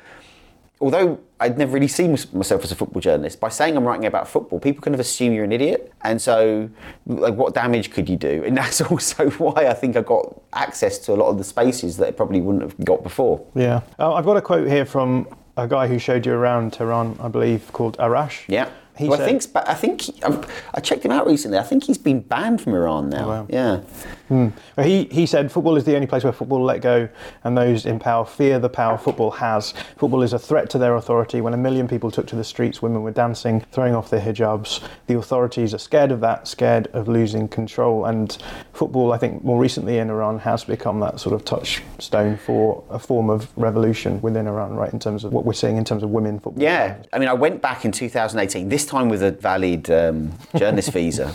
although 0.81 1.19
I'd 1.41 1.59
never 1.59 1.73
really 1.73 1.89
seen 1.89 2.11
myself 2.33 2.65
as 2.65 2.73
a 2.73 2.75
football 2.75 3.01
journalist, 3.01 3.41
by 3.41 3.49
saying 3.49 3.77
I'm 3.77 3.85
writing 3.85 4.07
about 4.07 4.29
football, 4.29 4.59
people 4.59 4.83
kind 4.83 4.95
of 4.95 5.01
assume 5.01 5.33
you're 5.33 5.45
an 5.45 5.53
idiot. 5.53 5.93
And 6.03 6.21
so, 6.21 6.69
like, 7.07 7.35
what 7.35 7.55
damage 7.55 7.91
could 7.91 8.09
you 8.09 8.17
do? 8.17 8.43
And 8.45 8.57
that's 8.61 8.81
also 8.81 9.31
why 9.31 9.67
I 9.67 9.75
think 9.75 9.97
I 9.97 10.03
got 10.03 10.41
access 10.53 10.99
to 11.01 11.13
a 11.13 11.17
lot 11.17 11.29
of 11.29 11.39
the 11.39 11.45
spaces 11.45 11.97
that 11.99 12.09
I 12.09 12.11
probably 12.11 12.41
wouldn't 12.41 12.63
have 12.63 12.79
got 12.85 13.03
before. 13.03 13.47
Yeah. 13.55 13.83
Uh, 13.99 14.15
I've 14.15 14.25
got 14.25 14.37
a 14.37 14.43
quote 14.43 14.69
here 14.69 14.85
from 14.85 15.29
a 15.57 15.69
guy 15.69 15.87
who 15.87 15.99
showed 15.99 16.27
you 16.27 16.33
around 16.33 16.73
Tehran, 16.73 17.17
I 17.21 17.29
believe, 17.29 17.73
called 17.73 17.97
Arash. 17.99 18.45
Yeah. 18.49 18.69
He 18.97 19.09
well, 19.09 19.19
said, 19.19 19.29
I 19.67 19.75
think, 19.75 20.23
I 20.23 20.31
think, 20.31 20.47
I 20.73 20.81
checked 20.81 21.05
him 21.05 21.11
out 21.11 21.27
recently. 21.27 21.59
I 21.59 21.65
think 21.65 21.83
he's 21.83 21.99
been 21.99 22.21
banned 22.21 22.61
from 22.61 22.75
Iran 22.75 23.11
now. 23.11 23.25
Oh, 23.25 23.29
wow. 23.29 23.47
Yeah. 23.51 23.81
Well, 24.29 24.87
he, 24.87 25.05
he 25.05 25.27
said 25.27 25.53
football 25.53 25.77
is 25.77 25.85
the 25.85 25.95
only 25.95 26.07
place 26.07 26.25
where 26.25 26.33
football 26.33 26.63
let 26.63 26.81
go 26.81 27.09
and 27.45 27.57
those 27.57 27.87
in 27.87 27.99
power 27.99 28.25
fear 28.25 28.59
the 28.59 28.69
power 28.69 28.97
football 28.99 29.31
has. 29.33 29.73
Football 29.97 30.23
is 30.23 30.33
a 30.33 30.39
threat 30.39 30.71
to 30.71 30.79
their 30.79 30.97
authority. 30.97 31.41
When 31.41 31.55
a 31.55 31.59
million 31.59 31.89
people 31.89 32.11
took 32.11 32.27
to 32.29 32.37
the 32.37 32.45
streets, 32.45 32.83
women 32.83 33.03
were 33.03 33.11
dancing, 33.11 33.61
throwing 33.73 33.95
off 33.95 34.11
their 34.11 34.21
hijabs. 34.21 34.87
The 35.07 35.19
authorities 35.19 35.75
are 35.75 35.79
scared 35.79 36.11
of 36.11 36.21
that, 36.21 36.49
scared 36.49 36.89
of 36.89 37.09
losing 37.09 37.49
control. 37.49 38.07
And 38.07 38.37
football, 38.73 39.13
I 39.13 39.19
think, 39.19 39.45
more 39.45 39.59
recently 39.61 39.99
in 39.99 40.11
Iran 40.11 40.39
has 40.41 40.65
become 40.65 41.01
that 41.01 41.21
sort 41.21 41.35
of 41.35 41.45
touchstone 41.45 42.37
for 42.37 42.83
a 42.91 42.99
form 42.99 43.31
of 43.31 43.49
revolution 43.57 44.21
within 44.23 44.47
Iran, 44.47 44.75
right, 44.75 44.93
in 44.93 44.99
terms 44.99 45.25
of 45.25 45.33
what 45.33 45.45
we're 45.45 45.53
seeing 45.53 45.77
in 45.77 45.85
terms 45.85 46.03
of 46.03 46.11
women 46.11 46.39
football. 46.41 46.63
Yeah, 46.63 46.97
I 47.13 47.19
mean, 47.19 47.29
I 47.29 47.35
went 47.35 47.61
back 47.61 47.85
in 47.85 47.93
2018. 47.93 48.69
This 48.69 48.87
time 48.87 49.09
with 49.09 49.23
a 49.23 49.33
valid 49.33 49.91
um, 49.91 50.33
journalist 50.57 50.93
visa, 50.93 51.29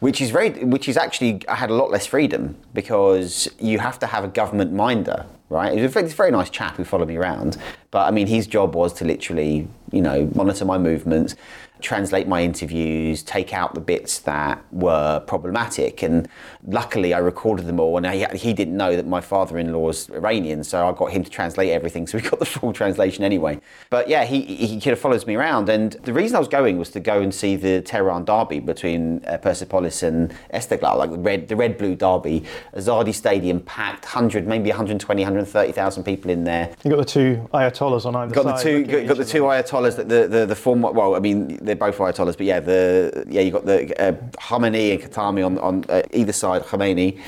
which 0.00 0.20
is 0.20 0.30
very, 0.30 0.64
which 0.64 0.88
is 0.88 0.96
actually 0.96 1.42
I 1.48 1.54
had 1.54 1.70
a 1.70 1.74
lot 1.74 1.90
less 1.90 2.06
freedom 2.14 2.56
because 2.74 3.48
you 3.58 3.80
have 3.80 3.98
to 3.98 4.06
have 4.06 4.22
a 4.22 4.28
government 4.28 4.72
minder, 4.72 5.26
right? 5.48 5.72
He's 5.72 5.82
a 5.82 5.88
very, 5.88 6.06
a 6.06 6.08
very 6.10 6.30
nice 6.30 6.48
chap 6.48 6.76
who 6.76 6.84
followed 6.84 7.08
me 7.08 7.16
around, 7.16 7.56
but 7.90 8.06
I 8.06 8.12
mean, 8.12 8.28
his 8.28 8.46
job 8.46 8.76
was 8.76 8.92
to 8.98 9.04
literally, 9.04 9.66
you 9.90 10.00
know, 10.00 10.30
monitor 10.32 10.64
my 10.64 10.78
movements, 10.78 11.34
translate 11.80 12.28
my 12.28 12.44
interviews, 12.44 13.24
take 13.24 13.52
out 13.52 13.74
the 13.74 13.80
bits 13.80 14.20
that 14.20 14.62
were 14.70 15.24
problematic. 15.26 16.04
And 16.04 16.28
luckily, 16.66 17.12
I 17.14 17.18
recorded 17.18 17.66
them 17.66 17.80
all. 17.80 17.96
And 17.96 18.06
he, 18.06 18.24
he 18.36 18.52
didn't 18.52 18.76
know 18.76 18.96
that 18.96 19.06
my 19.06 19.20
father 19.20 19.58
in 19.58 19.72
law 19.72 19.88
is 19.90 20.08
Iranian, 20.10 20.64
so 20.64 20.86
I 20.86 20.92
got 20.92 21.12
him 21.12 21.22
to 21.24 21.30
translate 21.30 21.70
everything. 21.70 22.06
So 22.14 22.18
we 22.18 22.28
got 22.28 22.38
the 22.38 22.46
full 22.46 22.72
translation 22.72 23.24
anyway. 23.24 23.60
But 23.90 24.08
yeah, 24.08 24.24
he, 24.24 24.42
he 24.42 24.78
kind 24.78 24.92
of 24.92 24.98
follows 25.00 25.26
me 25.26 25.34
around. 25.34 25.68
And 25.68 25.92
the 26.04 26.12
reason 26.12 26.36
I 26.36 26.38
was 26.38 26.48
going 26.48 26.78
was 26.78 26.90
to 26.90 27.00
go 27.00 27.20
and 27.20 27.34
see 27.34 27.56
the 27.56 27.80
Tehran 27.80 28.24
derby 28.24 28.60
between 28.60 29.24
uh, 29.24 29.38
Persepolis 29.38 30.02
and 30.02 30.32
Esteghlal, 30.52 30.96
like 30.96 31.10
the 31.10 31.18
red, 31.18 31.48
the 31.48 31.56
red 31.56 31.76
blue 31.78 31.96
derby. 31.96 32.44
Azadi 32.74 33.12
Stadium 33.14 33.60
packed, 33.60 34.04
100, 34.04 34.46
maybe 34.46 34.68
120, 34.70 35.22
130,000 35.22 36.04
people 36.04 36.30
in 36.30 36.44
there 36.44 36.70
You've 36.84 36.94
got 36.94 36.98
the 37.06 37.12
two 37.12 37.48
ayatollahs 37.52 38.04
on 38.06 38.14
either 38.16 38.34
got 38.34 38.44
side. 38.44 38.58
the 38.58 38.62
two 38.62 38.84
got, 38.84 39.06
got 39.08 39.16
the 39.16 39.24
two 39.24 39.42
ayatollahs 39.42 39.96
that 39.96 40.08
the, 40.08 40.28
the 40.28 40.46
the 40.46 40.56
former 40.56 40.90
well 40.92 41.14
I 41.16 41.18
mean 41.18 41.56
they're 41.62 41.74
both 41.76 41.98
ayatollahs 41.98 42.36
but 42.36 42.46
yeah 42.46 42.60
the 42.60 43.24
yeah 43.28 43.40
you 43.40 43.50
got 43.50 43.64
the 43.64 44.00
uh, 44.00 44.12
Khamenei 44.38 44.92
and 44.92 45.02
Khatami 45.02 45.44
on 45.44 45.58
on 45.58 45.84
uh, 45.88 46.02
either 46.12 46.32
side 46.32 46.53
Khamenei 46.62 47.20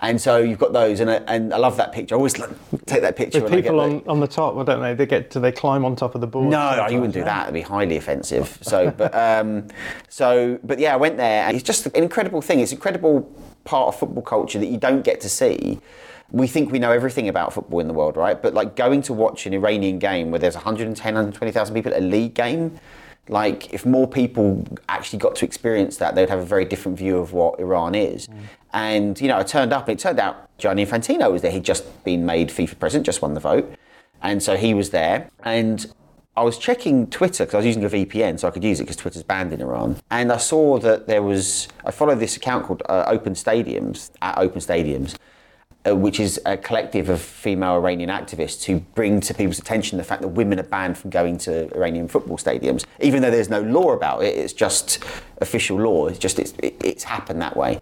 and 0.00 0.20
so 0.20 0.38
you've 0.38 0.58
got 0.58 0.72
those 0.72 1.00
and 1.00 1.10
I, 1.10 1.14
and 1.26 1.52
I 1.52 1.56
love 1.56 1.76
that 1.78 1.92
picture 1.92 2.14
I 2.14 2.18
always 2.18 2.38
like, 2.38 2.50
take 2.86 3.02
that 3.02 3.16
picture 3.16 3.40
The 3.40 3.46
I 3.46 3.50
people 3.60 3.76
the- 3.78 3.82
on, 3.82 4.02
on 4.06 4.20
the 4.20 4.26
top, 4.28 4.54
well, 4.54 4.64
don't 4.64 4.80
they? 4.80 4.94
They 4.94 5.06
get 5.06 5.30
do 5.30 5.40
they 5.40 5.52
climb 5.52 5.84
on 5.84 5.96
top 5.96 6.14
of 6.14 6.20
the 6.20 6.26
board? 6.26 6.50
no, 6.50 6.76
no, 6.76 6.88
you 6.88 6.96
wouldn't 6.98 7.14
do 7.14 7.24
that. 7.24 7.42
It'd 7.44 7.54
be 7.54 7.60
highly 7.62 7.96
offensive. 7.96 8.58
So, 8.68 8.90
but 8.90 9.14
um, 9.14 9.66
so, 10.08 10.58
but 10.62 10.78
yeah, 10.78 10.92
I 10.92 10.96
went 10.96 11.16
there, 11.16 11.44
and 11.44 11.56
it's 11.56 11.64
just 11.64 11.86
an 11.86 12.02
incredible 12.02 12.42
thing. 12.42 12.60
It's 12.60 12.70
an 12.72 12.76
incredible 12.76 13.22
part 13.64 13.88
of 13.88 13.98
football 13.98 14.22
culture 14.22 14.58
that 14.58 14.66
you 14.66 14.76
don't 14.78 15.02
get 15.02 15.20
to 15.22 15.28
see. 15.28 15.80
We 16.30 16.46
think 16.46 16.70
we 16.70 16.78
know 16.78 16.92
everything 16.92 17.28
about 17.28 17.54
football 17.54 17.80
in 17.80 17.88
the 17.88 17.94
world, 17.94 18.16
right? 18.16 18.40
But 18.40 18.52
like 18.52 18.76
going 18.76 19.00
to 19.02 19.12
watch 19.14 19.46
an 19.46 19.54
Iranian 19.54 19.98
game 19.98 20.30
where 20.30 20.38
there's 20.38 20.54
110, 20.54 21.14
120,000 21.14 21.74
people 21.74 21.92
at 21.94 22.00
a 22.00 22.04
league 22.04 22.34
game, 22.34 22.78
like 23.28 23.72
if 23.72 23.84
more 23.84 24.06
people 24.06 24.66
actually 24.88 25.18
got 25.18 25.36
to 25.36 25.44
experience 25.44 25.96
that, 25.98 26.14
they'd 26.14 26.28
have 26.28 26.38
a 26.38 26.44
very 26.44 26.64
different 26.64 26.98
view 26.98 27.18
of 27.18 27.32
what 27.32 27.58
Iran 27.58 27.94
is. 27.94 28.28
And 28.72 29.20
you 29.20 29.28
know, 29.28 29.38
I 29.38 29.42
turned 29.42 29.72
up, 29.72 29.88
and 29.88 29.98
it 29.98 30.02
turned 30.02 30.18
out 30.18 30.56
Gianni 30.58 30.84
Infantino 30.84 31.30
was 31.32 31.42
there. 31.42 31.50
He'd 31.50 31.64
just 31.64 32.04
been 32.04 32.26
made 32.26 32.50
FIFA 32.50 32.78
president, 32.78 33.06
just 33.06 33.22
won 33.22 33.34
the 33.34 33.40
vote, 33.40 33.72
and 34.22 34.42
so 34.42 34.56
he 34.56 34.74
was 34.74 34.90
there. 34.90 35.30
And 35.42 35.86
I 36.38 36.42
was 36.42 36.56
checking 36.56 37.08
Twitter 37.08 37.44
because 37.44 37.54
I 37.54 37.58
was 37.58 37.66
using 37.66 37.84
a 37.84 37.88
VPN, 37.88 38.38
so 38.38 38.46
I 38.46 38.52
could 38.52 38.62
use 38.62 38.78
it 38.78 38.84
because 38.84 38.96
Twitter's 38.96 39.24
banned 39.24 39.52
in 39.52 39.60
Iran. 39.60 39.96
And 40.08 40.30
I 40.30 40.36
saw 40.36 40.78
that 40.78 41.08
there 41.08 41.20
was, 41.20 41.66
I 41.84 41.90
followed 41.90 42.20
this 42.20 42.36
account 42.36 42.64
called 42.64 42.82
uh, 42.88 43.04
Open 43.08 43.32
Stadiums, 43.32 44.10
at 44.22 44.38
Open 44.38 44.60
Stadiums, 44.60 45.16
uh, 45.86 45.94
which 45.94 46.20
is 46.20 46.40
a 46.44 46.56
collective 46.56 47.08
of 47.08 47.20
female 47.20 47.74
Iranian 47.74 48.10
activists 48.10 48.64
who 48.64 48.80
bring 48.94 49.20
to 49.20 49.34
people's 49.34 49.58
attention 49.58 49.98
the 49.98 50.04
fact 50.04 50.22
that 50.22 50.28
women 50.28 50.58
are 50.58 50.64
banned 50.64 50.98
from 50.98 51.10
going 51.10 51.38
to 51.38 51.72
Iranian 51.74 52.08
football 52.08 52.36
stadiums, 52.36 52.84
even 53.00 53.22
though 53.22 53.30
there's 53.30 53.50
no 53.50 53.62
law 53.62 53.92
about 53.92 54.22
it. 54.22 54.36
It's 54.36 54.52
just 54.52 55.04
official 55.38 55.78
law. 55.78 56.06
It's 56.06 56.18
just 56.18 56.38
it's, 56.38 56.52
it, 56.62 56.76
it's 56.84 57.04
happened 57.04 57.40
that 57.42 57.56
way. 57.56 57.80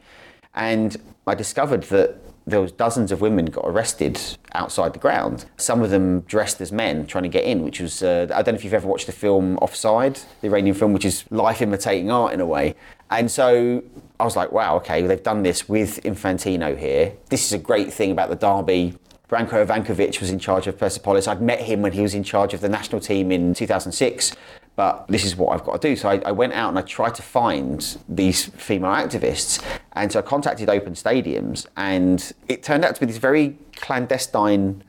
And 0.54 0.96
I 1.26 1.34
discovered 1.34 1.84
that 1.84 2.18
there 2.46 2.60
was 2.60 2.70
dozens 2.70 3.10
of 3.10 3.20
women 3.20 3.46
got 3.46 3.64
arrested 3.66 4.20
outside 4.54 4.92
the 4.92 5.00
ground. 5.00 5.46
Some 5.56 5.82
of 5.82 5.90
them 5.90 6.20
dressed 6.20 6.60
as 6.60 6.70
men 6.70 7.06
trying 7.06 7.24
to 7.24 7.28
get 7.28 7.44
in, 7.44 7.64
which 7.64 7.80
was 7.80 8.02
uh, 8.02 8.28
I 8.32 8.42
don't 8.42 8.54
know 8.54 8.58
if 8.58 8.64
you've 8.64 8.74
ever 8.74 8.86
watched 8.86 9.06
the 9.06 9.12
film 9.12 9.58
Offside, 9.58 10.20
the 10.40 10.46
Iranian 10.46 10.74
film, 10.74 10.92
which 10.92 11.04
is 11.04 11.24
life 11.30 11.60
imitating 11.60 12.10
art 12.10 12.32
in 12.32 12.40
a 12.40 12.46
way. 12.46 12.76
And 13.10 13.30
so 13.30 13.82
I 14.18 14.24
was 14.24 14.36
like, 14.36 14.52
wow, 14.52 14.76
okay, 14.76 15.06
they've 15.06 15.22
done 15.22 15.42
this 15.42 15.68
with 15.68 16.02
Infantino 16.02 16.76
here. 16.76 17.12
This 17.28 17.44
is 17.46 17.52
a 17.52 17.58
great 17.58 17.92
thing 17.92 18.10
about 18.10 18.30
the 18.30 18.36
derby. 18.36 18.94
Branko 19.28 19.66
Ivankovic 19.66 20.20
was 20.20 20.30
in 20.30 20.38
charge 20.38 20.66
of 20.66 20.78
Persepolis. 20.78 21.26
I'd 21.26 21.42
met 21.42 21.60
him 21.60 21.82
when 21.82 21.92
he 21.92 22.00
was 22.00 22.14
in 22.14 22.22
charge 22.22 22.54
of 22.54 22.60
the 22.60 22.68
national 22.68 23.00
team 23.00 23.32
in 23.32 23.54
2006 23.54 24.36
but 24.76 25.06
this 25.08 25.24
is 25.24 25.34
what 25.34 25.54
I've 25.54 25.64
got 25.64 25.80
to 25.80 25.88
do. 25.88 25.96
So 25.96 26.10
I, 26.10 26.18
I, 26.26 26.32
went 26.32 26.52
out 26.52 26.68
and 26.68 26.78
I 26.78 26.82
tried 26.82 27.14
to 27.16 27.22
find 27.22 27.98
these 28.08 28.44
female 28.44 28.92
activists. 28.92 29.64
And 29.94 30.12
so 30.12 30.18
I 30.18 30.22
contacted 30.22 30.68
Open 30.68 30.92
Stadiums, 30.92 31.66
and 31.76 32.32
it 32.46 32.62
turned 32.62 32.84
out 32.84 32.94
to 32.94 33.00
be 33.00 33.06
this 33.06 33.16
very 33.16 33.56
clandestine. 33.74 34.84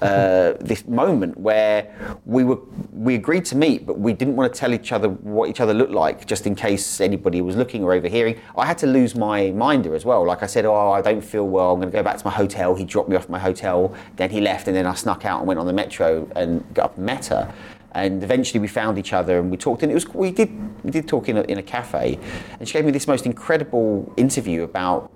Uh, 0.00 0.54
this 0.60 0.86
moment 0.86 1.36
where 1.36 1.94
we 2.24 2.42
were 2.42 2.58
we 2.92 3.14
agreed 3.14 3.44
to 3.44 3.56
meet, 3.56 3.86
but 3.86 3.98
we 3.98 4.12
didn't 4.12 4.36
want 4.36 4.52
to 4.52 4.58
tell 4.58 4.72
each 4.72 4.92
other 4.92 5.08
what 5.08 5.50
each 5.50 5.60
other 5.60 5.74
looked 5.74 5.92
like, 5.92 6.26
just 6.26 6.46
in 6.46 6.54
case 6.54 7.00
anybody 7.00 7.42
was 7.42 7.56
looking 7.56 7.84
or 7.84 7.92
overhearing. 7.92 8.40
I 8.56 8.66
had 8.66 8.78
to 8.78 8.86
lose 8.86 9.14
my 9.14 9.50
minder 9.50 9.94
as 9.94 10.04
well. 10.04 10.26
Like 10.26 10.42
I 10.42 10.46
said, 10.46 10.64
oh, 10.64 10.92
I 10.92 11.02
don't 11.02 11.20
feel 11.20 11.46
well. 11.46 11.72
I'm 11.72 11.80
going 11.80 11.92
to 11.92 11.96
go 11.96 12.02
back 12.02 12.16
to 12.16 12.24
my 12.24 12.30
hotel. 12.30 12.74
He 12.74 12.84
dropped 12.84 13.08
me 13.08 13.16
off 13.16 13.24
at 13.24 13.30
my 13.30 13.38
hotel. 13.38 13.94
Then 14.16 14.30
he 14.30 14.40
left, 14.40 14.68
and 14.68 14.76
then 14.76 14.86
I 14.86 14.94
snuck 14.94 15.24
out 15.24 15.40
and 15.40 15.48
went 15.48 15.60
on 15.60 15.66
the 15.66 15.72
metro 15.72 16.30
and 16.34 16.64
got 16.72 16.86
up 16.86 16.96
and 16.96 17.06
met 17.06 17.26
her 17.26 17.52
and 17.92 18.22
eventually 18.22 18.60
we 18.60 18.68
found 18.68 18.98
each 18.98 19.12
other 19.12 19.38
and 19.38 19.50
we 19.50 19.56
talked 19.56 19.82
and 19.82 19.90
it 19.90 19.94
was 19.94 20.08
we 20.14 20.30
did 20.30 20.50
we 20.84 20.90
did 20.90 21.08
talk 21.08 21.28
in 21.28 21.36
a, 21.36 21.42
in 21.42 21.58
a 21.58 21.62
cafe 21.62 22.18
and 22.58 22.68
she 22.68 22.74
gave 22.74 22.84
me 22.84 22.92
this 22.92 23.06
most 23.06 23.26
incredible 23.26 24.12
interview 24.16 24.62
about 24.62 25.12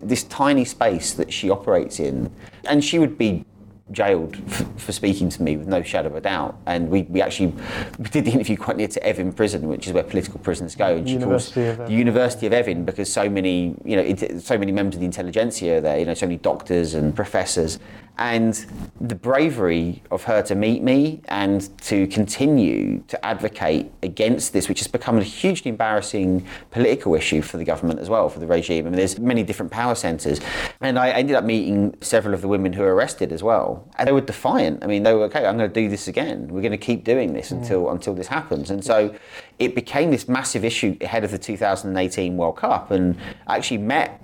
this 0.00 0.24
tiny 0.24 0.64
space 0.64 1.12
that 1.12 1.32
she 1.32 1.50
operates 1.50 2.00
in 2.00 2.30
and 2.64 2.82
she 2.82 2.98
would 2.98 3.18
be 3.18 3.44
jailed 3.92 4.36
f- 4.48 4.66
for 4.76 4.92
speaking 4.92 5.28
to 5.28 5.42
me 5.42 5.56
with 5.56 5.68
no 5.68 5.82
shadow 5.82 6.08
of 6.08 6.16
a 6.16 6.20
doubt. 6.20 6.58
And 6.66 6.90
we, 6.90 7.02
we 7.02 7.22
actually 7.22 7.54
we 7.98 8.04
did 8.10 8.24
the 8.24 8.32
interview 8.32 8.56
quite 8.56 8.76
near 8.76 8.88
to 8.88 9.00
Evin 9.00 9.34
prison 9.34 9.68
which 9.68 9.86
is 9.86 9.92
where 9.92 10.02
political 10.02 10.40
prisoners 10.40 10.74
go. 10.74 10.96
And 10.96 11.06
she 11.06 11.14
University 11.14 11.64
calls 11.66 11.78
of 11.78 11.86
the 11.86 11.94
University 11.94 12.46
of 12.46 12.52
Evin 12.52 12.84
because 12.84 13.12
so 13.12 13.28
many 13.28 13.74
you 13.84 13.96
know 13.96 14.02
it, 14.02 14.42
so 14.42 14.58
many 14.58 14.72
members 14.72 14.96
of 14.96 15.00
the 15.00 15.06
intelligentsia 15.06 15.78
are 15.78 15.80
there 15.80 15.98
you 15.98 16.04
know 16.04 16.14
so 16.14 16.26
many 16.26 16.38
doctors 16.38 16.94
and 16.94 17.14
professors 17.14 17.78
and 18.18 18.64
the 19.00 19.14
bravery 19.14 20.02
of 20.10 20.24
her 20.24 20.42
to 20.42 20.54
meet 20.54 20.82
me 20.82 21.20
and 21.26 21.78
to 21.82 22.06
continue 22.06 23.02
to 23.08 23.24
advocate 23.24 23.92
against 24.02 24.52
this, 24.52 24.68
which 24.68 24.78
has 24.80 24.88
become 24.88 25.18
a 25.18 25.22
hugely 25.22 25.68
embarrassing 25.68 26.46
political 26.70 27.14
issue 27.14 27.42
for 27.42 27.58
the 27.58 27.64
government 27.64 28.00
as 28.00 28.08
well, 28.08 28.28
for 28.28 28.38
the 28.38 28.46
regime. 28.46 28.86
I 28.86 28.90
mean, 28.90 28.96
there's 28.96 29.18
many 29.18 29.42
different 29.42 29.70
power 29.70 29.94
centres. 29.94 30.40
And 30.80 30.98
I 30.98 31.10
ended 31.10 31.36
up 31.36 31.44
meeting 31.44 31.94
several 32.00 32.34
of 32.34 32.40
the 32.40 32.48
women 32.48 32.72
who 32.72 32.82
were 32.82 32.94
arrested 32.94 33.32
as 33.32 33.42
well. 33.42 33.86
And 33.96 34.08
they 34.08 34.12
were 34.12 34.22
defiant. 34.22 34.82
I 34.82 34.86
mean, 34.86 35.02
they 35.02 35.12
were, 35.12 35.24
okay, 35.24 35.44
I'm 35.44 35.58
going 35.58 35.70
to 35.70 35.80
do 35.80 35.88
this 35.88 36.08
again. 36.08 36.48
We're 36.48 36.62
going 36.62 36.72
to 36.72 36.78
keep 36.78 37.04
doing 37.04 37.34
this 37.34 37.50
mm. 37.50 37.58
until, 37.58 37.90
until 37.90 38.14
this 38.14 38.28
happens. 38.28 38.70
And 38.70 38.82
so 38.82 39.14
it 39.58 39.74
became 39.74 40.10
this 40.10 40.26
massive 40.26 40.64
issue 40.64 40.96
ahead 41.02 41.22
of 41.22 41.32
the 41.32 41.38
2018 41.38 42.36
World 42.36 42.56
Cup. 42.56 42.90
And 42.90 43.18
I 43.46 43.56
actually 43.56 43.78
met 43.78 44.22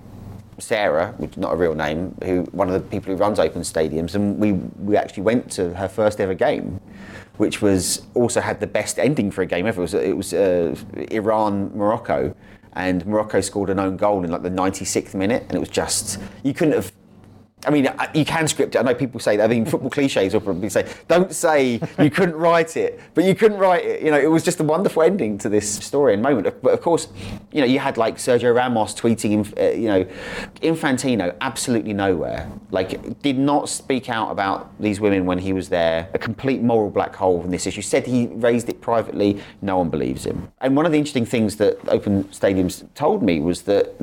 Sarah, 0.58 1.14
which 1.18 1.32
is 1.32 1.38
not 1.38 1.52
a 1.52 1.56
real 1.56 1.74
name, 1.74 2.16
who 2.22 2.42
one 2.52 2.68
of 2.68 2.74
the 2.74 2.80
people 2.88 3.12
who 3.12 3.18
runs 3.18 3.38
Open 3.38 3.62
Stadiums, 3.62 4.14
and 4.14 4.38
we 4.38 4.52
we 4.52 4.96
actually 4.96 5.22
went 5.22 5.50
to 5.52 5.74
her 5.74 5.88
first 5.88 6.20
ever 6.20 6.34
game, 6.34 6.80
which 7.36 7.62
was 7.62 8.02
also 8.14 8.40
had 8.40 8.60
the 8.60 8.66
best 8.66 8.98
ending 8.98 9.30
for 9.30 9.42
a 9.42 9.46
game 9.46 9.66
ever. 9.66 9.80
It 9.80 9.82
was 9.82 9.94
it 9.94 10.16
was 10.16 10.34
uh, 10.34 10.74
Iran 11.10 11.76
Morocco, 11.76 12.34
and 12.74 13.04
Morocco 13.06 13.40
scored 13.40 13.70
an 13.70 13.78
own 13.78 13.96
goal 13.96 14.24
in 14.24 14.30
like 14.30 14.42
the 14.42 14.50
96th 14.50 15.14
minute, 15.14 15.42
and 15.44 15.54
it 15.54 15.60
was 15.60 15.68
just 15.68 16.18
you 16.42 16.54
couldn't 16.54 16.74
have. 16.74 16.91
I 17.64 17.70
mean, 17.70 17.88
you 18.12 18.24
can 18.24 18.48
script 18.48 18.74
it. 18.74 18.78
I 18.78 18.82
know 18.82 18.94
people 18.94 19.20
say 19.20 19.36
that. 19.36 19.44
I 19.44 19.46
mean, 19.46 19.64
football 19.64 19.90
cliches 19.90 20.34
will 20.34 20.40
probably 20.40 20.68
say, 20.68 20.92
don't 21.06 21.32
say 21.32 21.80
you 21.98 22.10
couldn't 22.10 22.34
write 22.34 22.76
it, 22.76 23.00
but 23.14 23.24
you 23.24 23.36
couldn't 23.36 23.58
write 23.58 23.84
it. 23.84 24.02
You 24.02 24.10
know, 24.10 24.18
it 24.18 24.26
was 24.26 24.42
just 24.42 24.58
a 24.58 24.64
wonderful 24.64 25.02
ending 25.02 25.38
to 25.38 25.48
this 25.48 25.72
story 25.72 26.14
and 26.14 26.22
moment. 26.22 26.60
But 26.60 26.74
of 26.74 26.80
course, 26.80 27.06
you 27.52 27.60
know, 27.60 27.66
you 27.66 27.78
had 27.78 27.96
like 27.96 28.16
Sergio 28.16 28.54
Ramos 28.54 28.94
tweeting, 28.94 29.56
uh, 29.58 29.76
you 29.76 29.86
know, 29.86 30.04
Infantino 30.60 31.36
absolutely 31.40 31.92
nowhere. 31.92 32.50
Like, 32.72 33.20
did 33.22 33.38
not 33.38 33.68
speak 33.68 34.08
out 34.08 34.32
about 34.32 34.72
these 34.80 35.00
women 35.00 35.24
when 35.24 35.38
he 35.38 35.52
was 35.52 35.68
there. 35.68 36.08
A 36.14 36.18
complete 36.18 36.62
moral 36.62 36.90
black 36.90 37.14
hole 37.14 37.42
in 37.44 37.50
this 37.50 37.66
issue. 37.66 37.82
Said 37.82 38.06
he 38.06 38.26
raised 38.26 38.68
it 38.68 38.80
privately. 38.80 39.40
No 39.60 39.78
one 39.78 39.88
believes 39.88 40.24
him. 40.26 40.50
And 40.60 40.74
one 40.76 40.84
of 40.84 40.90
the 40.90 40.98
interesting 40.98 41.26
things 41.26 41.56
that 41.56 41.78
Open 41.88 42.24
Stadiums 42.24 42.92
told 42.94 43.22
me 43.22 43.38
was 43.38 43.62
that, 43.62 43.94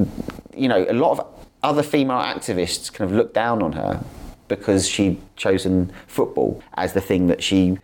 you 0.56 0.70
know, 0.70 0.86
a 0.90 0.94
lot 0.94 1.20
of 1.20 1.39
other 1.64 1.84
female 1.84 2.18
activists 2.18 2.92
kind 2.92 3.10
of 3.10 3.16
looked 3.16 3.34
down 3.34 3.62
on 3.62 3.74
her 3.74 4.04
because 4.48 4.88
she'd 4.88 5.20
chosen 5.36 5.92
football 6.08 6.62
as 6.76 6.94
the 6.94 7.02
thing 7.02 7.28
that 7.28 7.44
she 7.44 7.78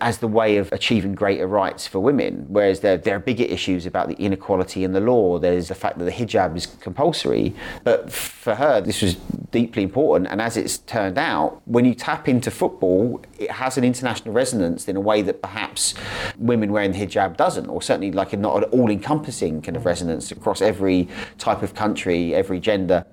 as 0.00 0.18
the 0.18 0.28
way 0.28 0.58
of 0.58 0.70
achieving 0.70 1.12
greater 1.12 1.48
rights 1.48 1.88
for 1.88 1.98
women, 1.98 2.46
whereas 2.48 2.80
there, 2.80 2.96
there 2.96 3.16
are 3.16 3.20
bigger 3.20 3.42
issues 3.44 3.84
about 3.84 4.06
the 4.06 4.14
inequality 4.14 4.84
in 4.84 4.92
the 4.92 5.00
law. 5.00 5.40
There's 5.40 5.68
the 5.68 5.74
fact 5.74 5.98
that 5.98 6.04
the 6.04 6.12
hijab 6.12 6.56
is 6.56 6.66
compulsory. 6.66 7.52
But 7.82 8.12
for 8.12 8.54
her, 8.54 8.80
this 8.80 9.02
was 9.02 9.16
deeply 9.50 9.82
important. 9.82 10.30
And 10.30 10.40
as 10.40 10.56
it's 10.56 10.78
turned 10.78 11.18
out, 11.18 11.60
when 11.64 11.84
you 11.84 11.96
tap 11.96 12.28
into 12.28 12.48
football, 12.48 13.20
it 13.40 13.50
has 13.50 13.76
an 13.76 13.82
international 13.82 14.32
resonance 14.32 14.86
in 14.86 14.94
a 14.94 15.00
way 15.00 15.20
that 15.22 15.42
perhaps 15.42 15.94
women 16.38 16.70
wearing 16.70 16.92
the 16.92 16.98
hijab 16.98 17.36
doesn't, 17.36 17.66
or 17.66 17.82
certainly 17.82 18.12
like 18.12 18.32
a, 18.32 18.36
not 18.36 18.58
an 18.58 18.64
all 18.70 18.90
encompassing 18.90 19.60
kind 19.62 19.76
of 19.76 19.84
resonance 19.84 20.30
across 20.30 20.62
every 20.62 21.08
type 21.38 21.62
of 21.62 21.74
country, 21.74 22.36
every 22.36 22.60
gender. 22.60 23.04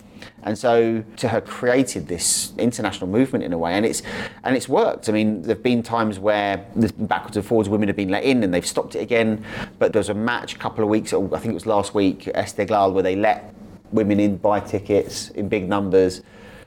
And 0.45 0.55
so 0.55 1.03
to 1.17 1.27
have 1.27 1.45
created 1.45 2.07
this 2.07 2.53
international 2.59 3.07
movement 3.07 3.43
in 3.43 3.51
a 3.51 3.57
way, 3.57 3.73
and 3.73 3.85
it's 3.85 4.03
and 4.43 4.55
it's 4.55 4.69
worked. 4.69 5.09
I 5.09 5.11
mean, 5.11 5.41
there've 5.41 5.61
been 5.61 5.81
times 5.81 6.19
where 6.19 6.63
there's 6.75 6.91
been 6.91 7.07
backwards 7.07 7.35
and 7.35 7.45
forwards, 7.45 7.67
women 7.67 7.87
have 7.89 7.97
been 7.97 8.09
let 8.09 8.23
in 8.23 8.43
and 8.43 8.53
they've 8.53 8.65
stopped 8.65 8.95
it 8.95 8.99
again. 8.99 9.43
But 9.79 9.91
there 9.91 9.99
was 9.99 10.09
a 10.09 10.13
match 10.13 10.53
a 10.53 10.57
couple 10.59 10.83
of 10.83 10.89
weeks, 10.89 11.11
ago, 11.11 11.29
I 11.33 11.39
think 11.39 11.51
it 11.51 11.55
was 11.55 11.65
last 11.65 11.95
week, 11.95 12.25
Esteghlal, 12.35 12.93
where 12.93 13.01
they 13.01 13.15
let 13.15 13.55
women 13.91 14.19
in 14.19 14.37
buy 14.37 14.59
tickets 14.59 15.29
in 15.31 15.49
big 15.49 15.67
numbers. 15.67 16.21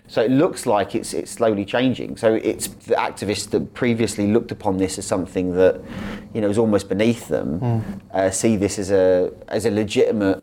So 0.08 0.22
it 0.22 0.30
looks 0.30 0.64
like 0.66 0.94
it's 0.94 1.14
it's 1.14 1.30
slowly 1.30 1.64
changing. 1.64 2.16
So 2.16 2.34
it's 2.34 2.66
the 2.66 2.94
activists 2.94 3.50
that 3.50 3.74
previously 3.74 4.26
looked 4.32 4.50
upon 4.50 4.78
this 4.78 4.98
as 4.98 5.06
something 5.06 5.54
that, 5.54 5.80
you 6.34 6.40
know, 6.40 6.48
was 6.48 6.58
almost 6.58 6.88
beneath 6.88 7.28
them, 7.28 7.60
mm. 7.60 8.00
uh, 8.12 8.30
see 8.30 8.56
this 8.56 8.78
as 8.78 8.90
a 8.90 9.30
as 9.48 9.66
a 9.66 9.70
legitimate 9.70 10.42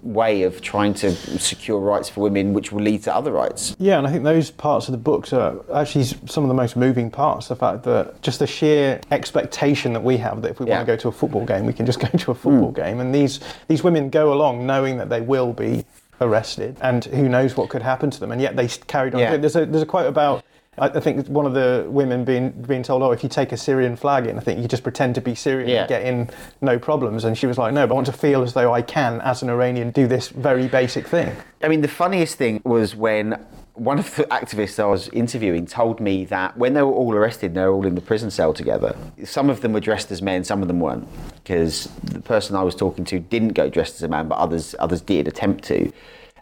way 0.00 0.42
of 0.42 0.60
trying 0.60 0.94
to 0.94 1.10
secure 1.38 1.80
rights 1.80 2.08
for 2.08 2.20
women, 2.20 2.52
which 2.52 2.70
will 2.70 2.82
lead 2.82 3.02
to 3.02 3.14
other 3.14 3.32
rights. 3.32 3.74
Yeah, 3.78 3.98
and 3.98 4.06
I 4.06 4.12
think 4.12 4.24
those 4.24 4.50
parts 4.50 4.86
of 4.86 4.92
the 4.92 4.98
books 4.98 5.32
are 5.32 5.60
actually 5.74 6.04
some 6.04 6.44
of 6.44 6.48
the 6.48 6.54
most 6.54 6.76
moving 6.76 7.10
parts. 7.10 7.48
The 7.48 7.56
fact 7.56 7.82
that 7.84 8.20
just 8.22 8.38
the 8.38 8.46
sheer 8.46 9.00
expectation 9.10 9.92
that 9.94 10.02
we 10.02 10.16
have 10.18 10.42
that 10.42 10.50
if 10.50 10.60
we 10.60 10.66
yeah. 10.66 10.76
want 10.76 10.86
to 10.86 10.92
go 10.92 10.96
to 10.96 11.08
a 11.08 11.12
football 11.12 11.44
game, 11.44 11.66
we 11.66 11.72
can 11.72 11.84
just 11.84 12.00
go 12.12 12.16
to 12.16 12.30
a 12.30 12.34
football 12.34 12.72
mm. 12.72 12.76
game, 12.76 13.00
and 13.00 13.14
these 13.14 13.40
these 13.66 13.82
women 13.82 14.08
go 14.10 14.32
along 14.32 14.66
knowing 14.66 14.98
that 14.98 15.08
they 15.08 15.20
will 15.20 15.52
be 15.52 15.84
arrested, 16.20 16.76
and 16.80 17.04
who 17.06 17.28
knows 17.28 17.56
what 17.56 17.68
could 17.68 17.82
happen 17.82 18.10
to 18.10 18.20
them, 18.20 18.30
and 18.30 18.40
yet 18.40 18.56
they 18.56 18.68
carried 18.68 19.14
on. 19.14 19.20
Yeah. 19.20 19.36
There's 19.36 19.56
a 19.56 19.66
there's 19.66 19.82
a 19.82 19.86
quote 19.86 20.06
about 20.06 20.44
I, 20.80 21.00
think 21.00 21.26
one 21.28 21.46
of 21.46 21.54
the 21.54 21.86
women 21.88 22.24
being 22.24 22.50
being 22.50 22.82
told, 22.82 23.02
"Oh, 23.02 23.12
if 23.12 23.22
you 23.22 23.28
take 23.28 23.52
a 23.52 23.56
Syrian 23.56 23.96
flag 23.96 24.26
in, 24.26 24.36
I 24.36 24.40
think 24.40 24.60
you 24.60 24.68
just 24.68 24.82
pretend 24.82 25.14
to 25.16 25.20
be 25.20 25.34
Syrian 25.34 25.68
yeah. 25.68 25.80
and 25.80 25.88
get 25.88 26.02
in 26.02 26.30
no 26.60 26.78
problems." 26.78 27.24
And 27.24 27.36
she 27.36 27.46
was 27.46 27.58
like, 27.58 27.72
"No, 27.72 27.86
but 27.86 27.94
I 27.94 27.96
want 27.96 28.06
to 28.06 28.12
feel 28.12 28.42
as 28.42 28.52
though 28.52 28.72
I 28.72 28.82
can, 28.82 29.20
as 29.22 29.42
an 29.42 29.50
Iranian, 29.50 29.90
do 29.90 30.06
this 30.06 30.28
very 30.28 30.68
basic 30.68 31.06
thing." 31.06 31.34
I 31.62 31.68
mean, 31.68 31.80
the 31.80 31.88
funniest 31.88 32.36
thing 32.36 32.60
was 32.64 32.94
when 32.94 33.44
one 33.78 33.98
of 33.98 34.14
the 34.16 34.24
activists 34.24 34.82
I 34.82 34.86
was 34.86 35.08
interviewing 35.10 35.66
told 35.66 36.00
me 36.00 36.24
that 36.26 36.56
when 36.56 36.74
they 36.74 36.82
were 36.82 36.92
all 36.92 37.14
arrested, 37.14 37.54
they 37.54 37.62
were 37.62 37.72
all 37.72 37.86
in 37.86 37.94
the 37.94 38.00
prison 38.00 38.30
cell 38.30 38.52
together. 38.52 38.96
Some 39.24 39.48
of 39.48 39.60
them 39.60 39.72
were 39.72 39.80
dressed 39.80 40.10
as 40.10 40.20
men, 40.20 40.44
some 40.44 40.62
of 40.62 40.68
them 40.68 40.80
weren't, 40.80 41.08
because 41.36 41.86
the 42.02 42.20
person 42.20 42.56
I 42.56 42.62
was 42.62 42.74
talking 42.74 43.04
to 43.06 43.20
didn't 43.20 43.50
go 43.50 43.70
dressed 43.70 43.94
as 43.96 44.02
a 44.02 44.08
man, 44.08 44.28
but 44.28 44.38
others 44.38 44.74
others 44.78 45.00
did 45.00 45.28
attempt 45.28 45.64
to. 45.64 45.92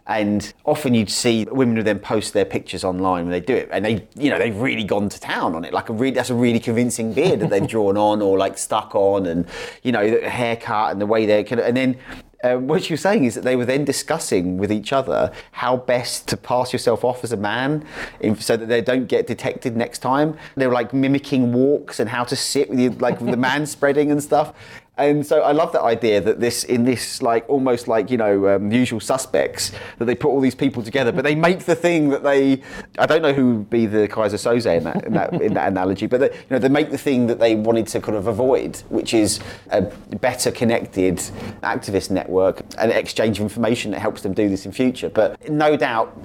And 0.07 0.53
often 0.65 0.93
you'd 0.93 1.09
see 1.09 1.45
women 1.51 1.75
who 1.75 1.83
then 1.83 1.99
post 1.99 2.33
their 2.33 2.45
pictures 2.45 2.83
online 2.85 3.25
when 3.25 3.31
they 3.31 3.41
do 3.41 3.53
it, 3.53 3.69
and 3.71 3.83
they, 3.83 4.07
you 4.15 4.29
know, 4.29 4.39
they've 4.39 4.55
really 4.55 4.85
gone 4.85 5.09
to 5.09 5.19
town 5.19 5.53
on 5.53 5.65
it. 5.65 5.73
Like 5.73 5.89
a 5.89 5.93
really, 5.93 6.15
that's 6.15 6.29
a 6.29 6.35
really 6.35 6.59
convincing 6.59 7.13
beard 7.13 7.41
that 7.41 7.49
they've 7.49 7.67
drawn 7.75 7.97
on 7.97 8.21
or 8.21 8.37
like 8.37 8.57
stuck 8.57 8.95
on, 8.95 9.25
and 9.25 9.45
you 9.83 9.91
know, 9.91 10.09
the 10.09 10.29
haircut 10.29 10.91
and 10.91 11.01
the 11.01 11.05
way 11.05 11.25
they're 11.25 11.43
kind 11.43 11.59
of, 11.59 11.67
and 11.67 11.75
then 11.75 11.97
uh, 12.43 12.55
what 12.55 12.83
she 12.83 12.93
was 12.93 13.01
saying 13.01 13.25
is 13.25 13.35
that 13.35 13.43
they 13.43 13.55
were 13.55 13.65
then 13.65 13.83
discussing 13.83 14.57
with 14.57 14.71
each 14.71 14.93
other 14.93 15.31
how 15.51 15.77
best 15.77 16.27
to 16.27 16.37
pass 16.37 16.71
yourself 16.71 17.03
off 17.03 17.23
as 17.23 17.31
a 17.31 17.37
man 17.37 17.83
in, 18.19 18.35
so 18.35 18.55
that 18.55 18.67
they 18.67 18.81
don't 18.81 19.07
get 19.07 19.25
detected 19.25 19.75
next 19.75 19.99
time. 19.99 20.37
They 20.55 20.67
were 20.67 20.73
like 20.73 20.93
mimicking 20.93 21.51
walks 21.51 21.99
and 21.99 22.09
how 22.09 22.23
to 22.25 22.35
sit 22.35 22.69
with 22.69 22.79
you, 22.79 22.91
like 22.91 23.19
with 23.19 23.31
the 23.31 23.37
man 23.37 23.65
spreading 23.65 24.11
and 24.11 24.21
stuff. 24.21 24.53
And 24.97 25.25
so 25.25 25.41
I 25.41 25.51
love 25.51 25.71
that 25.73 25.83
idea 25.83 26.19
that 26.21 26.39
this, 26.39 26.63
in 26.63 26.83
this, 26.83 27.21
like 27.21 27.47
almost 27.47 27.87
like 27.87 28.09
you 28.09 28.17
know, 28.17 28.55
um, 28.55 28.71
usual 28.71 28.99
suspects, 28.99 29.71
that 29.99 30.05
they 30.05 30.15
put 30.15 30.29
all 30.29 30.41
these 30.41 30.55
people 30.55 30.81
together, 30.81 31.11
but 31.11 31.23
they 31.23 31.35
make 31.35 31.65
the 31.65 31.75
thing 31.75 32.09
that 32.09 32.23
they, 32.23 32.61
I 32.97 33.05
don't 33.05 33.21
know 33.21 33.33
who 33.33 33.57
would 33.57 33.69
be 33.69 33.85
the 33.85 34.07
Keyser 34.07 34.37
Söze 34.37 34.77
in 34.77 34.83
that, 34.83 35.05
in 35.05 35.13
that, 35.13 35.33
in 35.41 35.53
that 35.53 35.67
analogy, 35.67 36.07
but 36.07 36.19
they, 36.19 36.31
you 36.31 36.47
know, 36.49 36.59
they 36.59 36.69
make 36.69 36.89
the 36.89 36.97
thing 36.97 37.27
that 37.27 37.39
they 37.39 37.55
wanted 37.55 37.87
to 37.87 38.01
kind 38.01 38.17
of 38.17 38.27
avoid, 38.27 38.77
which 38.89 39.13
is 39.13 39.39
a 39.69 39.81
better 39.81 40.51
connected 40.51 41.17
activist 41.63 42.09
network 42.09 42.61
and 42.77 42.91
exchange 42.91 43.39
of 43.39 43.43
information 43.43 43.91
that 43.91 43.99
helps 43.99 44.21
them 44.21 44.33
do 44.33 44.49
this 44.49 44.65
in 44.65 44.71
future. 44.71 45.09
But 45.09 45.49
no 45.49 45.77
doubt, 45.77 46.17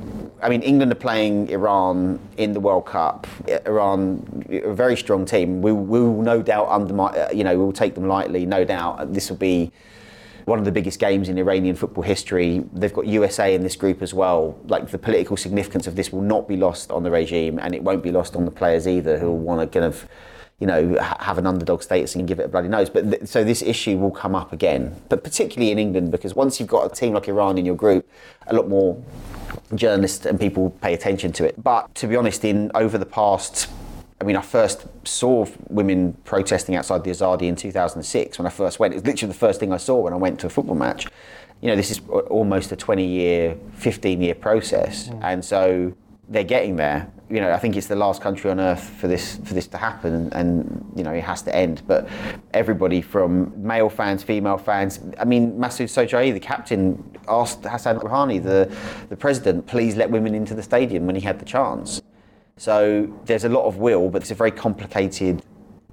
I 0.43 0.49
mean, 0.49 0.63
England 0.63 0.93
are 0.93 0.97
playing 0.97 1.51
Iran 1.51 2.19
in 2.37 2.53
the 2.53 2.61
World 2.61 2.87
Cup. 2.87 3.27
Iran, 3.67 4.45
a 4.51 4.73
very 4.73 4.97
strong 4.97 5.25
team. 5.25 5.63
We, 5.63 5.73
we 5.73 6.01
will 6.01 6.23
no 6.23 6.43
doubt 6.43 6.69
undermine, 6.69 7.37
you 7.37 7.45
know, 7.45 7.57
we 7.57 7.65
will 7.65 7.73
take 7.73 7.95
them 7.95 8.09
lightly. 8.09 8.47
No 8.47 8.62
doubt 8.65 8.99
uh, 8.99 9.05
this 9.05 9.31
will 9.31 9.37
be 9.37 9.73
one 10.45 10.59
of 10.59 10.65
the 10.65 10.73
biggest 10.73 10.99
games 10.99 11.29
in 11.29 11.39
Iranian 11.39 11.77
football 11.77 12.03
history. 12.03 12.65
They've 12.73 12.93
got 12.93 13.07
USA 13.07 13.55
in 13.55 13.63
this 13.63 13.77
group 13.77 14.03
as 14.03 14.13
well. 14.13 14.59
Like 14.67 14.91
the 14.91 14.99
political 14.99 15.37
significance 15.37 15.87
of 15.87 15.97
this 15.97 16.13
will 16.13 16.23
not 16.23 16.49
be 16.49 16.57
lost 16.57 16.91
on 16.91 17.03
the 17.03 17.11
regime, 17.11 17.59
and 17.59 17.75
it 17.75 17.83
won't 17.83 18.03
be 18.03 18.11
lost 18.11 18.37
on 18.37 18.45
the 18.45 18.51
players 18.51 18.89
either, 18.89 19.19
who 19.19 19.27
will 19.27 19.39
want 19.39 19.61
to 19.61 19.79
kind 19.79 19.87
of, 19.87 20.09
you 20.59 20.67
know, 20.67 20.99
have 21.21 21.39
an 21.39 21.47
underdog 21.47 21.83
status 21.83 22.15
and 22.15 22.27
give 22.27 22.41
it 22.41 22.45
a 22.45 22.49
bloody 22.49 22.69
nose. 22.69 22.91
But 22.91 23.11
th- 23.11 23.27
so 23.27 23.45
this 23.45 23.63
issue 23.63 23.99
will 23.99 24.11
come 24.11 24.35
up 24.35 24.53
again, 24.53 24.97
but 25.09 25.23
particularly 25.23 25.71
in 25.71 25.79
England 25.79 26.11
because 26.11 26.35
once 26.35 26.59
you've 26.59 26.69
got 26.69 26.91
a 26.91 26.95
team 26.95 27.15
like 27.15 27.29
Iran 27.29 27.59
in 27.59 27.65
your 27.65 27.77
group, 27.77 28.09
a 28.47 28.55
lot 28.55 28.69
more 28.69 29.03
journalists 29.75 30.27
and 30.27 30.39
people 30.39 30.71
pay 30.83 30.95
attention 30.95 31.33
to 31.33 31.45
it. 31.45 31.63
But 31.63 31.95
to 31.97 32.07
be 32.07 32.17
honest, 32.17 32.45
in 32.45 32.71
over 32.75 32.99
the 32.99 33.07
past 33.07 33.69
I 34.23 34.25
mean, 34.25 34.37
I 34.37 34.41
first 34.41 34.87
saw 35.03 35.45
women 35.69 36.13
protesting 36.23 36.77
outside 36.77 37.03
the 37.03 37.11
Azadi 37.11 37.43
in 37.43 37.57
2006 37.57 38.39
when 38.39 38.47
I 38.47 38.51
first 38.51 38.79
went. 38.79 38.95
It 38.95 38.99
was 38.99 39.05
literally 39.05 39.33
the 39.33 39.39
first 39.39 39.59
thing 39.59 39.73
I 39.73 39.79
saw 39.79 39.99
when 39.99 40.13
I 40.13 40.17
went 40.17 40.39
to 40.41 40.47
a 40.47 40.49
football 40.49 40.77
match. 40.77 41.09
You 41.61 41.67
know, 41.67 41.75
this 41.75 41.91
is 41.91 42.01
almost 42.31 42.71
a 42.71 42.77
20 42.77 43.05
year, 43.05 43.57
15 43.73 44.23
year 44.23 44.37
process. 44.37 45.09
Mm. 45.09 45.25
And 45.25 45.45
so 45.45 45.93
they're 46.29 46.45
getting 46.45 46.77
there. 46.77 47.11
You 47.31 47.41
know, 47.41 47.51
I 47.51 47.59
think 47.59 47.75
it's 47.75 47.89
the 47.89 47.97
last 47.97 48.23
country 48.23 48.49
on 48.49 48.61
earth 48.61 48.85
for 48.85 49.09
this 49.09 49.39
for 49.39 49.55
this 49.55 49.67
to 49.69 49.79
happen, 49.79 50.33
and 50.35 50.93
you 50.95 51.03
know 51.03 51.13
it 51.13 51.25
has 51.25 51.43
to 51.43 51.57
end. 51.57 51.83
But 51.89 52.09
everybody 52.55 53.01
from 53.01 53.53
male 53.57 53.89
fans, 53.89 54.23
female 54.23 54.59
fans. 54.59 55.01
I 55.19 55.25
mean, 55.25 55.59
Masoud 55.59 55.87
Shojaei, 55.87 56.33
the 56.33 56.41
captain, 56.41 57.03
asked 57.27 57.65
Hassan 57.65 57.99
Rouhani, 57.99 58.41
the 58.41 58.71
the 59.09 59.17
president, 59.17 59.67
please 59.67 59.97
let 59.97 60.11
women 60.11 60.35
into 60.35 60.55
the 60.55 60.63
stadium 60.63 61.07
when 61.07 61.17
he 61.17 61.23
had 61.23 61.41
the 61.41 61.47
chance. 61.47 62.03
So 62.63 63.13
there's 63.25 63.43
a 63.43 63.49
lot 63.49 63.65
of 63.65 63.79
will, 63.79 64.09
but 64.09 64.23
it's 64.23 64.31
a 64.31 64.37
very 64.37 64.53
complicated 64.53 65.43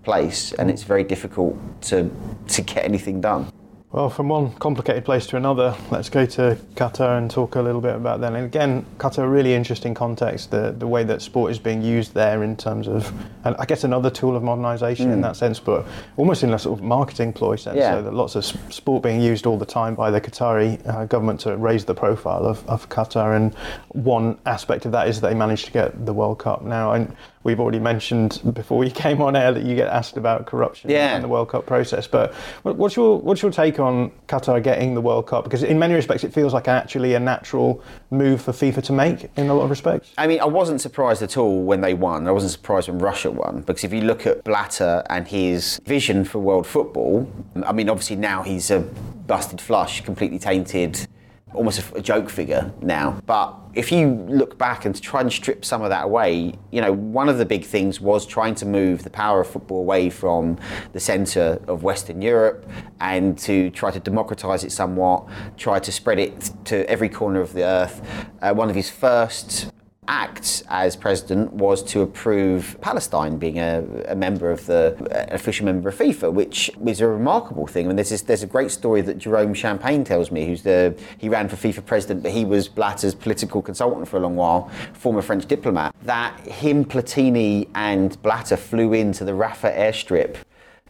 place 0.03 0.53
and 0.53 0.70
it's 0.70 0.84
very 0.84 1.03
difficult 1.03 1.57
to, 1.89 2.11
to 2.47 2.61
get 2.61 2.86
anything 2.86 3.22
done. 3.22 3.51
Well, 3.92 4.08
from 4.12 4.30
one 4.30 4.54
complicated 4.54 5.04
place 5.04 5.26
to 5.28 5.38
another, 5.38 5.76
let's 5.90 6.10
go 6.10 6.24
to 6.24 6.56
Qatar 6.76 7.18
and 7.18 7.30
talk 7.30 7.56
a 7.56 7.62
little 7.62 7.82
bit 7.82 7.96
about 7.96 8.22
that. 8.22 8.34
And 8.34 8.46
again, 8.46 8.86
Qatar, 9.00 9.32
really 9.32 9.56
interesting 9.56 9.96
context, 9.96 10.52
the, 10.52 10.76
the 10.78 10.86
way 10.86 11.04
that 11.06 11.24
sport 11.24 11.50
is 11.50 11.58
being 11.58 11.82
used 11.82 12.14
there 12.14 12.44
in 12.44 12.56
terms 12.56 12.88
of, 12.88 13.12
and 13.46 13.56
I 13.58 13.66
guess 13.66 13.84
another 13.84 14.12
tool 14.12 14.36
of 14.36 14.44
modernisation 14.44 15.08
mm. 15.08 15.14
in 15.14 15.22
that 15.22 15.38
sense, 15.38 15.60
but 15.60 15.88
almost 16.18 16.44
in 16.44 16.54
a 16.54 16.60
sort 16.60 16.78
of 16.78 16.86
marketing 16.86 17.34
ploy 17.34 17.56
sense. 17.56 17.78
Yeah. 17.78 17.96
So 17.96 18.04
that 18.04 18.14
lots 18.14 18.36
of 18.36 18.46
sport 18.72 19.02
being 19.02 19.22
used 19.22 19.48
all 19.48 19.58
the 19.58 19.66
time 19.66 19.96
by 19.96 20.12
the 20.12 20.22
Qatari 20.22 20.88
uh, 20.88 21.06
government 21.06 21.40
to 21.42 21.58
raise 21.58 21.84
the 21.84 21.96
profile 21.96 22.46
of, 22.46 22.64
of 22.70 22.90
Qatar. 22.90 23.36
And 23.36 23.56
one 23.88 24.38
aspect 24.46 24.86
of 24.86 24.92
that 24.92 25.08
is 25.08 25.20
they 25.20 25.34
managed 25.34 25.66
to 25.66 25.72
get 25.72 26.06
the 26.06 26.14
World 26.14 26.38
Cup. 26.38 26.62
Now, 26.62 26.92
and 26.92 27.16
we've 27.44 27.60
already 27.60 27.80
mentioned 27.80 28.42
before 28.54 28.78
we 28.78 28.90
came 28.92 29.22
on 29.22 29.36
air 29.36 29.52
that 29.52 29.64
you 29.64 29.76
get 29.76 29.88
asked 29.88 30.18
about 30.18 30.46
corruption 30.46 30.90
yeah. 30.90 31.16
in 31.16 31.22
the 31.22 31.28
World 31.28 31.50
Cup 31.50 31.66
process. 31.66 32.08
But 32.08 32.34
what's 32.64 32.96
your 32.96 33.20
what's 33.20 33.42
your 33.42 33.52
take 33.52 33.80
on 33.80 34.12
Qatar 34.28 34.62
getting 34.62 34.94
the 34.94 35.02
World 35.02 35.28
Cup? 35.28 35.44
Because 35.44 35.64
in 35.64 35.80
many 35.80 35.94
respects, 35.94 36.24
it 36.24 36.34
feels 36.34 36.54
like 36.54 36.68
actually 36.68 37.14
a 37.14 37.20
natural 37.20 37.82
move 38.12 38.42
for 38.42 38.52
FIFA 38.52 38.84
to 38.84 38.94
make 38.94 39.30
in 39.38 39.48
a 39.48 39.54
lot 39.54 39.64
of 39.64 39.70
respects. 39.70 40.14
I 40.18 40.28
mean, 40.28 40.40
I 40.40 40.46
wasn't 40.46 40.82
surprised 40.82 41.22
at 41.22 41.38
all 41.38 41.64
when 41.64 41.82
they 41.82 41.94
won. 41.94 42.28
I 42.28 42.32
wasn't 42.32 42.52
surprised 42.52 42.90
when 42.90 43.00
Russia 43.00 43.32
won 43.32 43.62
because 43.62 43.84
if 43.84 43.94
you 43.94 44.02
look 44.02 44.26
at 44.26 44.44
Blatter 44.44 45.04
and 45.10 45.28
his 45.28 45.80
vision 45.86 46.26
for 46.26 46.40
world 46.40 46.68
football, 46.68 47.30
I 47.64 47.72
mean, 47.72 47.90
obviously 47.90 48.16
now 48.16 48.44
he's 48.44 48.72
a 48.72 48.80
busted 48.80 49.62
flush, 49.62 50.02
completely 50.02 50.40
tainted 50.40 51.08
almost 51.54 51.80
a, 51.80 51.98
a, 51.98 52.02
joke 52.02 52.30
figure 52.30 52.72
now. 52.82 53.20
But 53.26 53.56
if 53.74 53.91
you 53.91 54.07
look 54.28 54.57
back 54.57 54.86
and 54.86 54.99
try 55.01 55.22
and 55.22 55.32
strip 55.32 55.63
some 55.63 55.82
of 55.82 55.89
that 55.89 56.05
away, 56.05 56.53
you 56.72 56.82
know, 56.82 56.91
one 56.91 57.30
of 57.30 57.38
the 57.38 57.45
big 57.45 57.63
things 57.63 58.01
was 58.01 58.26
trying 58.26 58.55
to 58.55 58.65
move 58.65 59.03
the 59.03 59.09
power 59.09 59.41
of 59.41 59.47
football 59.47 59.80
away 59.80 60.09
from 60.09 60.57
the 60.93 60.99
centre 60.99 61.61
of 61.67 61.84
Western 61.84 62.22
Europe 62.22 62.67
and 62.99 63.38
to 63.38 63.70
try 63.70 63.91
to 63.91 63.99
democratise 63.99 64.63
it 64.63 64.72
somewhat, 64.72 65.28
try 65.57 65.80
to 65.80 65.91
spread 65.91 66.20
it 66.20 66.51
to 66.65 66.89
every 66.89 67.09
corner 67.09 67.41
of 67.41 67.53
the 67.53 67.63
earth. 67.63 68.01
Uh, 68.41 68.53
one 68.53 68.70
of 68.70 68.76
his 68.76 68.89
first 68.89 69.72
act 70.10 70.64
as 70.70 70.95
president 70.95 71.53
was 71.53 71.84
to 71.84 72.01
approve 72.01 72.76
Palestine 72.82 73.38
being 73.38 73.60
a, 73.60 73.86
a 74.07 74.16
member 74.16 74.49
of 74.51 74.66
the 74.66 74.97
official 75.32 75.66
member 75.66 75.89
of 75.89 75.95
FIFA, 75.95 76.34
which 76.34 76.72
is 76.86 76.99
a 76.99 77.07
remarkable 77.07 77.68
thing. 77.68 77.86
I 77.86 77.88
mean, 77.89 77.95
there's 77.95 78.10
this, 78.10 78.24
there's 78.24 78.41
a 78.41 78.47
great 78.47 78.72
story 78.72 79.01
that 79.01 79.20
Jerome 79.20 79.53
Champagne 79.53 80.03
tells 80.03 80.32
me, 80.32 80.47
who's 80.47 80.64
the 80.64 80.99
he 81.20 81.30
ran 81.30 81.47
for 81.47 81.55
FIFA 81.55 81.86
president, 81.86 82.24
but 82.24 82.32
he 82.32 82.43
was 82.43 82.68
Blatter's 82.68 83.14
political 83.14 83.62
consultant 83.62 84.07
for 84.07 84.18
a 84.18 84.20
long 84.20 84.36
while, 84.36 84.70
former 84.93 85.22
French 85.22 85.45
diplomat. 85.45 85.95
That 86.01 86.39
him, 86.47 86.84
Platini, 86.84 87.70
and 87.76 88.20
Blatter 88.24 88.57
flew 88.57 88.93
into 88.93 89.24
the 89.24 89.34
Rafah 89.34 89.78
airstrip 89.78 90.38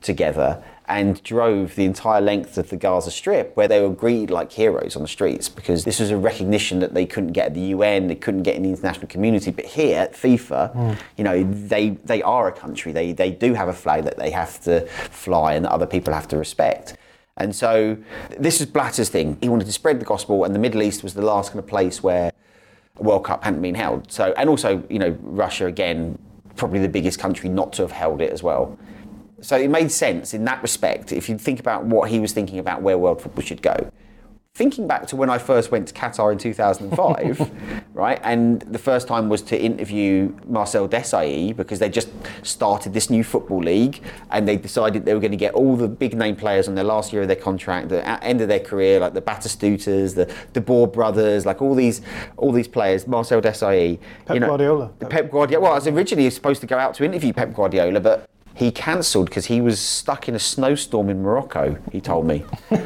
together 0.01 0.63
and 0.89 1.21
drove 1.21 1.75
the 1.75 1.85
entire 1.85 2.19
length 2.19 2.57
of 2.57 2.69
the 2.69 2.75
Gaza 2.75 3.11
Strip, 3.11 3.55
where 3.55 3.67
they 3.67 3.79
were 3.79 3.91
greeted 3.91 4.31
like 4.31 4.51
heroes 4.51 4.95
on 4.95 5.03
the 5.03 5.07
streets 5.07 5.47
because 5.47 5.85
this 5.85 5.99
was 5.99 6.09
a 6.09 6.17
recognition 6.17 6.79
that 6.79 6.95
they 6.95 7.05
couldn't 7.05 7.33
get 7.33 7.47
at 7.47 7.53
the 7.53 7.61
UN, 7.61 8.07
they 8.07 8.15
couldn't 8.15 8.41
get 8.41 8.55
in 8.55 8.63
the 8.63 8.69
international 8.69 9.07
community. 9.07 9.51
But 9.51 9.65
here 9.65 9.99
at 9.99 10.13
FIFA, 10.13 10.73
hmm. 10.73 10.93
you 11.15 11.23
know, 11.23 11.43
they 11.43 11.91
they 12.05 12.23
are 12.23 12.47
a 12.47 12.51
country. 12.51 12.91
They 12.91 13.13
they 13.13 13.29
do 13.29 13.53
have 13.53 13.67
a 13.67 13.73
flag 13.73 14.03
that 14.05 14.17
they 14.17 14.31
have 14.31 14.59
to 14.61 14.87
fly 14.87 15.53
and 15.53 15.63
that 15.65 15.71
other 15.71 15.85
people 15.85 16.11
have 16.13 16.27
to 16.29 16.37
respect. 16.37 16.97
And 17.37 17.55
so 17.55 17.97
this 18.37 18.59
is 18.59 18.65
Blatter's 18.65 19.09
thing. 19.09 19.37
He 19.41 19.47
wanted 19.47 19.65
to 19.65 19.71
spread 19.71 20.01
the 20.01 20.05
gospel, 20.05 20.43
and 20.43 20.53
the 20.53 20.59
Middle 20.59 20.81
East 20.81 21.03
was 21.03 21.13
the 21.13 21.21
last 21.21 21.49
kind 21.51 21.59
of 21.59 21.67
place 21.67 22.01
where 22.01 22.31
a 22.97 23.03
World 23.03 23.25
Cup 23.25 23.43
hadn't 23.43 23.61
been 23.61 23.75
held. 23.75 24.11
So, 24.11 24.33
and 24.37 24.49
also, 24.49 24.83
you 24.89 24.99
know, 24.99 25.15
Russia 25.21 25.67
again, 25.67 26.17
probably 26.55 26.79
the 26.79 26.89
biggest 26.89 27.19
country 27.19 27.47
not 27.47 27.71
to 27.73 27.83
have 27.83 27.91
held 27.91 28.21
it 28.21 28.31
as 28.33 28.43
well. 28.43 28.77
So 29.41 29.57
it 29.57 29.69
made 29.69 29.91
sense 29.91 30.33
in 30.33 30.45
that 30.45 30.61
respect. 30.61 31.11
If 31.11 31.29
you 31.29 31.37
think 31.37 31.59
about 31.59 31.85
what 31.85 32.09
he 32.09 32.19
was 32.19 32.33
thinking 32.33 32.59
about 32.59 32.81
where 32.81 32.97
world 32.97 33.21
football 33.21 33.43
should 33.43 33.61
go, 33.61 33.91
thinking 34.59 34.87
back 34.87 35.07
to 35.07 35.15
when 35.15 35.29
I 35.29 35.37
first 35.37 35.71
went 35.71 35.87
to 35.87 35.93
Qatar 35.93 36.33
in 36.33 36.37
2005, 36.37 37.49
right, 37.93 38.19
and 38.23 38.61
the 38.63 38.77
first 38.77 39.07
time 39.07 39.29
was 39.29 39.41
to 39.43 39.57
interview 39.57 40.35
Marcel 40.47 40.85
Desailly 40.89 41.55
because 41.55 41.79
they 41.79 41.87
just 41.87 42.09
started 42.43 42.93
this 42.93 43.09
new 43.09 43.23
football 43.23 43.59
league 43.59 44.01
and 44.31 44.45
they 44.45 44.57
decided 44.57 45.05
they 45.05 45.13
were 45.13 45.21
going 45.21 45.31
to 45.31 45.37
get 45.37 45.53
all 45.53 45.77
the 45.77 45.87
big 45.87 46.13
name 46.13 46.35
players 46.35 46.67
on 46.67 46.75
their 46.75 46.83
last 46.83 47.13
year 47.13 47.21
of 47.21 47.29
their 47.29 47.37
contract, 47.37 47.87
the 47.87 48.05
uh, 48.05 48.19
end 48.21 48.41
of 48.41 48.49
their 48.49 48.59
career, 48.59 48.99
like 48.99 49.13
the 49.13 49.21
Batistutas, 49.21 50.15
the 50.15 50.25
De 50.51 50.59
Boer 50.59 50.87
brothers, 50.87 51.45
like 51.45 51.61
all 51.61 51.73
these 51.73 52.01
all 52.35 52.51
these 52.51 52.67
players, 52.67 53.07
Marcel 53.07 53.41
Desailly, 53.41 53.97
Pep 54.25 54.39
Guardiola. 54.39 54.87
Pep 55.09 55.31
Guardiola. 55.31 55.63
Well, 55.63 55.71
I 55.71 55.75
was 55.75 55.87
originally 55.87 56.29
supposed 56.31 56.59
to 56.59 56.67
go 56.67 56.77
out 56.77 56.95
to 56.95 57.05
interview 57.05 57.31
Pep 57.31 57.53
Guardiola, 57.53 58.01
but 58.01 58.29
he 58.59 58.71
cancelled 58.71 59.27
because 59.29 59.45
he 59.45 59.61
was 59.61 59.79
stuck 59.79 60.27
in 60.27 60.35
a 60.35 60.39
snowstorm 60.39 61.09
in 61.09 61.21
Morocco. 61.21 61.77
He 61.91 62.01
told 62.01 62.27
me. 62.27 62.45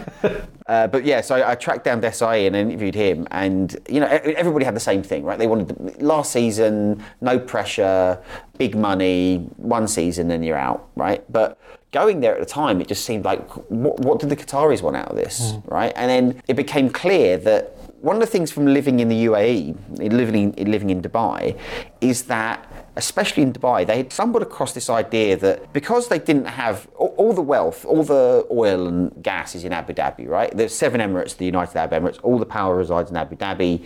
Uh, 0.65 0.87
but 0.87 1.03
yeah, 1.03 1.19
so 1.19 1.45
I 1.45 1.55
tracked 1.55 1.83
down 1.83 2.01
Desailly 2.01 2.47
and 2.47 2.55
interviewed 2.55 2.95
him, 2.95 3.27
and 3.31 3.75
you 3.89 3.99
know 3.99 4.07
everybody 4.07 4.63
had 4.63 4.73
the 4.73 4.79
same 4.79 5.03
thing, 5.03 5.25
right? 5.25 5.37
They 5.37 5.45
wanted 5.45 5.67
the, 5.67 6.05
last 6.05 6.31
season, 6.31 7.03
no 7.19 7.37
pressure, 7.37 8.17
big 8.57 8.73
money, 8.73 9.49
one 9.57 9.89
season, 9.89 10.29
then 10.29 10.41
you're 10.41 10.57
out, 10.57 10.87
right? 10.95 11.21
But 11.29 11.59
going 11.91 12.21
there 12.21 12.33
at 12.33 12.39
the 12.39 12.45
time, 12.45 12.79
it 12.79 12.87
just 12.87 13.03
seemed 13.03 13.25
like 13.25 13.45
what, 13.69 13.99
what 13.99 14.19
did 14.19 14.29
the 14.29 14.37
Qataris 14.37 14.81
want 14.81 14.95
out 14.95 15.09
of 15.09 15.17
this, 15.17 15.55
right? 15.65 15.91
And 15.97 16.09
then 16.09 16.41
it 16.47 16.55
became 16.55 16.89
clear 16.89 17.35
that 17.39 17.75
one 18.03 18.17
of 18.17 18.19
the 18.19 18.27
things 18.27 18.51
from 18.51 18.65
living 18.65 18.99
in 18.99 19.07
the 19.07 19.25
UAE, 19.27 20.11
living 20.11 20.53
in, 20.53 20.69
living 20.69 20.89
in 20.89 21.01
Dubai, 21.01 21.57
is 22.01 22.23
that 22.23 22.69
especially 22.97 23.43
in 23.43 23.53
Dubai, 23.53 23.87
they 23.87 23.95
had 23.95 24.11
stumbled 24.11 24.43
across 24.43 24.73
this 24.73 24.89
idea 24.89 25.37
that 25.37 25.71
because 25.71 26.09
they 26.09 26.19
didn't 26.19 26.45
have 26.63 26.85
all, 26.95 27.15
all 27.17 27.33
the 27.33 27.41
wealth, 27.41 27.85
all 27.85 28.03
the 28.03 28.45
oil 28.51 28.87
and 28.89 29.23
gas 29.23 29.55
is 29.55 29.63
in 29.63 29.71
Abu 29.71 29.93
Dhabi, 29.93 30.27
right? 30.27 30.51
There's 30.55 30.75
seven 30.75 30.99
Emirates, 30.99 31.37
the 31.37 31.45
United 31.45 31.77
Arab 31.77 31.91
Emirates, 31.91 32.19
all 32.23 32.37
the 32.37 32.45
power 32.45 32.75
resides 32.75 33.09
in 33.09 33.15
Abu 33.15 33.37
Dhabi. 33.37 33.85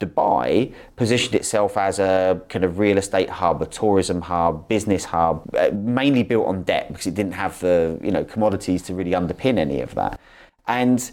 Dubai 0.00 0.72
positioned 0.96 1.34
itself 1.34 1.76
as 1.76 1.98
a 1.98 2.40
kind 2.48 2.64
of 2.64 2.78
real 2.78 2.96
estate 2.96 3.28
hub, 3.28 3.60
a 3.60 3.66
tourism 3.66 4.22
hub, 4.22 4.66
business 4.68 5.04
hub, 5.04 5.46
uh, 5.54 5.68
mainly 5.74 6.22
built 6.22 6.46
on 6.46 6.62
debt 6.62 6.88
because 6.88 7.06
it 7.06 7.14
didn't 7.14 7.32
have 7.32 7.60
the 7.60 8.00
you 8.02 8.10
know 8.10 8.24
commodities 8.24 8.80
to 8.84 8.94
really 8.94 9.12
underpin 9.12 9.58
any 9.58 9.82
of 9.82 9.94
that. 9.94 10.18
And 10.68 11.10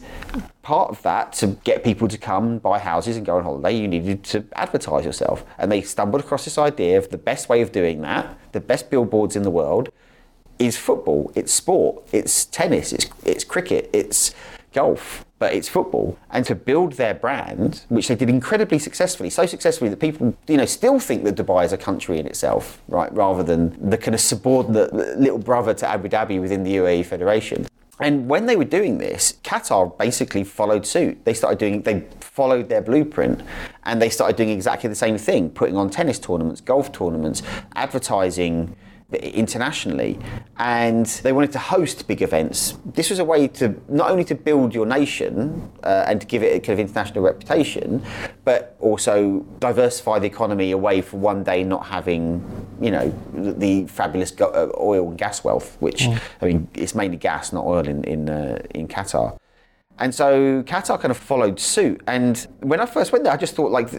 part 0.62 0.90
of 0.90 1.02
that, 1.04 1.32
to 1.34 1.48
get 1.64 1.84
people 1.84 2.08
to 2.10 2.18
come 2.18 2.60
buy 2.60 2.78
houses 2.78 3.16
and 3.16 3.26
go 3.26 3.38
on 3.38 3.44
holiday, 3.44 3.78
you 3.78 3.88
needed 3.88 4.24
to 4.26 4.46
advertise 4.54 5.06
yourself. 5.06 5.46
And 5.58 5.72
they 5.72 5.82
stumbled 5.82 6.22
across 6.22 6.44
this 6.44 6.58
idea 6.58 6.98
of 6.98 7.10
the 7.10 7.18
best 7.18 7.48
way 7.48 7.62
of 7.62 7.72
doing 7.72 8.02
that, 8.02 8.38
the 8.52 8.60
best 8.60 8.90
billboards 8.90 9.36
in 9.36 9.44
the 9.44 9.50
world, 9.50 9.90
is 10.60 10.78
football. 10.78 11.32
It's 11.36 11.54
sport. 11.54 12.06
It's 12.12 12.46
tennis. 12.46 12.92
It's, 12.92 13.08
it's 13.24 13.44
cricket. 13.44 13.90
It's 13.94 14.36
golf. 14.74 15.26
But 15.38 15.54
it's 15.54 15.68
football. 15.68 16.18
And 16.32 16.46
to 16.46 16.56
build 16.56 16.94
their 16.94 17.14
brand, 17.14 17.86
which 17.90 18.08
they 18.08 18.16
did 18.16 18.30
incredibly 18.30 18.80
successfully, 18.80 19.30
so 19.30 19.46
successfully 19.46 19.90
that 19.90 20.00
people, 20.00 20.36
you 20.48 20.58
know, 20.58 20.66
still 20.66 21.00
think 21.00 21.24
that 21.26 21.36
Dubai 21.36 21.66
is 21.66 21.74
a 21.74 21.78
country 21.78 22.20
in 22.20 22.26
itself, 22.26 22.82
right? 22.88 23.14
Rather 23.14 23.44
than 23.44 23.90
the 23.90 23.98
kind 23.98 24.16
of 24.16 24.22
subordinate 24.22 24.94
little 24.94 25.38
brother 25.38 25.74
to 25.74 25.88
Abu 25.88 26.08
Dhabi 26.08 26.40
within 26.40 26.64
the 26.64 26.76
UAE 26.78 27.06
Federation. 27.06 27.68
And 28.00 28.28
when 28.28 28.46
they 28.46 28.58
were 28.58 28.66
doing 28.66 28.98
this, 28.98 29.38
Qatar 29.44 29.98
basically 29.98 30.44
followed 30.44 30.86
suit. 30.86 31.24
They 31.24 31.34
started 31.34 31.60
doing, 31.60 31.82
they 31.82 32.06
followed 32.20 32.68
their 32.68 32.82
blueprint 32.82 33.42
and 33.84 34.02
they 34.02 34.10
started 34.10 34.36
doing 34.36 34.50
exactly 34.50 34.90
the 34.90 34.96
same 34.96 35.18
thing, 35.18 35.50
putting 35.50 35.78
on 35.78 35.90
tennis 35.90 36.20
tournaments, 36.20 36.60
golf 36.60 36.92
tournaments, 36.92 37.42
advertising 37.76 38.76
internationally 39.14 40.18
and 40.58 41.06
they 41.24 41.32
wanted 41.32 41.52
to 41.52 41.60
host 41.60 42.08
big 42.08 42.22
events. 42.22 42.78
This 42.86 43.10
was 43.10 43.20
a 43.20 43.24
way 43.24 43.48
to 43.50 43.80
not 43.88 44.10
only 44.10 44.24
to 44.26 44.36
build 44.36 44.74
your 44.74 44.86
nation 44.86 45.72
uh, 45.84 46.06
and 46.08 46.20
to 46.22 46.28
give 46.28 46.42
it 46.44 46.56
a 46.56 46.60
kind 46.60 46.80
of 46.80 46.80
international 46.80 47.24
reputation 47.24 48.04
but 48.44 48.76
also 48.80 49.46
diversify 49.60 50.20
the 50.20 50.28
economy 50.28 50.72
away 50.72 51.02
from 51.02 51.22
one 51.22 51.44
day 51.44 51.64
not 51.64 51.86
having 51.86 52.44
you 52.82 52.92
know 52.92 53.14
the 53.34 53.86
fabulous 53.88 54.34
uh, 54.42 54.70
oil 54.80 55.10
and 55.10 55.18
gas 55.18 55.44
wealth 55.44 55.78
which 55.80 56.08
i 56.42 56.46
mean 56.46 56.68
it's 56.74 56.94
mainly 56.94 57.18
gas 57.18 57.54
not 57.54 57.66
oil 57.66 57.88
in 57.88 58.04
in, 58.04 58.30
uh, 58.30 58.62
in 58.74 58.88
qatar 58.88 59.38
and 60.00 60.14
so 60.14 60.62
Qatar 60.64 61.00
kind 61.00 61.12
of 61.12 61.18
followed 61.18 61.60
suit. 61.60 62.02
And 62.08 62.38
when 62.62 62.80
I 62.82 62.86
first 62.86 63.12
went 63.12 63.24
there, 63.24 63.34
I 63.34 63.38
just 63.38 63.56
thought 63.56 63.72
like 63.72 63.90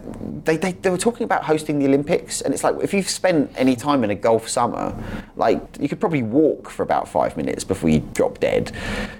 they, 0.44 0.56
they, 0.56 0.72
they 0.72 0.90
were 0.90 0.98
talking 0.98 1.24
about 1.24 1.44
hosting 1.44 1.78
the 1.78 1.86
Olympics. 1.86 2.42
And 2.42 2.52
it's 2.52 2.62
like 2.62 2.76
if 2.82 2.92
you've 2.92 3.08
spent 3.08 3.50
any 3.56 3.76
time 3.76 4.04
in 4.04 4.10
a 4.10 4.14
Gulf 4.14 4.48
summer, 4.48 4.94
like 5.36 5.60
you 5.80 5.88
could 5.88 5.98
probably 6.00 6.22
walk 6.22 6.68
for 6.70 6.82
about 6.82 7.08
five 7.08 7.36
minutes 7.36 7.64
before 7.64 7.88
you 7.88 8.00
drop 8.12 8.40
dead. 8.40 8.72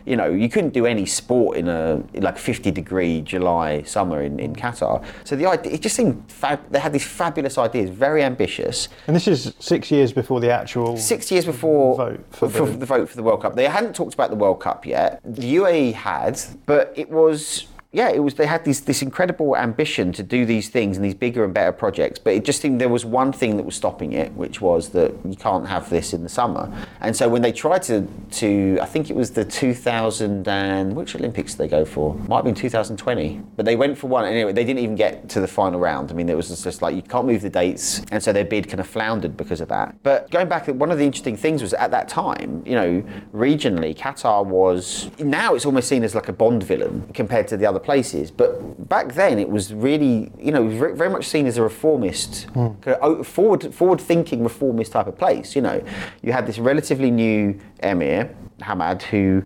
You 0.04 0.16
know, 0.16 0.30
you 0.30 0.48
couldn't 0.48 0.74
do 0.74 0.84
any 0.86 1.06
sport 1.06 1.56
in 1.56 1.68
a 1.68 2.02
like 2.14 2.36
50 2.38 2.70
degree 2.70 3.22
July 3.22 3.82
summer 3.82 4.22
in, 4.22 4.38
in 4.38 4.54
Qatar. 4.54 5.04
So 5.24 5.34
the 5.36 5.46
idea, 5.46 5.72
it 5.72 5.82
just 5.82 5.96
seemed 5.96 6.22
fab, 6.30 6.60
they 6.70 6.78
had 6.78 6.92
these 6.92 7.06
fabulous 7.06 7.56
ideas, 7.58 7.88
very 7.90 8.22
ambitious. 8.22 8.88
And 9.06 9.16
this 9.16 9.26
is 9.26 9.54
six 9.58 9.90
years 9.90 10.12
before 10.12 10.40
the 10.40 10.50
actual. 10.50 10.96
Six 10.96 11.30
years 11.30 11.44
before 11.46 11.96
Vote 11.96 12.24
for 12.30 12.48
for 12.50 12.66
the- 12.66 12.76
the 12.78 12.86
vote 12.86 13.08
for 13.08 13.16
the 13.16 13.22
World 13.22 13.40
Cup. 13.42 13.56
They 13.56 13.64
hadn't 13.64 13.94
talked 13.94 14.14
about 14.14 14.30
the 14.30 14.36
World 14.36 14.60
Cup 14.60 14.84
yet. 14.86 15.20
The 15.24 15.54
UAE 15.56 15.92
had, 15.94 16.38
but 16.66 16.92
it 16.96 17.10
was 17.10 17.66
yeah, 17.97 18.11
it 18.11 18.18
was. 18.18 18.34
They 18.34 18.44
had 18.44 18.62
this 18.66 18.80
this 18.80 19.01
incredible 19.01 19.57
ambition 19.57 20.12
to 20.12 20.22
do 20.22 20.44
these 20.44 20.68
things 20.68 20.99
and 20.99 21.05
these 21.05 21.14
bigger 21.14 21.44
and 21.44 21.55
better 21.55 21.72
projects, 21.72 22.18
but 22.18 22.34
it 22.34 22.44
just 22.44 22.61
seemed 22.61 22.78
there 22.78 22.90
was 22.90 23.07
one 23.07 23.32
thing 23.32 23.57
that 23.57 23.62
was 23.62 23.74
stopping 23.74 24.12
it, 24.12 24.34
which 24.34 24.61
was 24.61 24.90
that 24.90 25.14
you 25.24 25.34
can't 25.34 25.66
have 25.66 25.88
this 25.88 26.12
in 26.12 26.22
the 26.22 26.28
summer. 26.28 26.70
And 27.01 27.16
so 27.16 27.26
when 27.26 27.40
they 27.40 27.53
tried 27.53 27.82
to 27.84 28.07
to, 28.32 28.78
I 28.82 28.84
think 28.84 29.09
it 29.09 29.16
was 29.16 29.30
the 29.30 29.47
2000 29.47 30.47
and 30.47 30.94
which 30.94 31.14
Olympics 31.14 31.53
did 31.55 31.59
they 31.59 31.68
go 31.68 31.86
for? 31.86 32.14
Might 32.28 32.36
have 32.36 32.44
been 32.44 32.55
2020, 32.55 33.40
but 33.57 33.64
they 33.64 33.76
went 33.76 33.97
for 33.97 34.09
one. 34.09 34.26
Anyway, 34.26 34.53
they 34.53 34.64
didn't 34.64 34.80
even 34.80 34.94
get 34.94 35.30
to 35.30 35.40
the 35.40 35.49
final 35.49 35.80
round. 35.80 36.11
I 36.11 36.14
mean, 36.14 36.28
it 36.28 36.36
was 36.36 36.49
just 36.62 36.82
like 36.82 36.94
you 36.94 37.01
can't 37.01 37.26
move 37.26 37.40
the 37.40 37.49
dates, 37.49 38.03
and 38.12 38.22
so 38.22 38.30
their 38.30 38.44
bid 38.44 38.68
kind 38.68 38.80
of 38.80 38.86
floundered 38.86 39.38
because 39.38 39.62
of 39.62 39.68
that. 39.68 39.97
But 40.03 40.30
going 40.30 40.51
back, 40.51 40.66
one 40.66 40.90
of 40.90 40.99
the 40.99 41.05
interesting 41.07 41.38
things 41.38 41.62
was 41.62 41.72
at 41.72 41.92
that 41.92 42.09
time, 42.09 42.62
you 42.66 42.74
know, 42.74 43.03
regionally, 43.32 43.97
Qatar 43.97 44.44
was 44.44 45.11
now 45.18 45.55
it's 45.55 45.64
almost 45.64 45.88
seen 45.88 46.05
as 46.05 46.14
like 46.14 46.28
a 46.28 46.34
Bond 46.34 46.62
villain 46.62 47.09
compared 47.14 47.49
to 47.49 47.57
the 47.57 47.64
other 47.64 47.80
places. 47.87 48.30
But 48.30 48.89
back 48.89 49.14
then, 49.14 49.39
it 49.39 49.49
was 49.49 49.72
really, 49.72 50.30
you 50.39 50.53
know, 50.53 50.68
very, 50.68 51.09
much 51.09 51.24
seen 51.24 51.47
as 51.47 51.57
a 51.57 51.62
reformist, 51.62 52.45
hmm. 52.51 52.74
kind 52.82 52.97
of 52.97 52.99
oh, 53.01 53.22
forward 53.22 53.74
forward 53.74 54.01
thinking 54.01 54.43
reformist 54.43 54.93
type 54.93 55.07
of 55.07 55.16
place. 55.16 55.57
You 55.57 55.62
know, 55.62 55.82
you 56.22 56.32
had 56.32 56.47
this 56.47 56.59
relatively 56.59 57.11
new 57.11 57.59
emir, 57.82 58.34
Hamad, 58.61 59.03
who 59.03 59.45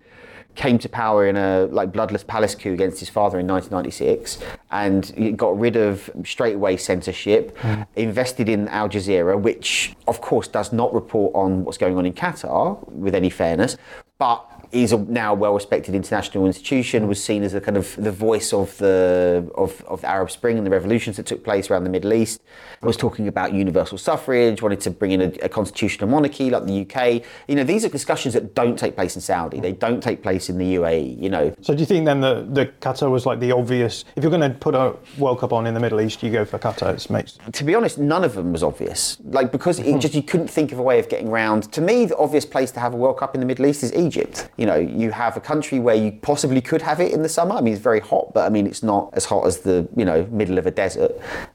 came 0.56 0.78
to 0.78 0.88
power 0.88 1.28
in 1.28 1.36
a 1.36 1.66
like 1.70 1.92
bloodless 1.92 2.24
palace 2.24 2.54
coup 2.54 2.72
against 2.72 2.98
his 2.98 3.08
father 3.08 3.38
in 3.38 3.46
1996 3.46 4.38
and 4.72 5.38
got 5.38 5.58
rid 5.58 5.76
of 5.76 6.10
straightaway 6.24 6.76
censorship 6.76 7.56
hmm. 7.58 7.82
invested 7.94 8.48
in 8.48 8.66
Al 8.68 8.88
Jazeera 8.88 9.40
which 9.40 9.94
of 10.08 10.20
course 10.20 10.48
does 10.48 10.72
not 10.72 10.92
report 10.92 11.32
on 11.34 11.64
what's 11.64 11.78
going 11.78 11.96
on 11.96 12.04
in 12.04 12.12
Qatar 12.12 12.86
with 12.88 13.14
any 13.14 13.30
fairness 13.30 13.76
but 14.18 14.44
is 14.72 14.92
a 14.92 14.98
now 14.98 15.34
well 15.34 15.54
respected 15.54 15.94
international 15.94 16.46
institution 16.46 17.08
was 17.08 17.22
seen 17.22 17.42
as 17.42 17.54
a 17.54 17.60
kind 17.60 17.76
of 17.76 17.96
the 17.96 18.12
voice 18.12 18.52
of 18.52 18.76
the 18.78 19.50
of, 19.54 19.82
of 19.86 20.00
the 20.02 20.08
Arab 20.08 20.30
Spring 20.30 20.58
and 20.58 20.66
the 20.66 20.70
revolutions 20.70 21.16
that 21.16 21.26
took 21.26 21.42
place 21.42 21.70
around 21.70 21.84
the 21.84 21.90
Middle 21.90 22.12
East 22.12 22.40
was 22.86 22.96
talking 22.96 23.28
about 23.28 23.52
universal 23.52 23.98
suffrage 23.98 24.62
wanted 24.62 24.80
to 24.80 24.90
bring 24.90 25.12
in 25.12 25.20
a, 25.20 25.26
a 25.42 25.48
constitutional 25.48 26.08
monarchy 26.08 26.48
like 26.48 26.64
the 26.64 26.80
UK 26.82 27.22
you 27.46 27.54
know 27.54 27.62
these 27.62 27.84
are 27.84 27.90
discussions 27.90 28.32
that 28.32 28.54
don't 28.54 28.78
take 28.78 28.94
place 28.94 29.14
in 29.14 29.20
Saudi 29.20 29.60
they 29.60 29.72
don't 29.72 30.02
take 30.02 30.22
place 30.22 30.48
in 30.48 30.56
the 30.56 30.76
UAE 30.76 31.20
you 31.20 31.28
know 31.28 31.54
So 31.60 31.74
do 31.74 31.80
you 31.80 31.86
think 31.86 32.06
then 32.06 32.20
that 32.22 32.54
the 32.54 32.66
Qatar 32.66 33.10
was 33.10 33.26
like 33.26 33.38
the 33.40 33.52
obvious? 33.52 34.04
If 34.16 34.24
you're 34.24 34.30
going 34.30 34.50
to 34.50 34.56
put 34.58 34.74
a 34.74 34.96
World 35.18 35.40
Cup 35.40 35.52
on 35.52 35.66
in 35.66 35.74
the 35.74 35.80
Middle 35.80 36.00
East, 36.00 36.22
you 36.22 36.30
go 36.30 36.44
for 36.44 36.58
Qatar. 36.58 36.94
It 36.94 37.10
makes 37.10 37.38
to 37.52 37.64
be 37.64 37.74
honest, 37.74 37.98
none 37.98 38.24
of 38.24 38.34
them 38.34 38.52
was 38.52 38.62
obvious. 38.62 39.18
Like 39.24 39.52
because 39.52 39.78
it 39.78 39.98
just 39.98 40.14
you 40.14 40.22
couldn't 40.22 40.48
think 40.48 40.72
of 40.72 40.78
a 40.78 40.82
way 40.82 40.98
of 40.98 41.08
getting 41.08 41.30
round. 41.30 41.70
To 41.72 41.80
me, 41.80 42.06
the 42.06 42.16
obvious 42.16 42.46
place 42.46 42.70
to 42.72 42.80
have 42.80 42.94
a 42.94 42.96
World 42.96 43.18
Cup 43.18 43.34
in 43.34 43.40
the 43.40 43.46
Middle 43.46 43.66
East 43.66 43.82
is 43.82 43.92
Egypt. 43.94 44.48
You 44.56 44.66
know, 44.66 44.76
you 44.76 45.10
have 45.10 45.36
a 45.36 45.40
country 45.40 45.78
where 45.78 45.94
you 45.94 46.12
possibly 46.12 46.60
could 46.60 46.82
have 46.82 47.00
it 47.00 47.12
in 47.12 47.22
the 47.22 47.28
summer. 47.28 47.54
I 47.56 47.60
mean, 47.60 47.74
it's 47.74 47.82
very 47.82 48.00
hot, 48.00 48.32
but 48.32 48.46
I 48.46 48.48
mean, 48.48 48.66
it's 48.66 48.82
not 48.82 49.10
as 49.12 49.24
hot 49.26 49.46
as 49.46 49.60
the 49.60 49.86
you 49.96 50.04
know 50.04 50.26
middle 50.30 50.58
of 50.58 50.66
a 50.66 50.70
desert. 50.70 51.12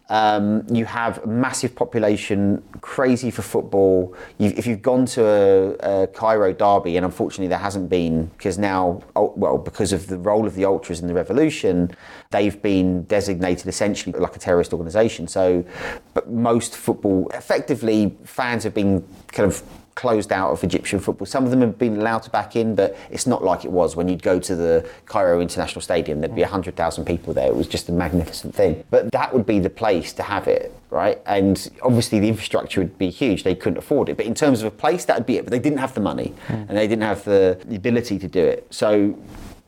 Um, 0.09 0.63
you 0.71 0.85
have 0.85 1.14
massive 1.25 1.75
population, 1.75 2.63
crazy 2.81 3.31
for 3.31 3.41
football. 3.41 4.15
you 4.37 4.53
if 4.57 4.65
you've 4.65 4.81
gone 4.81 5.05
to 5.05 5.25
a, 5.25 6.03
a, 6.03 6.07
Cairo 6.07 6.53
derby, 6.53 6.97
and 6.97 7.05
unfortunately 7.05 7.47
there 7.47 7.59
hasn't 7.59 7.89
been 7.89 8.25
because 8.37 8.57
now, 8.57 9.01
oh, 9.15 9.33
well, 9.35 9.57
because 9.57 9.93
of 9.93 10.07
the 10.07 10.17
role 10.17 10.47
of 10.47 10.55
the 10.55 10.65
ultras 10.65 10.99
in 11.01 11.07
the 11.07 11.13
revolution, 11.13 11.95
they've 12.31 12.61
been 12.61 13.03
designated 13.03 13.67
essentially 13.67 14.17
like 14.19 14.35
a 14.35 14.39
terrorist 14.39 14.73
organisation. 14.73 15.27
So, 15.27 15.65
but 16.13 16.29
most 16.29 16.75
football, 16.75 17.29
effectively, 17.33 18.17
fans 18.23 18.63
have 18.63 18.73
been 18.73 19.07
kind 19.27 19.49
of 19.51 19.61
closed 19.95 20.31
out 20.31 20.51
of 20.51 20.63
Egyptian 20.63 20.99
football. 20.99 21.25
Some 21.25 21.45
of 21.45 21.51
them 21.51 21.61
have 21.61 21.79
been 21.79 21.97
allowed 21.97 22.19
to 22.23 22.29
back 22.29 22.55
in, 22.55 22.75
but 22.75 22.97
it's 23.09 23.25
not 23.25 23.43
like 23.43 23.63
it 23.63 23.71
was 23.71 23.95
when 23.95 24.07
you'd 24.07 24.21
go 24.21 24.39
to 24.39 24.55
the 24.55 24.87
Cairo 25.05 25.39
International 25.39 25.81
Stadium. 25.81 26.19
There'd 26.19 26.35
be 26.35 26.41
mm. 26.41 26.51
100,000 26.51 27.05
people 27.05 27.33
there. 27.33 27.47
It 27.47 27.55
was 27.55 27.67
just 27.67 27.87
a 27.89 27.93
magnificent 27.93 28.53
thing. 28.53 28.83
But 28.89 29.11
that 29.13 29.33
would 29.33 29.45
be 29.45 29.59
the 29.59 29.69
place 29.69 30.11
to 30.13 30.23
have 30.23 30.47
it, 30.47 30.75
right? 30.95 31.21
And 31.25 31.69
obviously 31.81 32.19
the 32.19 32.29
infrastructure 32.29 32.79
would 32.79 32.97
be 32.97 33.09
huge. 33.09 33.43
They 33.43 33.53
couldn't 33.53 33.77
afford 33.77 34.07
it. 34.09 34.15
But 34.15 34.25
in 34.25 34.33
terms 34.33 34.61
of 34.61 34.67
a 34.67 34.75
place, 34.75 35.03
that 35.05 35.17
would 35.17 35.25
be 35.25 35.37
it. 35.37 35.43
But 35.43 35.51
they 35.51 35.59
didn't 35.59 35.79
have 35.79 35.93
the 35.93 36.01
money 36.01 36.33
mm. 36.47 36.69
and 36.69 36.77
they 36.77 36.87
didn't 36.87 37.03
have 37.03 37.25
the, 37.25 37.61
the 37.65 37.75
ability 37.75 38.17
to 38.19 38.27
do 38.27 38.43
it. 38.43 38.65
So 38.73 39.19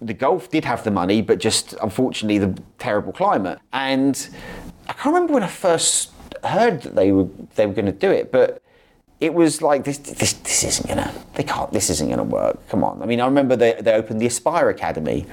the 0.01 0.13
Gulf 0.13 0.49
did 0.49 0.63
have 0.63 0.83
the 0.83 0.91
money, 0.91 1.21
but 1.21 1.39
just 1.39 1.73
unfortunately 1.83 2.37
the 2.37 2.57
terrible 2.79 3.11
climate. 3.11 3.59
And 3.73 4.29
I 4.87 4.93
can't 4.93 5.13
remember 5.13 5.33
when 5.33 5.43
I 5.43 5.47
first 5.47 6.11
heard 6.43 6.81
that 6.83 6.95
they 6.95 7.11
were 7.11 7.27
they 7.55 7.65
were 7.65 7.73
going 7.73 7.87
to 7.87 7.91
do 7.91 8.09
it, 8.09 8.31
but 8.31 8.61
it 9.19 9.33
was 9.33 9.61
like 9.61 9.83
this, 9.83 9.97
this, 9.97 10.33
this 10.33 10.63
isn't 10.63 10.87
gonna, 10.87 11.11
they 11.33 11.43
can't, 11.43 11.71
this 11.71 11.89
isn't 11.89 12.09
gonna 12.09 12.23
work. 12.23 12.67
Come 12.69 12.83
on. 12.83 13.01
I 13.01 13.05
mean, 13.07 13.19
I 13.19 13.25
remember 13.25 13.55
they, 13.55 13.73
they 13.73 13.93
opened 13.93 14.21
the 14.21 14.27
Aspire 14.27 14.69
Academy. 14.69 15.25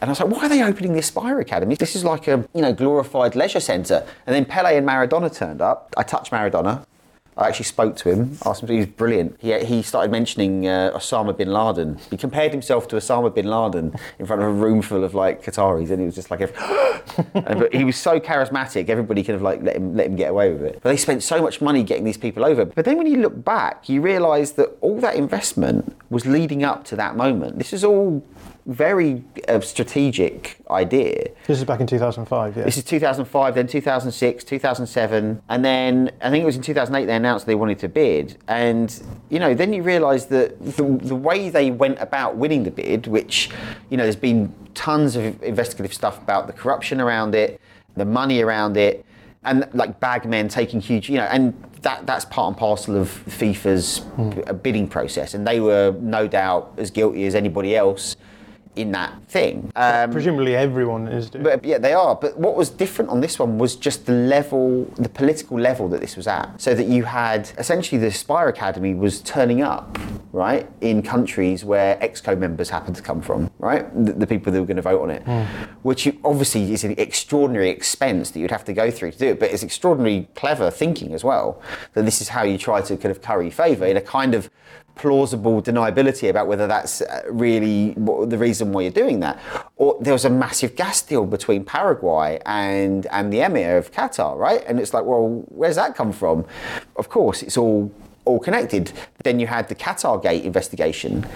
And 0.00 0.08
I 0.08 0.12
was 0.12 0.20
like, 0.20 0.30
why 0.30 0.46
are 0.46 0.48
they 0.48 0.62
opening 0.62 0.94
the 0.94 1.00
Aspire 1.00 1.40
Academy? 1.40 1.74
This 1.74 1.94
is 1.94 2.04
like 2.04 2.26
a, 2.26 2.48
you 2.54 2.62
know, 2.62 2.72
glorified 2.72 3.36
leisure 3.36 3.60
centre. 3.60 4.06
And 4.26 4.34
then 4.34 4.46
Pele 4.46 4.76
and 4.76 4.86
Maradona 4.88 5.34
turned 5.34 5.60
up. 5.60 5.92
I 5.96 6.02
touched 6.02 6.32
Maradona. 6.32 6.86
I 7.36 7.48
actually 7.48 7.66
spoke 7.66 7.96
to 7.96 8.10
him, 8.10 8.36
asked 8.44 8.62
him, 8.62 8.68
he 8.68 8.76
was 8.78 8.86
brilliant. 8.86 9.36
He, 9.40 9.58
he 9.64 9.82
started 9.82 10.10
mentioning 10.10 10.66
uh, 10.66 10.92
Osama 10.94 11.34
bin 11.34 11.50
Laden. 11.50 11.98
He 12.10 12.18
compared 12.18 12.52
himself 12.52 12.86
to 12.88 12.96
Osama 12.96 13.34
bin 13.34 13.46
Laden 13.46 13.94
in 14.18 14.26
front 14.26 14.42
of 14.42 14.48
a 14.48 14.52
room 14.52 14.82
full 14.82 15.04
of 15.04 15.14
like 15.14 15.42
Qataris, 15.42 15.90
and 15.90 16.00
he 16.00 16.06
was 16.06 16.14
just 16.14 16.30
like, 16.30 16.40
but 17.32 17.72
he 17.72 17.84
was 17.84 17.96
so 17.96 18.20
charismatic, 18.20 18.90
everybody 18.90 19.22
kind 19.22 19.36
of 19.36 19.42
like 19.42 19.62
let 19.62 19.76
him 19.76 19.96
let 19.96 20.08
him 20.08 20.16
get 20.16 20.30
away 20.30 20.52
with 20.52 20.62
it. 20.62 20.80
But 20.82 20.90
they 20.90 20.98
spent 20.98 21.22
so 21.22 21.40
much 21.40 21.62
money 21.62 21.82
getting 21.82 22.04
these 22.04 22.18
people 22.18 22.44
over. 22.44 22.66
But 22.66 22.84
then 22.84 22.98
when 22.98 23.06
you 23.06 23.16
look 23.18 23.42
back, 23.42 23.88
you 23.88 24.02
realise 24.02 24.50
that 24.52 24.76
all 24.82 25.00
that 25.00 25.14
investment 25.14 25.96
was 26.10 26.26
leading 26.26 26.62
up 26.62 26.84
to 26.86 26.96
that 26.96 27.16
moment. 27.16 27.56
This 27.56 27.72
is 27.72 27.84
all 27.84 28.22
very 28.66 29.24
uh, 29.48 29.60
strategic 29.60 30.58
idea. 30.70 31.30
This 31.46 31.58
is 31.58 31.64
back 31.64 31.80
in 31.80 31.86
2005, 31.86 32.56
yeah. 32.56 32.64
This 32.64 32.76
is 32.76 32.84
2005, 32.84 33.54
then 33.54 33.66
2006, 33.66 34.44
2007, 34.44 35.42
and 35.48 35.64
then 35.64 36.10
I 36.20 36.30
think 36.30 36.42
it 36.42 36.46
was 36.46 36.56
in 36.56 36.62
2008 36.62 37.06
they 37.06 37.16
announced 37.16 37.46
they 37.46 37.54
wanted 37.54 37.78
to 37.80 37.88
bid. 37.88 38.36
And, 38.48 39.02
you 39.28 39.38
know, 39.38 39.54
then 39.54 39.72
you 39.72 39.82
realise 39.82 40.26
that 40.26 40.58
the, 40.76 40.82
the 40.82 41.16
way 41.16 41.50
they 41.50 41.70
went 41.70 41.98
about 42.00 42.36
winning 42.36 42.64
the 42.64 42.70
bid, 42.70 43.06
which, 43.06 43.50
you 43.88 43.96
know, 43.96 44.04
there's 44.04 44.16
been 44.16 44.54
tons 44.74 45.16
of 45.16 45.42
investigative 45.42 45.94
stuff 45.94 46.18
about 46.18 46.46
the 46.46 46.52
corruption 46.52 47.00
around 47.00 47.34
it, 47.34 47.60
the 47.96 48.04
money 48.04 48.40
around 48.40 48.76
it, 48.76 49.04
and 49.42 49.66
like 49.72 49.98
bag 50.00 50.26
men 50.26 50.48
taking 50.48 50.80
huge, 50.80 51.08
you 51.08 51.16
know, 51.16 51.24
and 51.24 51.54
that 51.82 52.06
that's 52.06 52.26
part 52.26 52.48
and 52.48 52.56
parcel 52.58 52.96
of 52.96 53.08
FIFA's 53.08 54.00
mm. 54.16 54.62
bidding 54.62 54.86
process, 54.86 55.32
and 55.32 55.46
they 55.46 55.60
were 55.60 55.96
no 56.00 56.28
doubt 56.28 56.74
as 56.76 56.90
guilty 56.90 57.24
as 57.24 57.34
anybody 57.34 57.74
else 57.74 58.16
in 58.76 58.92
that 58.92 59.12
thing. 59.28 59.70
Um, 59.74 60.12
Presumably 60.12 60.54
everyone 60.54 61.08
is 61.08 61.30
doing. 61.30 61.44
But 61.44 61.64
yeah, 61.64 61.78
they 61.78 61.92
are. 61.92 62.14
But 62.14 62.38
what 62.38 62.56
was 62.56 62.70
different 62.70 63.10
on 63.10 63.20
this 63.20 63.38
one 63.38 63.58
was 63.58 63.76
just 63.76 64.06
the 64.06 64.12
level, 64.12 64.84
the 64.96 65.08
political 65.08 65.58
level 65.58 65.88
that 65.88 66.00
this 66.00 66.16
was 66.16 66.26
at. 66.26 66.60
So 66.60 66.74
that 66.74 66.86
you 66.86 67.04
had 67.04 67.50
essentially 67.58 68.00
the 68.00 68.08
Aspire 68.08 68.48
Academy 68.48 68.94
was 68.94 69.20
turning 69.22 69.62
up, 69.62 69.98
right, 70.32 70.68
in 70.80 71.02
countries 71.02 71.64
where 71.64 71.96
EXCO 71.96 72.38
members 72.38 72.70
happened 72.70 72.96
to 72.96 73.02
come 73.02 73.20
from, 73.20 73.50
right, 73.58 73.92
the, 74.04 74.12
the 74.12 74.26
people 74.26 74.52
that 74.52 74.60
were 74.60 74.66
going 74.66 74.76
to 74.76 74.82
vote 74.82 75.02
on 75.02 75.10
it, 75.10 75.24
mm. 75.24 75.46
which 75.82 76.08
obviously 76.24 76.72
is 76.72 76.84
an 76.84 76.94
extraordinary 76.96 77.70
expense 77.70 78.30
that 78.30 78.40
you'd 78.40 78.52
have 78.52 78.64
to 78.64 78.72
go 78.72 78.90
through 78.90 79.10
to 79.10 79.18
do 79.18 79.26
it. 79.28 79.40
But 79.40 79.50
it's 79.50 79.64
extraordinary 79.64 80.28
clever 80.36 80.70
thinking 80.70 81.12
as 81.12 81.24
well. 81.24 81.60
That 81.94 82.04
this 82.04 82.20
is 82.20 82.28
how 82.28 82.44
you 82.44 82.56
try 82.56 82.82
to 82.82 82.96
kind 82.96 83.10
of 83.10 83.20
curry 83.20 83.50
favour 83.50 83.86
in 83.86 83.96
a 83.96 84.00
kind 84.00 84.34
of 84.34 84.48
plausible 85.00 85.62
deniability 85.62 86.28
about 86.28 86.46
whether 86.46 86.66
that's 86.66 87.00
uh, 87.00 87.22
really 87.30 87.94
the 87.94 88.36
reason 88.36 88.70
why 88.70 88.82
you're 88.82 88.90
doing 88.90 89.20
that. 89.20 89.38
Or 89.76 89.96
there 89.98 90.12
was 90.12 90.26
a 90.26 90.30
massive 90.30 90.76
gas 90.76 91.00
deal 91.00 91.24
between 91.24 91.64
Paraguay 91.64 92.38
and, 92.44 93.06
and 93.06 93.32
the 93.32 93.40
Emir 93.40 93.78
of 93.78 93.90
Qatar, 93.92 94.36
right? 94.36 94.62
And 94.66 94.78
it's 94.78 94.92
like, 94.92 95.04
well, 95.04 95.42
where's 95.48 95.76
that 95.76 95.94
come 95.94 96.12
from? 96.12 96.44
Of 96.96 97.08
course, 97.08 97.42
it's 97.42 97.56
all 97.56 97.90
all 98.26 98.38
connected. 98.38 98.92
Then 99.24 99.40
you 99.40 99.46
had 99.46 99.70
the 99.70 99.74
Qatar 99.74 100.22
Gate 100.22 100.44
investigation 100.44 101.26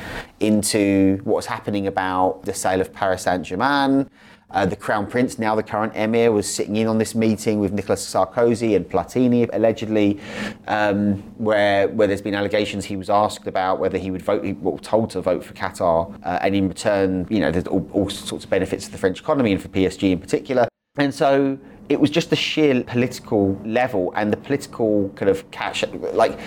into 0.40 1.18
what's 1.24 1.46
happening 1.46 1.86
about 1.86 2.42
the 2.42 2.52
sale 2.52 2.82
of 2.82 2.92
Paris 2.92 3.22
Saint 3.22 3.44
Germain, 3.46 4.10
uh, 4.54 4.64
the 4.64 4.76
Crown 4.76 5.06
Prince, 5.06 5.38
now 5.38 5.54
the 5.54 5.62
current 5.62 5.94
Emir, 5.94 6.32
was 6.32 6.52
sitting 6.52 6.76
in 6.76 6.86
on 6.86 6.98
this 6.98 7.14
meeting 7.14 7.60
with 7.60 7.72
Nicolas 7.72 8.06
Sarkozy 8.06 8.76
and 8.76 8.88
Platini, 8.88 9.48
allegedly, 9.52 10.20
um, 10.68 11.16
where 11.38 11.88
where 11.88 12.06
there's 12.06 12.22
been 12.22 12.34
allegations 12.34 12.84
he 12.84 12.96
was 12.96 13.10
asked 13.10 13.46
about 13.46 13.80
whether 13.80 13.98
he 13.98 14.10
would 14.10 14.22
vote, 14.22 14.44
was 14.58 14.80
told 14.82 15.10
to 15.10 15.20
vote 15.20 15.44
for 15.44 15.52
Qatar, 15.54 16.14
uh, 16.24 16.38
and 16.40 16.54
in 16.54 16.68
return, 16.68 17.26
you 17.28 17.40
know, 17.40 17.50
there's 17.50 17.66
all, 17.66 17.88
all 17.92 18.08
sorts 18.08 18.44
of 18.44 18.50
benefits 18.50 18.86
to 18.86 18.92
the 18.92 18.98
French 18.98 19.20
economy 19.20 19.52
and 19.52 19.60
for 19.60 19.68
PSG 19.68 20.12
in 20.12 20.20
particular. 20.20 20.68
And 20.96 21.12
so 21.12 21.58
it 21.88 22.00
was 22.00 22.10
just 22.10 22.30
the 22.30 22.36
sheer 22.36 22.82
political 22.82 23.60
level 23.64 24.12
and 24.16 24.32
the 24.32 24.36
political 24.36 25.10
kind 25.16 25.28
of 25.28 25.50
cash, 25.50 25.84
like 26.12 26.38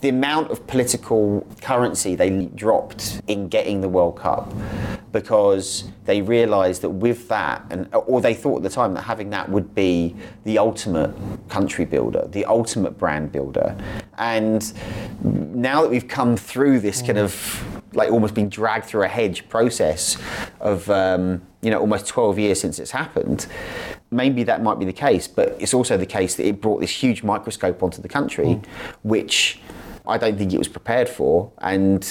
the 0.00 0.08
amount 0.08 0.50
of 0.50 0.66
political 0.66 1.46
currency 1.60 2.14
they 2.14 2.46
dropped 2.54 3.22
in 3.26 3.48
getting 3.48 3.80
the 3.80 3.88
World 3.88 4.16
Cup 4.18 4.52
because 5.12 5.84
they 6.04 6.20
realised 6.22 6.82
that 6.82 6.90
with 6.90 7.28
that, 7.28 7.64
and 7.70 7.88
or 7.94 8.20
they 8.20 8.34
thought 8.34 8.58
at 8.58 8.62
the 8.62 8.70
time 8.70 8.94
that 8.94 9.02
having 9.02 9.30
that 9.30 9.48
would 9.48 9.74
be 9.74 10.14
the 10.44 10.58
ultimate 10.58 11.14
country 11.48 11.84
builder, 11.84 12.26
the 12.30 12.44
ultimate 12.44 12.98
brand 12.98 13.30
builder. 13.32 13.76
And 14.18 14.72
now 15.22 15.82
that 15.82 15.90
we've 15.90 16.08
come 16.08 16.36
through 16.36 16.80
this 16.80 17.02
kind 17.02 17.18
of 17.18 17.71
like 17.94 18.10
almost 18.10 18.34
been 18.34 18.48
dragged 18.48 18.86
through 18.86 19.02
a 19.02 19.08
hedge 19.08 19.48
process 19.48 20.16
of 20.60 20.88
um, 20.90 21.42
you 21.60 21.70
know 21.70 21.80
almost 21.80 22.06
12 22.06 22.38
years 22.38 22.60
since 22.60 22.78
it's 22.78 22.90
happened 22.90 23.46
maybe 24.12 24.44
that 24.44 24.62
might 24.62 24.78
be 24.78 24.84
the 24.84 24.92
case, 24.92 25.26
but 25.26 25.56
it's 25.58 25.74
also 25.74 25.96
the 25.96 26.06
case 26.06 26.36
that 26.36 26.46
it 26.46 26.60
brought 26.60 26.80
this 26.80 26.90
huge 26.90 27.22
microscope 27.22 27.82
onto 27.82 28.00
the 28.00 28.08
country, 28.08 28.46
mm. 28.46 28.64
which 29.02 29.58
I 30.06 30.18
don't 30.18 30.36
think 30.36 30.52
it 30.52 30.58
was 30.58 30.68
prepared 30.68 31.08
for, 31.08 31.50
and 31.58 32.06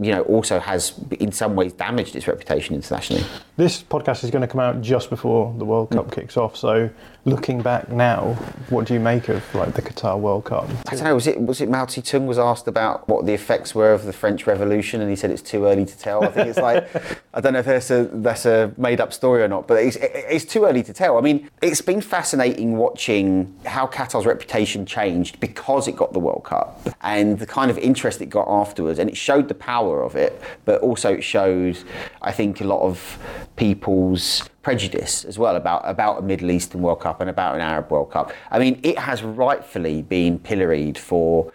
you 0.00 0.12
know 0.12 0.22
also 0.22 0.58
has 0.58 0.98
in 1.20 1.30
some 1.30 1.54
ways 1.54 1.72
damaged 1.72 2.16
its 2.16 2.26
reputation 2.26 2.74
internationally. 2.74 3.24
This 3.56 3.82
podcast 3.82 4.24
is 4.24 4.30
going 4.30 4.42
to 4.42 4.48
come 4.48 4.60
out 4.60 4.80
just 4.80 5.10
before 5.10 5.54
the 5.58 5.64
World 5.64 5.90
Cup 5.90 6.06
mm. 6.06 6.12
kicks 6.12 6.36
off, 6.36 6.56
so 6.56 6.88
looking 7.24 7.62
back 7.62 7.88
now, 7.88 8.34
what 8.68 8.86
do 8.86 8.94
you 8.94 9.00
make 9.00 9.28
of 9.28 9.42
like 9.54 9.74
the 9.74 9.82
Qatar 9.82 10.18
World 10.18 10.44
Cup? 10.44 10.68
I 10.86 10.94
don't 10.94 11.04
know. 11.04 11.14
Was 11.14 11.26
it 11.26 11.40
was 11.40 11.60
it 11.60 11.68
Mao 11.68 11.86
Zedong 11.86 12.26
was 12.26 12.38
asked 12.38 12.68
about 12.68 13.08
what 13.08 13.26
the 13.26 13.32
effects 13.32 13.74
were 13.74 13.92
of 13.92 14.04
the 14.04 14.12
French 14.12 14.46
Revolution, 14.46 15.00
and 15.00 15.10
he 15.10 15.16
said 15.16 15.30
it's 15.30 15.42
too 15.42 15.64
early 15.66 15.84
to 15.84 15.98
tell. 15.98 16.24
I 16.24 16.28
think 16.28 16.48
it's 16.48 16.58
like 16.58 16.88
I 17.34 17.40
don't 17.40 17.52
know 17.52 17.60
if 17.60 17.66
that's 17.66 17.90
a 17.90 18.04
that's 18.12 18.46
a 18.46 18.72
made 18.76 19.00
up 19.00 19.12
story 19.12 19.42
or 19.42 19.48
not, 19.48 19.66
but 19.66 19.82
it's 19.82 19.96
it's 20.00 20.44
too 20.44 20.64
early 20.64 20.82
to 20.82 20.92
tell. 20.92 21.16
I 21.16 21.20
mean, 21.20 21.48
it's 21.62 21.80
been 21.80 22.00
fascinating 22.00 22.76
watching 22.76 23.54
how 23.64 23.86
Qatar's 23.86 24.26
reputation 24.26 24.86
changed 24.86 25.40
because 25.40 25.88
it 25.88 25.96
got 25.96 26.12
the 26.12 26.20
World 26.20 26.44
Cup 26.44 26.80
and 27.00 27.38
the 27.38 27.46
kind 27.46 27.70
of 27.70 27.78
interest 27.78 28.20
it 28.20 28.26
got 28.26 28.46
afterwards, 28.48 28.98
and 28.98 29.08
it 29.08 29.16
showed 29.16 29.48
the 29.48 29.54
power 29.54 30.02
of 30.02 30.14
it, 30.16 30.40
but 30.64 30.80
also 30.82 31.14
it 31.14 31.22
showed, 31.22 31.78
I 32.22 32.32
think, 32.32 32.60
a 32.60 32.64
lot 32.64 32.82
of 32.82 33.18
people's 33.56 34.48
prejudice 34.64 35.24
as 35.24 35.38
well 35.38 35.54
about, 35.54 35.82
about 35.84 36.18
a 36.18 36.22
Middle 36.22 36.50
Eastern 36.50 36.82
World 36.82 37.00
Cup 37.00 37.20
and 37.20 37.30
about 37.30 37.54
an 37.54 37.60
Arab 37.60 37.90
World 37.90 38.10
Cup. 38.10 38.32
I 38.50 38.58
mean, 38.58 38.80
it 38.82 38.98
has 38.98 39.22
rightfully 39.22 40.02
been 40.02 40.38
pilloried 40.38 40.98
for 40.98 41.52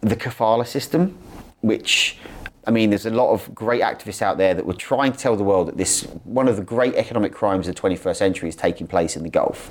the 0.00 0.16
kafala 0.16 0.66
system, 0.66 1.16
which 1.62 2.18
I 2.66 2.72
mean, 2.72 2.90
there's 2.90 3.06
a 3.06 3.10
lot 3.10 3.32
of 3.32 3.54
great 3.54 3.80
activists 3.80 4.20
out 4.20 4.36
there 4.36 4.52
that 4.52 4.66
were 4.66 4.74
trying 4.74 5.12
to 5.12 5.18
tell 5.18 5.34
the 5.34 5.42
world 5.42 5.68
that 5.68 5.78
this 5.78 6.02
one 6.24 6.46
of 6.46 6.56
the 6.56 6.62
great 6.62 6.94
economic 6.94 7.32
crimes 7.32 7.66
of 7.66 7.74
the 7.74 7.80
21st 7.80 8.16
century 8.16 8.48
is 8.50 8.56
taking 8.56 8.86
place 8.86 9.16
in 9.16 9.22
the 9.22 9.30
Gulf, 9.30 9.70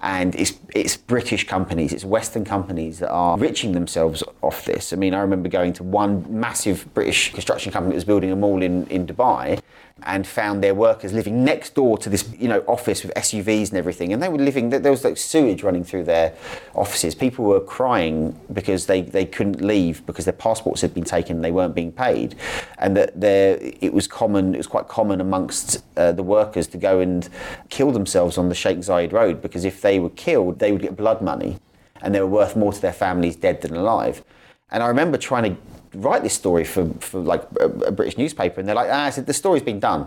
and 0.00 0.34
it's 0.34 0.54
it's 0.74 0.96
British 0.96 1.46
companies, 1.46 1.92
it's 1.92 2.04
Western 2.04 2.44
companies 2.44 2.98
that 3.00 3.10
are 3.10 3.34
enriching 3.34 3.72
themselves 3.72 4.22
off 4.40 4.64
this. 4.64 4.94
I 4.94 4.96
mean, 4.96 5.12
I 5.12 5.20
remember 5.20 5.50
going 5.50 5.74
to 5.74 5.82
one 5.82 6.24
massive 6.28 6.92
British 6.94 7.32
construction 7.32 7.72
company 7.72 7.92
that 7.92 7.96
was 7.96 8.04
building 8.04 8.32
a 8.32 8.36
mall 8.36 8.62
in 8.62 8.86
in 8.86 9.06
Dubai, 9.06 9.60
and 10.04 10.26
found 10.26 10.62
their 10.62 10.74
workers 10.74 11.12
living 11.12 11.44
next 11.44 11.74
door 11.74 11.98
to 11.98 12.08
this, 12.08 12.28
you 12.38 12.48
know, 12.48 12.60
office 12.66 13.02
with 13.02 13.12
SUVs 13.14 13.70
and 13.70 13.78
everything. 13.78 14.12
And 14.12 14.22
they 14.22 14.28
were 14.28 14.38
living, 14.38 14.70
there 14.70 14.90
was 14.90 15.04
like 15.04 15.16
sewage 15.16 15.62
running 15.62 15.84
through 15.84 16.04
their 16.04 16.34
offices. 16.74 17.14
People 17.14 17.44
were 17.44 17.60
crying 17.60 18.38
because 18.52 18.86
they, 18.86 19.02
they 19.02 19.24
couldn't 19.24 19.60
leave 19.60 20.04
because 20.06 20.24
their 20.24 20.32
passports 20.32 20.80
had 20.80 20.94
been 20.94 21.04
taken 21.04 21.36
and 21.36 21.44
they 21.44 21.52
weren't 21.52 21.74
being 21.74 21.92
paid. 21.92 22.36
And 22.78 22.96
that 22.96 23.20
there, 23.20 23.58
it 23.60 23.92
was 23.92 24.06
common, 24.06 24.54
it 24.54 24.58
was 24.58 24.66
quite 24.66 24.88
common 24.88 25.20
amongst 25.20 25.82
uh, 25.96 26.12
the 26.12 26.22
workers 26.22 26.66
to 26.68 26.78
go 26.78 27.00
and 27.00 27.28
kill 27.68 27.90
themselves 27.90 28.38
on 28.38 28.48
the 28.48 28.54
Sheikh 28.54 28.78
Zayed 28.78 29.12
Road 29.12 29.42
because 29.42 29.64
if 29.64 29.80
they 29.80 29.98
were 29.98 30.10
killed, 30.10 30.58
they 30.58 30.72
would 30.72 30.82
get 30.82 30.96
blood 30.96 31.20
money 31.20 31.58
and 32.02 32.14
they 32.14 32.20
were 32.20 32.26
worth 32.26 32.56
more 32.56 32.72
to 32.72 32.80
their 32.80 32.92
families 32.92 33.36
dead 33.36 33.60
than 33.62 33.76
alive. 33.76 34.24
And 34.70 34.82
I 34.82 34.88
remember 34.88 35.18
trying 35.18 35.54
to 35.54 35.60
write 35.94 36.22
this 36.22 36.34
story 36.34 36.64
for, 36.64 36.88
for 37.00 37.20
like 37.20 37.42
a, 37.60 37.64
a 37.64 37.92
British 37.92 38.16
newspaper, 38.16 38.60
and 38.60 38.68
they're 38.68 38.76
like, 38.76 38.90
ah, 38.90 39.04
I 39.04 39.10
said, 39.10 39.26
the 39.26 39.34
story's 39.34 39.62
been 39.62 39.80
done. 39.80 40.06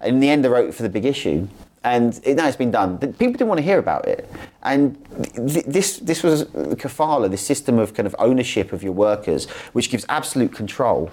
And 0.00 0.14
in 0.14 0.20
the 0.20 0.28
end, 0.28 0.44
I 0.44 0.48
wrote 0.48 0.74
for 0.74 0.82
the 0.82 0.88
big 0.88 1.04
issue. 1.04 1.48
And 1.84 2.20
it, 2.22 2.36
now 2.36 2.46
it's 2.46 2.56
been 2.56 2.70
done. 2.70 2.98
People 2.98 3.32
didn't 3.32 3.48
want 3.48 3.58
to 3.58 3.64
hear 3.64 3.78
about 3.78 4.06
it. 4.06 4.30
And 4.62 4.96
th- 5.34 5.64
this, 5.66 5.98
this 5.98 6.22
was 6.22 6.44
kafala, 6.44 7.28
this 7.28 7.44
system 7.44 7.80
of 7.80 7.92
kind 7.92 8.06
of 8.06 8.14
ownership 8.20 8.72
of 8.72 8.84
your 8.84 8.92
workers, 8.92 9.48
which 9.72 9.90
gives 9.90 10.06
absolute 10.08 10.52
control 10.52 11.10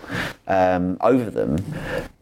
um, 0.47 0.97
over 1.01 1.31
them, 1.31 1.57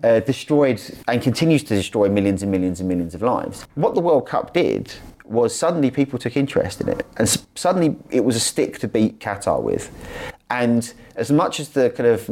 uh, 0.01 0.21
destroyed 0.21 0.81
and 1.09 1.21
continues 1.21 1.61
to 1.63 1.75
destroy 1.75 2.07
millions 2.07 2.41
and 2.41 2.49
millions 2.49 2.79
and 2.79 2.87
millions 2.87 3.13
of 3.13 3.21
lives. 3.21 3.65
What 3.75 3.95
the 3.95 4.01
World 4.01 4.25
Cup 4.25 4.53
did 4.53 4.93
was 5.29 5.55
suddenly 5.55 5.91
people 5.91 6.17
took 6.19 6.37
interest 6.37 6.81
in 6.81 6.89
it, 6.89 7.05
and 7.17 7.27
suddenly 7.55 7.97
it 8.09 8.23
was 8.23 8.35
a 8.35 8.39
stick 8.39 8.79
to 8.79 8.87
beat 8.87 9.19
Qatar 9.19 9.61
with. 9.61 9.91
And 10.49 10.93
as 11.15 11.31
much 11.31 11.59
as 11.59 11.69
the 11.69 11.89
kind 11.89 12.09
of 12.09 12.29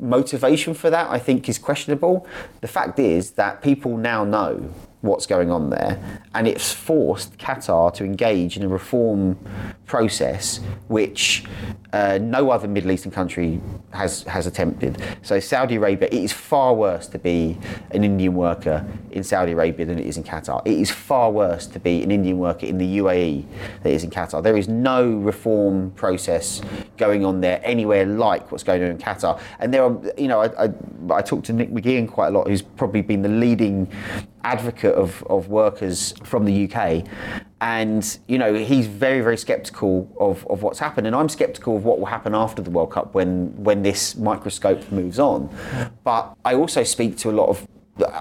motivation 0.00 0.74
for 0.74 0.90
that 0.90 1.10
I 1.10 1.18
think 1.18 1.48
is 1.48 1.58
questionable, 1.58 2.26
the 2.60 2.68
fact 2.68 2.98
is 2.98 3.32
that 3.32 3.62
people 3.62 3.96
now 3.96 4.24
know 4.24 4.72
what's 5.00 5.26
going 5.26 5.50
on 5.50 5.70
there, 5.70 6.00
and 6.34 6.48
it's 6.48 6.72
forced 6.72 7.38
Qatar 7.38 7.94
to 7.94 8.04
engage 8.04 8.56
in 8.56 8.62
a 8.62 8.68
reform 8.68 9.38
process 9.86 10.60
which 10.88 11.44
uh, 11.92 12.18
no 12.20 12.50
other 12.50 12.68
Middle 12.68 12.90
Eastern 12.90 13.12
country 13.12 13.60
has 13.92 14.24
has 14.24 14.46
attempted. 14.46 15.00
So 15.22 15.40
Saudi 15.40 15.76
Arabia, 15.76 16.08
it 16.10 16.14
is 16.14 16.32
far 16.32 16.74
worse 16.74 17.06
to 17.08 17.18
be 17.18 17.58
an 17.92 18.04
Indian 18.04 18.34
worker 18.34 18.86
in 19.10 19.22
Saudi 19.22 19.52
Arabia 19.52 19.86
than 19.86 19.98
it 19.98 20.06
is 20.06 20.16
in 20.16 20.24
Qatar. 20.24 20.62
It 20.64 20.78
is 20.78 20.90
far 20.90 21.30
worse 21.30 21.66
to 21.68 21.78
be 21.78 22.02
an 22.02 22.10
Indian 22.10 22.38
worker 22.38 22.66
in 22.66 22.78
the 22.78 22.98
UAE 22.98 23.44
than 23.82 23.92
it 23.92 23.94
is 23.94 24.04
in 24.04 24.10
Qatar. 24.10 24.42
There 24.42 24.56
is 24.56 24.68
no 24.68 25.10
reform 25.10 25.92
process 25.92 26.60
going 26.96 27.24
on 27.24 27.40
there 27.40 27.60
anywhere 27.62 28.04
like 28.04 28.50
what's 28.50 28.64
going 28.64 28.82
on 28.82 28.90
in 28.90 28.98
Qatar. 28.98 29.40
And 29.60 29.72
there 29.72 29.84
are, 29.84 29.96
you 30.16 30.28
know, 30.28 30.40
I, 30.40 30.64
I, 30.64 30.72
I 31.10 31.22
talked 31.22 31.46
to 31.46 31.52
Nick 31.52 31.70
McGeehan 31.70 32.08
quite 32.08 32.28
a 32.28 32.30
lot, 32.30 32.48
who's 32.48 32.62
probably 32.62 33.02
been 33.02 33.22
the 33.22 33.28
leading 33.28 33.90
advocate 34.48 34.94
of, 34.94 35.22
of 35.28 35.48
workers 35.48 36.14
from 36.24 36.46
the 36.46 36.56
UK. 36.64 37.04
And, 37.60 38.18
you 38.28 38.38
know, 38.38 38.54
he's 38.54 38.86
very, 38.86 39.20
very 39.20 39.36
sceptical 39.36 40.10
of, 40.18 40.46
of 40.46 40.62
what's 40.62 40.78
happened. 40.78 41.06
And 41.06 41.14
I'm 41.14 41.28
sceptical 41.28 41.76
of 41.76 41.84
what 41.84 41.98
will 41.98 42.06
happen 42.06 42.34
after 42.34 42.62
the 42.62 42.70
World 42.70 42.92
Cup 42.92 43.14
when, 43.14 43.52
when 43.62 43.82
this 43.82 44.16
microscope 44.16 44.90
moves 44.90 45.18
on. 45.18 45.50
But 46.02 46.34
I 46.44 46.54
also 46.54 46.82
speak 46.82 47.18
to 47.18 47.30
a 47.30 47.34
lot 47.40 47.48
of 47.48 47.66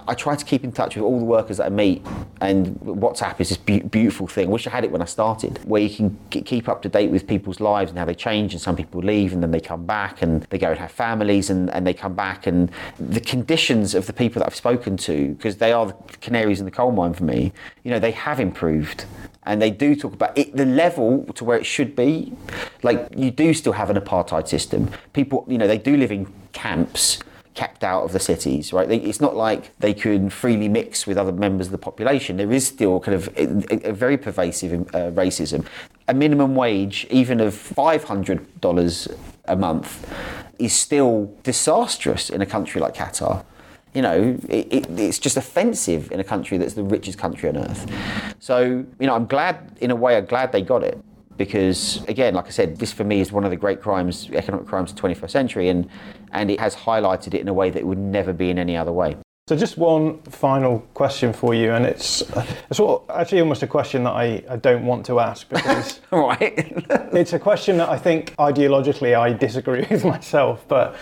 I 0.07 0.13
try 0.15 0.35
to 0.35 0.45
keep 0.45 0.63
in 0.63 0.71
touch 0.71 0.95
with 0.95 1.03
all 1.03 1.19
the 1.19 1.25
workers 1.25 1.57
that 1.57 1.65
I 1.65 1.69
meet, 1.69 2.05
and 2.41 2.79
WhatsApp 2.79 3.39
is 3.39 3.49
this 3.49 3.57
be- 3.57 3.79
beautiful 3.79 4.27
thing. 4.27 4.47
I 4.47 4.51
wish 4.51 4.65
I 4.65 4.71
had 4.71 4.83
it 4.83 4.91
when 4.91 5.01
I 5.01 5.05
started, 5.05 5.59
where 5.65 5.81
you 5.81 5.95
can 5.95 6.17
k- 6.29 6.41
keep 6.41 6.67
up 6.67 6.81
to 6.83 6.89
date 6.89 7.11
with 7.11 7.27
people's 7.27 7.59
lives 7.59 7.91
and 7.91 7.99
how 7.99 8.05
they 8.05 8.15
change. 8.15 8.53
And 8.53 8.61
some 8.61 8.75
people 8.75 9.01
leave, 9.01 9.33
and 9.33 9.43
then 9.43 9.51
they 9.51 9.59
come 9.59 9.85
back, 9.85 10.21
and 10.21 10.43
they 10.43 10.57
go 10.57 10.71
and 10.71 10.79
have 10.79 10.91
families, 10.91 11.49
and, 11.49 11.69
and 11.71 11.85
they 11.85 11.93
come 11.93 12.15
back. 12.15 12.47
And 12.47 12.71
the 12.99 13.19
conditions 13.19 13.93
of 13.93 14.07
the 14.07 14.13
people 14.13 14.39
that 14.39 14.47
I've 14.47 14.55
spoken 14.55 14.97
to, 14.97 15.29
because 15.35 15.57
they 15.57 15.71
are 15.71 15.85
the 15.85 15.95
canaries 16.21 16.59
in 16.59 16.65
the 16.65 16.71
coal 16.71 16.91
mine 16.91 17.13
for 17.13 17.23
me, 17.23 17.53
you 17.83 17.91
know, 17.91 17.99
they 17.99 18.11
have 18.11 18.39
improved. 18.39 19.05
And 19.43 19.61
they 19.61 19.71
do 19.71 19.95
talk 19.95 20.13
about 20.13 20.37
it, 20.37 20.55
the 20.57 20.65
level 20.65 21.23
to 21.35 21.45
where 21.45 21.57
it 21.57 21.65
should 21.65 21.95
be. 21.95 22.33
Like, 22.83 23.07
you 23.15 23.31
do 23.31 23.53
still 23.53 23.73
have 23.73 23.89
an 23.89 23.95
apartheid 23.95 24.47
system. 24.47 24.89
People, 25.13 25.45
you 25.47 25.57
know, 25.57 25.67
they 25.67 25.77
do 25.77 25.95
live 25.95 26.11
in 26.11 26.27
camps 26.51 27.19
kept 27.57 27.83
out 27.83 28.03
of 28.03 28.11
the 28.13 28.19
cities, 28.19 28.71
right? 28.71 28.87
They, 28.87 28.97
it's 28.97 29.19
not 29.19 29.35
like 29.35 29.77
they 29.79 29.93
can 29.93 30.29
freely 30.29 30.69
mix 30.69 31.07
with 31.07 31.17
other 31.17 31.31
members 31.31 31.67
of 31.67 31.71
the 31.71 31.79
population. 31.79 32.37
There 32.37 32.51
is 32.51 32.67
still 32.67 32.99
kind 32.99 33.15
of 33.15 33.27
a, 33.35 33.89
a 33.89 33.93
very 33.93 34.15
pervasive 34.15 34.71
uh, 34.93 35.09
racism. 35.11 35.65
A 36.07 36.13
minimum 36.13 36.53
wage, 36.55 37.07
even 37.09 37.41
of 37.41 37.55
$500 37.55 39.17
a 39.45 39.55
month, 39.55 40.15
is 40.59 40.71
still 40.71 41.35
disastrous 41.41 42.29
in 42.29 42.41
a 42.41 42.45
country 42.45 42.79
like 42.79 42.93
Qatar. 42.93 43.43
You 43.95 44.03
know, 44.03 44.37
it, 44.47 44.67
it, 44.71 44.99
it's 44.99 45.17
just 45.17 45.35
offensive 45.35 46.11
in 46.11 46.19
a 46.19 46.23
country 46.23 46.59
that's 46.59 46.75
the 46.75 46.83
richest 46.83 47.17
country 47.17 47.49
on 47.49 47.57
earth. 47.57 47.91
So, 48.39 48.85
you 48.99 49.07
know, 49.07 49.15
I'm 49.15 49.25
glad, 49.25 49.77
in 49.81 49.89
a 49.89 49.95
way, 49.95 50.15
I'm 50.15 50.25
glad 50.25 50.51
they 50.51 50.61
got 50.61 50.83
it 50.83 51.03
because 51.37 52.03
again 52.07 52.33
like 52.33 52.47
i 52.47 52.49
said 52.49 52.77
this 52.77 52.91
for 52.91 53.03
me 53.03 53.19
is 53.19 53.31
one 53.31 53.43
of 53.43 53.51
the 53.51 53.57
great 53.57 53.81
crimes 53.81 54.29
economic 54.33 54.67
crimes 54.67 54.91
of 54.91 54.97
the 54.97 55.01
21st 55.01 55.29
century 55.29 55.69
and 55.69 55.89
and 56.31 56.51
it 56.51 56.59
has 56.59 56.75
highlighted 56.75 57.33
it 57.33 57.41
in 57.41 57.47
a 57.47 57.53
way 57.53 57.69
that 57.69 57.79
it 57.79 57.87
would 57.87 57.97
never 57.97 58.33
be 58.33 58.49
in 58.49 58.57
any 58.57 58.75
other 58.75 58.91
way 58.91 59.15
So 59.47 59.55
just 59.55 59.77
one 59.77 60.21
final 60.23 60.79
question 60.93 61.31
for 61.31 61.53
you, 61.53 61.71
and 61.71 61.85
it's, 61.85 62.21
it's 62.69 62.75
sort 62.75 63.03
of 63.09 63.17
actually 63.17 63.39
almost 63.39 63.63
a 63.63 63.67
question 63.67 64.03
that 64.03 64.11
I, 64.11 64.43
I 64.49 64.57
don't 64.57 64.85
want 64.85 65.05
to 65.05 65.21
ask 65.21 65.47
because 65.47 66.01
right 66.11 66.83
it's 67.13 67.31
a 67.31 67.39
question 67.39 67.77
that 67.77 67.87
I 67.87 67.97
think 67.97 68.35
ideologically 68.35 69.17
I 69.17 69.31
disagree 69.31 69.87
with 69.89 70.03
myself. 70.03 70.65
But 70.67 70.97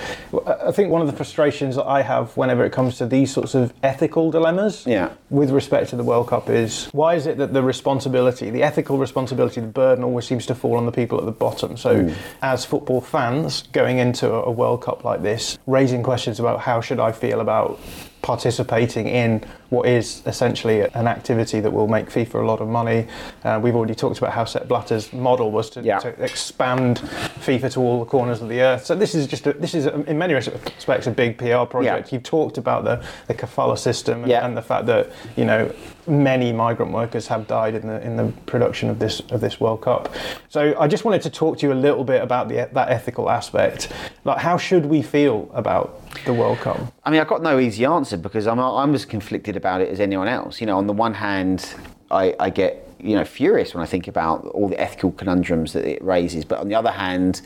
I 0.45 0.71
think 0.71 0.91
one 0.91 1.01
of 1.01 1.07
the 1.07 1.13
frustrations 1.13 1.75
that 1.75 1.85
I 1.85 2.03
have 2.03 2.37
whenever 2.37 2.63
it 2.63 2.71
comes 2.71 2.99
to 2.99 3.07
these 3.07 3.33
sorts 3.33 3.55
of 3.55 3.73
ethical 3.81 4.29
dilemmas 4.29 4.85
Yeah. 4.85 5.09
with 5.31 5.49
respect 5.49 5.89
to 5.89 5.95
the 5.95 6.03
World 6.03 6.27
Cup 6.27 6.47
is 6.47 6.87
why 6.91 7.15
is 7.15 7.25
it 7.25 7.39
that 7.39 7.51
the 7.51 7.63
responsibility, 7.63 8.51
the 8.51 8.61
ethical 8.61 8.99
responsibility, 8.99 9.59
the 9.59 9.67
burden 9.67 10.03
always 10.03 10.27
seems 10.27 10.45
to 10.45 10.53
fall 10.53 10.77
on 10.77 10.85
the 10.85 10.91
people 10.91 11.17
at 11.17 11.25
the 11.25 11.31
bottom? 11.31 11.77
So, 11.77 12.03
hmm. 12.03 12.13
as 12.43 12.63
football 12.63 13.01
fans 13.01 13.63
going 13.71 13.97
into 13.97 14.31
a 14.31 14.51
World 14.51 14.83
Cup 14.83 15.03
like 15.03 15.23
this, 15.23 15.57
raising 15.65 16.03
questions 16.03 16.39
about 16.39 16.59
how 16.59 16.79
should 16.79 16.99
I 16.99 17.11
feel 17.11 17.39
about 17.39 17.79
participating 18.25 19.07
in 19.07 19.39
what 19.69 19.87
is 19.87 20.23
essentially 20.25 20.81
an 20.81 21.07
activity 21.07 21.59
that 21.59 21.69
will 21.71 21.87
make 21.87 22.07
FIFA 22.09 22.41
a 22.41 22.45
lot 22.47 22.59
of 22.59 22.67
money. 22.67 23.05
Uh, 23.43 23.59
we've 23.61 23.75
already 23.75 23.93
talked 23.93 24.17
about 24.17 24.33
how 24.33 24.43
Sepp 24.43 24.67
Blatter's 24.67 25.13
model 25.13 25.51
was 25.51 25.69
to, 25.69 25.81
Yeah. 25.83 25.99
to 25.99 26.09
expand 26.23 26.97
FIFA 27.45 27.71
to 27.73 27.79
all 27.81 27.99
the 27.99 28.05
corners 28.05 28.41
of 28.41 28.49
the 28.49 28.61
earth. 28.61 28.83
So 28.83 28.95
this 28.95 29.13
is 29.13 29.27
just 29.27 29.45
a, 29.45 29.53
this 29.53 29.75
is 29.75 29.85
a, 29.85 29.93
in 30.09 30.17
many 30.17 30.33
respects 30.33 31.05
a 31.05 31.11
big 31.11 31.37
PR 31.37 31.65
project. 31.65 32.07
Yeah. 32.11 32.15
You've 32.15 32.23
talked 32.23 32.57
about 32.57 32.83
the 32.83 33.05
the 33.27 33.35
kafala 33.35 33.77
system 33.77 34.23
and, 34.23 34.31
Yeah. 34.31 34.43
and 34.45 34.57
the 34.57 34.61
fact 34.63 34.87
that 34.87 35.11
you 35.35 35.45
know 35.45 35.71
many 36.07 36.51
migrant 36.51 36.91
workers 36.91 37.27
have 37.27 37.47
died 37.47 37.75
in 37.75 37.87
the 37.87 38.01
in 38.05 38.15
the 38.15 38.31
production 38.45 38.89
of 38.89 38.99
this 38.99 39.19
of 39.31 39.41
this 39.41 39.59
World 39.59 39.81
Cup. 39.81 40.13
So 40.49 40.77
I 40.79 40.87
just 40.87 41.05
wanted 41.05 41.21
to 41.23 41.29
talk 41.29 41.59
to 41.59 41.67
you 41.67 41.73
a 41.73 41.75
little 41.75 42.03
bit 42.03 42.21
about 42.21 42.49
the 42.49 42.69
that 42.73 42.89
ethical 42.89 43.29
aspect. 43.29 43.91
Like 44.23 44.39
how 44.39 44.57
should 44.57 44.85
we 44.85 45.01
feel 45.01 45.49
about 45.53 46.01
the 46.25 46.33
World 46.33 46.59
Cup? 46.59 46.79
I 47.03 47.11
mean, 47.11 47.19
I've 47.19 47.27
got 47.27 47.41
no 47.41 47.59
easy 47.59 47.85
answer 47.85 48.17
because 48.17 48.47
I'm, 48.47 48.59
I'm 48.59 48.93
as 48.95 49.05
conflicted 49.05 49.55
about 49.55 49.81
it 49.81 49.89
as 49.89 49.99
anyone 49.99 50.27
else. 50.27 50.61
You 50.61 50.67
know, 50.67 50.77
on 50.77 50.87
the 50.87 50.93
one 50.93 51.13
hand, 51.13 51.73
I, 52.11 52.35
I 52.39 52.49
get 52.49 52.87
you 52.99 53.15
know 53.15 53.25
furious 53.25 53.73
when 53.73 53.83
I 53.83 53.85
think 53.85 54.07
about 54.07 54.45
all 54.47 54.67
the 54.69 54.79
ethical 54.79 55.11
conundrums 55.11 55.73
that 55.73 55.85
it 55.85 56.03
raises, 56.03 56.45
but 56.45 56.59
on 56.59 56.67
the 56.67 56.75
other 56.75 56.91
hand, 56.91 57.41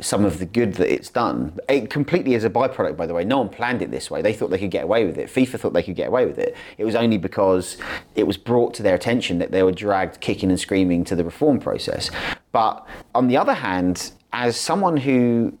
some 0.00 0.24
of 0.24 0.38
the 0.38 0.46
good 0.46 0.74
that 0.74 0.92
it's 0.92 1.08
done, 1.08 1.58
it 1.68 1.88
completely 1.88 2.34
as 2.34 2.42
a 2.42 2.50
byproduct, 2.50 2.96
by 2.96 3.06
the 3.06 3.14
way. 3.14 3.24
No 3.24 3.38
one 3.38 3.48
planned 3.48 3.80
it 3.80 3.90
this 3.90 4.10
way. 4.10 4.22
They 4.22 4.32
thought 4.32 4.50
they 4.50 4.58
could 4.58 4.70
get 4.70 4.84
away 4.84 5.04
with 5.04 5.18
it. 5.18 5.28
FIFA 5.28 5.60
thought 5.60 5.72
they 5.72 5.82
could 5.82 5.94
get 5.94 6.08
away 6.08 6.26
with 6.26 6.38
it. 6.38 6.56
It 6.78 6.84
was 6.84 6.94
only 6.94 7.16
because 7.16 7.76
it 8.16 8.26
was 8.26 8.36
brought 8.36 8.74
to 8.74 8.82
their 8.82 8.94
attention 8.94 9.38
that 9.38 9.52
they 9.52 9.62
were 9.62 9.72
dragged 9.72 10.20
kicking 10.20 10.50
and 10.50 10.58
screaming 10.58 11.04
to 11.04 11.16
the 11.16 11.24
reform 11.24 11.60
process. 11.60 12.10
But 12.50 12.86
on 13.14 13.28
the 13.28 13.36
other 13.36 13.54
hand, 13.54 14.12
as 14.32 14.56
someone 14.56 14.96
who 14.96 15.56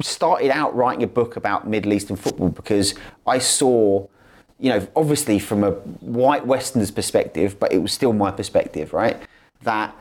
started 0.00 0.50
out 0.50 0.74
writing 0.76 1.02
a 1.02 1.06
book 1.06 1.36
about 1.36 1.66
Middle 1.66 1.92
Eastern 1.92 2.16
football 2.16 2.50
because 2.50 2.94
I 3.26 3.38
saw, 3.38 4.06
you 4.60 4.70
know, 4.70 4.86
obviously 4.94 5.38
from 5.38 5.64
a 5.64 5.72
white 5.72 6.46
Westerner's 6.46 6.90
perspective, 6.90 7.58
but 7.58 7.72
it 7.72 7.78
was 7.78 7.92
still 7.92 8.12
my 8.12 8.30
perspective, 8.30 8.92
right? 8.92 9.20
That 9.62 9.96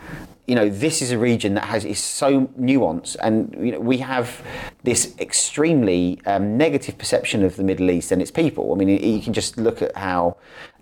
you 0.47 0.55
know 0.55 0.69
this 0.69 1.01
is 1.01 1.11
a 1.11 1.17
region 1.17 1.55
that 1.55 1.65
has 1.65 1.85
is 1.85 1.99
so 1.99 2.47
nuanced, 2.59 3.15
and 3.21 3.55
you 3.59 3.71
know 3.71 3.79
we 3.79 3.97
have 3.97 4.45
this 4.83 5.15
extremely 5.19 6.19
um, 6.25 6.57
negative 6.57 6.97
perception 6.97 7.43
of 7.43 7.55
the 7.55 7.63
Middle 7.63 7.89
East 7.89 8.11
and 8.11 8.21
its 8.21 8.31
people. 8.31 8.71
I 8.73 8.75
mean, 8.75 8.89
you 8.89 9.21
can 9.21 9.33
just 9.33 9.57
look 9.57 9.81
at 9.81 9.95
how 9.95 10.37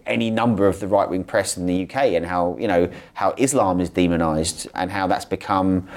any 0.06 0.30
number 0.30 0.68
of 0.68 0.82
the 0.82 0.88
right 0.88 1.10
wing 1.10 1.24
press 1.24 1.56
in 1.56 1.66
the 1.66 1.84
UK 1.84 1.96
and 2.14 2.26
how 2.26 2.58
you 2.60 2.68
know 2.68 2.90
how 3.14 3.34
Islam 3.38 3.80
is 3.80 3.90
demonized 3.90 4.68
and 4.76 4.92
how 4.92 5.08
that's 5.08 5.26
become 5.26 5.88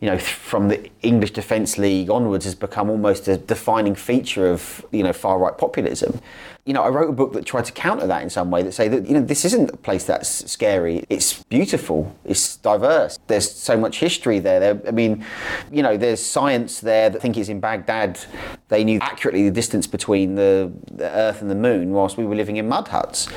you 0.00 0.08
know, 0.08 0.18
from 0.18 0.68
the 0.68 0.90
English 1.02 1.32
Defence 1.32 1.76
League 1.76 2.08
onwards, 2.08 2.44
has 2.44 2.54
become 2.54 2.88
almost 2.88 3.26
a 3.26 3.36
defining 3.36 3.94
feature 3.94 4.48
of 4.48 4.84
you 4.92 5.02
know 5.02 5.12
far 5.12 5.38
right 5.38 5.56
populism. 5.58 6.20
You 6.68 6.74
know, 6.74 6.82
I 6.82 6.90
wrote 6.90 7.08
a 7.08 7.14
book 7.14 7.32
that 7.32 7.46
tried 7.46 7.64
to 7.64 7.72
counter 7.72 8.06
that 8.06 8.22
in 8.22 8.28
some 8.28 8.50
way, 8.50 8.62
that 8.62 8.72
say 8.72 8.88
that 8.88 9.06
you 9.06 9.14
know 9.14 9.22
this 9.22 9.46
isn't 9.46 9.70
a 9.70 9.76
place 9.78 10.04
that's 10.04 10.50
scary. 10.52 11.02
It's 11.08 11.42
beautiful. 11.44 12.14
It's 12.26 12.56
diverse. 12.56 13.18
There's 13.26 13.50
so 13.50 13.78
much 13.78 14.00
history 14.00 14.38
there. 14.38 14.60
there 14.60 14.82
I 14.86 14.90
mean, 14.90 15.24
you 15.72 15.82
know, 15.82 15.96
there's 15.96 16.22
science 16.22 16.80
there 16.80 17.08
that 17.08 17.22
think 17.22 17.38
it's 17.38 17.48
in 17.48 17.58
Baghdad. 17.58 18.20
They 18.68 18.84
knew 18.84 18.98
accurately 19.00 19.44
the 19.44 19.54
distance 19.54 19.86
between 19.86 20.34
the, 20.34 20.70
the 20.92 21.10
Earth 21.10 21.40
and 21.40 21.50
the 21.50 21.54
Moon, 21.54 21.92
whilst 21.92 22.18
we 22.18 22.26
were 22.26 22.36
living 22.36 22.58
in 22.58 22.68
mud 22.68 22.88
huts 22.88 23.28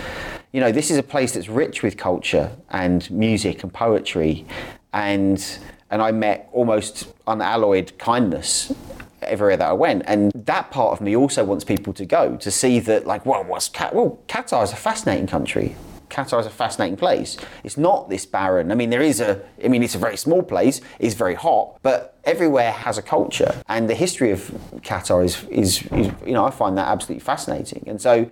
you 0.52 0.60
know, 0.60 0.72
this 0.72 0.92
is 0.92 0.98
a 0.98 1.04
place 1.04 1.34
that's 1.34 1.48
rich 1.48 1.82
with 1.82 1.96
culture 1.96 2.52
and 2.70 3.10
music 3.10 3.64
and 3.64 3.74
poetry, 3.74 4.46
and 4.92 5.60
and 5.90 6.02
I 6.02 6.12
met 6.12 6.50
almost 6.52 7.08
unalloyed 7.28 7.98
kindness 7.98 8.74
everywhere 9.22 9.58
that 9.58 9.68
I 9.68 9.74
went, 9.74 10.04
and 10.08 10.32
that 10.34 10.72
part 10.72 10.94
of 10.94 11.02
me 11.02 11.16
also 11.16 11.44
wants 11.44 11.64
people 11.64 11.94
to 11.94 12.06
go 12.06 12.38
to 12.38 12.52
see 12.52 12.80
that, 12.80 13.06
like, 13.06 13.26
well, 13.26 13.44
what's 13.44 13.70
Cat? 13.70 13.94
Well, 13.94 14.20
Qatar 14.28 14.64
is 14.64 14.72
a 14.72 14.76
fascinating 14.76 15.28
country. 15.28 15.76
Qatar 16.10 16.42
is 16.42 16.46
a 16.46 16.50
fascinating 16.50 16.98
place. 16.98 17.38
It's 17.64 17.78
not 17.78 18.10
this 18.10 18.26
barren. 18.26 18.72
I 18.72 18.76
mean, 18.76 18.90
there 18.90 19.02
is 19.02 19.22
a. 19.22 19.42
I 19.64 19.70
mean, 19.70 19.82
it's 19.82 19.96
a 19.96 20.00
very 20.00 20.18
small 20.18 20.44
place. 20.44 20.82
It's 21.00 21.16
very 21.16 21.36
hot, 21.36 21.80
but 21.84 22.18
everywhere 22.26 22.72
has 22.72 22.98
a 22.98 23.02
culture, 23.02 23.56
and 23.70 23.90
the 23.90 23.96
history 23.96 24.32
of 24.32 24.52
Qatar 24.78 25.24
is 25.24 25.44
is, 25.46 25.84
is 25.92 26.12
you 26.26 26.34
know 26.34 26.46
I 26.46 26.52
find 26.52 26.78
that 26.78 26.88
absolutely 26.88 27.22
fascinating, 27.22 27.84
and 27.88 28.02
so 28.02 28.30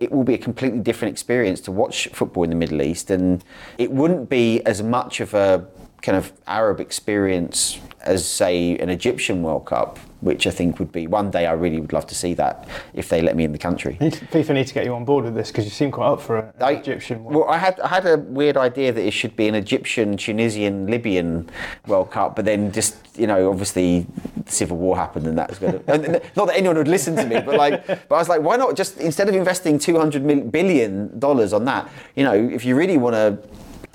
it 0.00 0.10
will 0.10 0.24
be 0.24 0.34
a 0.34 0.38
completely 0.38 0.80
different 0.80 1.12
experience 1.12 1.60
to 1.60 1.70
watch 1.70 2.08
football 2.08 2.42
in 2.42 2.50
the 2.50 2.56
Middle 2.56 2.82
East, 2.82 3.10
and 3.10 3.44
it 3.78 3.90
wouldn't 3.92 4.28
be 4.28 4.60
as 4.62 4.82
much 4.82 5.20
of 5.20 5.32
a 5.34 5.66
kind 6.02 6.18
of 6.18 6.32
Arab 6.46 6.80
experience 6.80 7.78
as, 8.00 8.26
say, 8.26 8.76
an 8.78 8.90
Egyptian 8.90 9.42
World 9.42 9.64
Cup, 9.64 9.98
which 10.22 10.46
I 10.46 10.50
think 10.50 10.78
would 10.78 10.92
be 10.92 11.06
one 11.06 11.30
day 11.30 11.46
I 11.46 11.52
really 11.52 11.80
would 11.80 11.92
love 11.92 12.06
to 12.06 12.14
see 12.14 12.32
that 12.34 12.66
if 12.94 13.08
they 13.08 13.20
let 13.20 13.36
me 13.36 13.44
in 13.44 13.52
the 13.52 13.58
country. 13.58 13.98
FIFA 14.00 14.54
need 14.54 14.68
to 14.68 14.74
get 14.74 14.84
you 14.84 14.94
on 14.94 15.04
board 15.04 15.24
with 15.24 15.34
this 15.34 15.48
because 15.48 15.64
you 15.64 15.70
seem 15.70 15.90
quite 15.90 16.06
up 16.06 16.20
for 16.20 16.38
an 16.38 16.52
I, 16.60 16.72
Egyptian. 16.72 17.24
World. 17.24 17.36
Well, 17.36 17.48
I 17.50 17.58
had 17.58 17.78
I 17.80 17.88
had 17.88 18.06
a 18.06 18.16
weird 18.18 18.56
idea 18.56 18.92
that 18.92 19.04
it 19.04 19.12
should 19.12 19.36
be 19.36 19.48
an 19.48 19.54
Egyptian, 19.54 20.16
Tunisian, 20.16 20.86
Libyan 20.86 21.50
World 21.86 22.10
Cup, 22.10 22.36
but 22.36 22.44
then 22.44 22.72
just 22.72 22.96
you 23.16 23.26
know, 23.26 23.50
obviously 23.50 24.06
the 24.44 24.52
civil 24.52 24.76
war 24.76 24.96
happened 24.96 25.26
and 25.26 25.36
that 25.36 25.50
was 25.50 25.58
going 25.58 25.72
to. 25.72 26.22
not 26.36 26.46
that 26.46 26.56
anyone 26.56 26.76
would 26.76 26.88
listen 26.88 27.14
to 27.16 27.26
me, 27.26 27.40
but 27.40 27.56
like, 27.56 27.86
but 27.86 28.14
I 28.14 28.18
was 28.18 28.28
like, 28.28 28.40
why 28.40 28.56
not 28.56 28.76
just 28.76 28.98
instead 28.98 29.28
of 29.28 29.34
investing 29.34 29.78
two 29.78 29.98
hundred 29.98 30.50
billion 30.50 31.18
dollars 31.18 31.52
on 31.52 31.64
that, 31.66 31.90
you 32.16 32.24
know, 32.24 32.32
if 32.32 32.64
you 32.64 32.76
really 32.76 32.96
want 32.96 33.14
to 33.14 33.38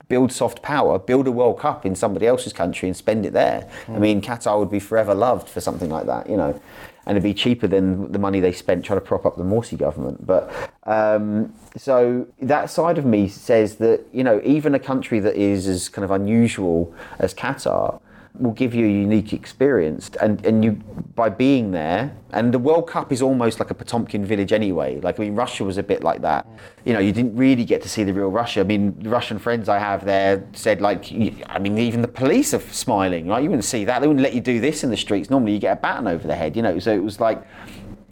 build 0.08 0.32
soft 0.32 0.62
power, 0.62 0.98
build 0.98 1.28
a 1.28 1.32
World 1.32 1.60
Cup 1.60 1.86
in 1.86 1.96
somebody 1.96 2.28
else's 2.28 2.54
country 2.54 2.88
and 2.88 2.96
spend 2.96 3.26
it 3.26 3.34
there. 3.34 3.70
Mm. 3.86 3.96
I 3.96 4.00
mean, 4.00 4.22
Qatar 4.22 4.58
would 4.60 4.72
be 4.72 4.80
forever 4.80 5.14
loved 5.14 5.50
for 5.50 5.62
something 5.62 5.90
like 5.90 6.06
that, 6.06 6.30
you 6.30 6.38
know, 6.38 6.60
and 7.06 7.18
it'd 7.18 7.24
be 7.24 7.34
cheaper 7.34 7.68
than 7.68 8.12
the 8.12 8.20
money 8.20 8.40
they 8.40 8.52
spent 8.52 8.84
trying 8.84 9.00
to 9.00 9.06
prop 9.06 9.26
up 9.26 9.38
the 9.38 9.44
Morsi 9.44 9.78
government. 9.78 10.26
But 10.26 10.52
um, 10.84 11.54
so 11.76 12.28
that 12.42 12.70
side 12.70 12.98
of 12.98 13.06
me 13.06 13.28
says 13.28 13.76
that, 13.78 14.06
you 14.12 14.24
know, 14.24 14.42
even 14.44 14.76
a 14.76 14.80
country 14.80 15.20
that 15.22 15.36
is 15.36 15.68
as 15.68 15.90
kind 15.90 16.04
of 16.04 16.12
unusual 16.12 16.94
as 17.20 17.34
Qatar 17.34 18.02
will 18.40 18.52
give 18.52 18.74
you 18.74 18.86
a 18.86 18.90
unique 18.90 19.34
experience 19.34 20.10
and, 20.22 20.46
and 20.46 20.64
you 20.64 20.72
by 21.16 21.30
being 21.30 21.72
there 21.72 22.16
and 22.32 22.54
the 22.54 22.60
World 22.60 22.88
Cup 22.88 23.12
is 23.12 23.22
almost 23.22 23.60
like 23.60 23.72
a 23.72 23.74
Potemkin 23.74 24.26
village 24.26 24.52
anyway. 24.52 25.00
Like 25.02 25.20
I 25.20 25.24
mean 25.24 25.36
Russia 25.36 25.64
was 25.64 25.78
a 25.78 25.84
bit 25.84 26.04
like 26.04 26.22
that. 26.22 26.48
You 26.86 26.94
know 26.94 27.00
you 27.00 27.12
didn't 27.12 27.36
really 27.36 27.66
get 27.66 27.82
to 27.84 27.90
see 27.90 28.04
the 28.04 28.14
real 28.14 28.30
Russia. 28.30 28.62
I 28.62 28.64
mean 28.64 28.98
the 29.00 29.10
Russian 29.10 29.40
friends 29.40 29.70
I 29.70 29.80
have 29.80 30.06
there 30.06 30.48
said 30.54 30.82
like 30.82 31.12
I 31.48 31.60
mean 31.60 31.78
even 31.78 32.02
the 32.02 32.08
police 32.08 32.54
are 32.54 32.60
smiling 32.60 33.28
right? 33.28 33.44
You 33.44 33.50
wouldn't 33.50 33.66
see 33.66 33.86
that. 33.86 34.00
They 34.00 34.08
wouldn't 34.08 34.24
let 34.24 34.34
you 34.34 34.42
do 34.42 34.60
this 34.60 34.84
in 34.84 34.90
the 34.90 34.98
streets. 34.98 35.30
Normally 35.30 35.54
you 35.54 35.60
get 35.60 35.78
a 35.78 35.82
baton 35.82 36.08
over 36.08 36.28
the 36.28 36.36
head 36.36 36.56
you 36.56 36.62
know? 36.62 36.80
So 36.80 36.94
it 36.94 37.04
was 37.04 37.20
like 37.20 37.44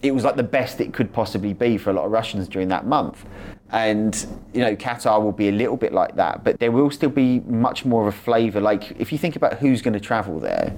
it 0.01 0.13
was 0.13 0.23
like 0.23 0.35
the 0.35 0.43
best 0.43 0.81
it 0.81 0.93
could 0.93 1.11
possibly 1.13 1.53
be 1.53 1.77
for 1.77 1.89
a 1.89 1.93
lot 1.93 2.05
of 2.05 2.11
Russians 2.11 2.47
during 2.47 2.67
that 2.69 2.85
month 2.85 3.25
and 3.71 4.25
you 4.53 4.61
know 4.61 4.75
Qatar 4.75 5.21
will 5.21 5.31
be 5.31 5.49
a 5.49 5.51
little 5.51 5.77
bit 5.77 5.93
like 5.93 6.15
that, 6.15 6.43
but 6.43 6.59
there 6.59 6.71
will 6.71 6.91
still 6.91 7.09
be 7.09 7.39
much 7.41 7.85
more 7.85 8.07
of 8.07 8.13
a 8.13 8.17
flavour. 8.17 8.61
Like 8.61 8.99
if 8.99 9.11
you 9.11 9.17
think 9.17 9.35
about 9.35 9.55
who's 9.55 9.81
going 9.81 9.93
to 9.93 9.99
travel 9.99 10.39
there, 10.39 10.73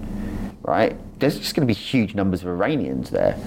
right? 0.62 0.96
There's 1.20 1.38
just 1.38 1.56
going 1.56 1.68
to 1.68 1.74
be 1.74 1.78
huge 1.78 2.16
numbers 2.16 2.42
of 2.42 2.48
Iranians 2.50 3.10
there. 3.10 3.38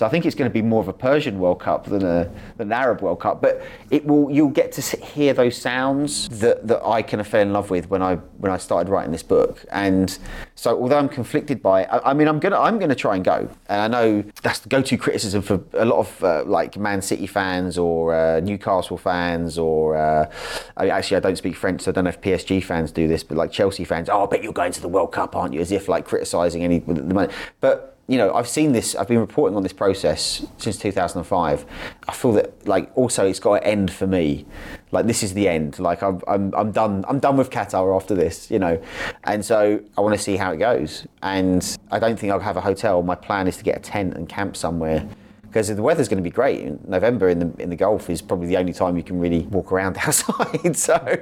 So 0.00 0.06
I 0.06 0.08
think 0.08 0.24
it's 0.24 0.34
going 0.34 0.48
to 0.48 0.52
be 0.54 0.62
more 0.62 0.80
of 0.80 0.88
a 0.88 0.94
Persian 0.94 1.38
World 1.38 1.60
Cup 1.60 1.84
than, 1.84 2.02
a, 2.02 2.24
than 2.56 2.68
an 2.68 2.72
Arab 2.72 3.02
World 3.02 3.20
Cup. 3.20 3.42
But 3.42 3.60
it 3.90 4.06
will 4.06 4.30
you'll 4.30 4.48
get 4.48 4.72
to 4.72 4.96
hear 4.96 5.34
those 5.34 5.58
sounds 5.58 6.26
that, 6.40 6.66
that 6.68 6.82
I 6.86 7.02
kind 7.02 7.20
of 7.20 7.26
fell 7.26 7.42
in 7.42 7.52
love 7.52 7.68
with 7.68 7.90
when 7.90 8.00
I 8.00 8.14
when 8.14 8.50
I 8.50 8.56
started 8.56 8.90
writing 8.90 9.12
this 9.12 9.22
book. 9.22 9.62
And 9.70 10.18
so 10.54 10.80
although 10.80 10.96
I'm 10.96 11.10
conflicted 11.10 11.60
by 11.60 11.82
it, 11.82 11.88
I, 11.92 11.98
I 11.98 12.14
mean 12.14 12.28
I'm 12.28 12.40
gonna 12.40 12.58
I'm 12.58 12.78
gonna 12.78 12.94
try 12.94 13.14
and 13.14 13.22
go. 13.22 13.50
And 13.68 13.82
I 13.82 13.88
know 13.88 14.24
that's 14.42 14.60
the 14.60 14.70
go-to 14.70 14.96
criticism 14.96 15.42
for 15.42 15.60
a 15.74 15.84
lot 15.84 15.98
of 15.98 16.24
uh, 16.24 16.44
like 16.46 16.78
Man 16.78 17.02
City 17.02 17.26
fans 17.26 17.76
or 17.76 18.14
uh, 18.14 18.40
Newcastle 18.40 18.96
fans 18.96 19.58
or 19.58 19.98
uh, 19.98 20.30
I 20.78 20.84
mean, 20.84 20.92
actually 20.92 21.18
I 21.18 21.20
don't 21.20 21.36
speak 21.36 21.56
French, 21.56 21.82
so 21.82 21.90
I 21.90 21.92
don't 21.92 22.04
know 22.04 22.08
if 22.08 22.22
PSG 22.22 22.64
fans 22.64 22.90
do 22.90 23.06
this, 23.06 23.22
but 23.22 23.36
like 23.36 23.52
Chelsea 23.52 23.84
fans, 23.84 24.08
oh 24.08 24.24
I 24.24 24.26
bet 24.30 24.42
you're 24.42 24.54
going 24.54 24.72
to 24.72 24.80
the 24.80 24.88
World 24.88 25.12
Cup, 25.12 25.36
aren't 25.36 25.52
you? 25.52 25.60
As 25.60 25.70
if 25.70 25.90
like 25.90 26.06
criticising 26.06 26.64
any 26.64 26.78
the 26.78 27.12
money. 27.12 27.30
But 27.60 27.99
you 28.10 28.18
know, 28.18 28.34
I've 28.34 28.48
seen 28.48 28.72
this. 28.72 28.96
I've 28.96 29.06
been 29.06 29.20
reporting 29.20 29.56
on 29.56 29.62
this 29.62 29.72
process 29.72 30.44
since 30.58 30.76
2005. 30.78 31.64
I 32.08 32.12
feel 32.12 32.32
that, 32.32 32.66
like, 32.66 32.90
also 32.96 33.24
it's 33.24 33.38
got 33.38 33.60
to 33.60 33.64
end 33.64 33.92
for 33.92 34.08
me. 34.08 34.46
Like, 34.90 35.06
this 35.06 35.22
is 35.22 35.32
the 35.32 35.46
end. 35.46 35.78
Like, 35.78 36.02
I'm, 36.02 36.20
I'm, 36.26 36.52
I'm 36.56 36.72
done. 36.72 37.04
I'm 37.06 37.20
done 37.20 37.36
with 37.36 37.50
Qatar 37.50 37.94
after 37.94 38.16
this. 38.16 38.50
You 38.50 38.58
know, 38.58 38.82
and 39.22 39.44
so 39.44 39.80
I 39.96 40.00
want 40.00 40.16
to 40.16 40.20
see 40.20 40.36
how 40.36 40.50
it 40.50 40.56
goes. 40.56 41.06
And 41.22 41.78
I 41.92 42.00
don't 42.00 42.18
think 42.18 42.32
I'll 42.32 42.40
have 42.40 42.56
a 42.56 42.60
hotel. 42.60 43.00
My 43.04 43.14
plan 43.14 43.46
is 43.46 43.56
to 43.58 43.62
get 43.62 43.76
a 43.76 43.80
tent 43.80 44.14
and 44.14 44.28
camp 44.28 44.56
somewhere 44.56 45.08
because 45.50 45.66
the 45.68 45.82
weather's 45.82 46.08
going 46.08 46.22
to 46.22 46.22
be 46.22 46.30
great. 46.30 46.60
In 46.60 46.80
November 46.86 47.28
in 47.28 47.38
the 47.40 47.62
in 47.62 47.70
the 47.70 47.76
Gulf 47.76 48.08
is 48.08 48.22
probably 48.22 48.46
the 48.46 48.56
only 48.56 48.72
time 48.72 48.96
you 48.96 49.02
can 49.02 49.18
really 49.18 49.40
walk 49.50 49.72
around 49.72 49.98
outside. 50.06 50.76
so, 50.76 51.16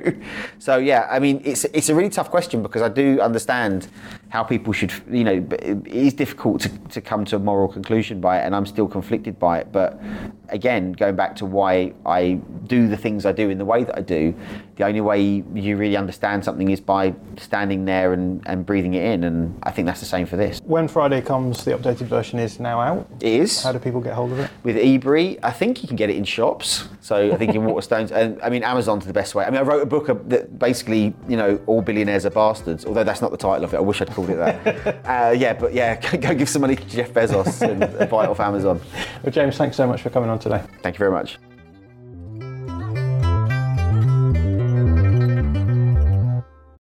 so 0.59 0.77
yeah, 0.77 1.07
I 1.11 1.19
mean, 1.19 1.41
it's 1.45 1.65
it's 1.67 1.89
a 1.89 1.95
really 1.95 2.11
tough 2.11 2.31
question 2.31 2.63
because 2.63 2.83
I 2.83 2.89
do 2.89 3.21
understand 3.21 3.89
how 4.29 4.43
people 4.43 4.73
should, 4.73 4.93
you 5.11 5.25
know, 5.25 5.47
it 5.53 5.87
is 5.87 6.13
difficult 6.13 6.61
to, 6.61 6.69
to 6.91 7.01
come 7.01 7.25
to 7.25 7.37
a 7.37 7.39
moral 7.39 7.69
conclusion 7.69 8.21
by 8.21 8.39
it, 8.39 8.45
and 8.45 8.55
I'm 8.55 8.67
still 8.67 8.87
conflicted 8.87 9.39
by 9.39 9.61
it. 9.61 9.73
But 9.73 9.99
again, 10.51 10.93
going 10.93 11.17
back 11.17 11.35
to 11.37 11.47
why 11.47 11.95
I 12.05 12.35
do 12.67 12.89
the 12.89 12.97
things 12.97 13.25
I 13.25 13.33
do 13.33 13.49
in 13.49 13.57
the 13.59 13.65
way 13.65 13.85
that 13.85 13.97
I 13.97 14.03
do, 14.03 14.35
the 14.77 14.85
only 14.85 15.01
way 15.01 15.43
you 15.55 15.77
really 15.77 15.97
understand 15.97 16.45
something 16.45 16.71
is 16.71 16.81
by 16.81 17.15
standing 17.39 17.85
there 17.85 18.13
and, 18.13 18.43
and 18.47 18.67
breathing 18.67 18.95
it 18.95 19.05
in, 19.05 19.25
and 19.25 19.59
I 19.63 19.71
think 19.71 19.87
that's 19.87 20.01
the 20.01 20.07
same 20.07 20.27
for 20.27 20.37
this. 20.37 20.61
When 20.65 20.89
Friday 20.89 21.23
comes, 21.23 21.65
the 21.65 21.73
updated 21.73 22.07
version 22.07 22.39
is 22.39 22.61
now 22.61 22.81
out. 22.81 23.09
It 23.21 23.33
is. 23.33 23.63
How 23.63 23.73
do 23.73 23.79
people 23.79 24.01
get 24.01 24.13
hold 24.13 24.33
of 24.33 24.41
it? 24.41 24.51
With 24.63 24.77
Ebury, 24.77 25.39
I 25.43 25.53
think 25.53 25.83
you 25.83 25.89
can 25.89 25.97
get 25.97 26.11
it 26.11 26.17
in 26.17 26.25
shops. 26.25 26.89
So 27.01 27.33
I 27.33 27.37
think 27.37 27.55
in 27.55 27.63
Waterstones, 27.63 28.11
and 28.11 28.41
I 28.43 28.51
mean 28.51 28.63
Amazon's 28.63 29.07
the 29.07 29.13
best 29.13 29.35
way. 29.35 29.45
I 29.45 29.51
mean, 29.51 29.59
I 29.59 29.63
wrote 29.63 29.83
a 29.83 29.87
book 29.87 30.07
that 30.29 30.59
basically, 30.59 31.15
you 31.29 31.37
know, 31.37 31.59
all 31.67 31.81
billionaires 31.81 32.27
are 32.27 32.31
bastards. 32.31 32.85
Although 32.85 33.05
that's 33.05 33.23
not 33.23 33.31
the 33.31 33.37
title 33.37 33.65
of 33.65 33.73
it. 33.73 33.79
I 33.79 33.81
wish 33.81 34.03
I'd 34.03 34.11
called 34.19 34.31
it 34.31 34.37
that. 34.37 35.05
uh, 35.07 35.31
yeah, 35.33 35.53
but 35.53 35.73
yeah, 35.73 36.01
go 36.17 36.35
give 36.35 36.49
some 36.49 36.63
money 36.63 36.77
to 36.77 36.85
Jeff 36.85 37.13
Bezos 37.13 37.63
and 37.63 37.81
buy 38.11 38.25
it 38.25 38.31
off 38.31 38.41
Amazon. 38.41 38.81
Well, 39.23 39.33
James, 39.33 39.57
thanks 39.57 39.77
so 39.77 39.87
much 39.87 40.03
for 40.03 40.11
coming 40.11 40.31
on 40.31 40.39
today. 40.39 40.63
Thank 40.83 40.97
you 40.97 40.99
very 40.99 41.13
much. 41.13 41.39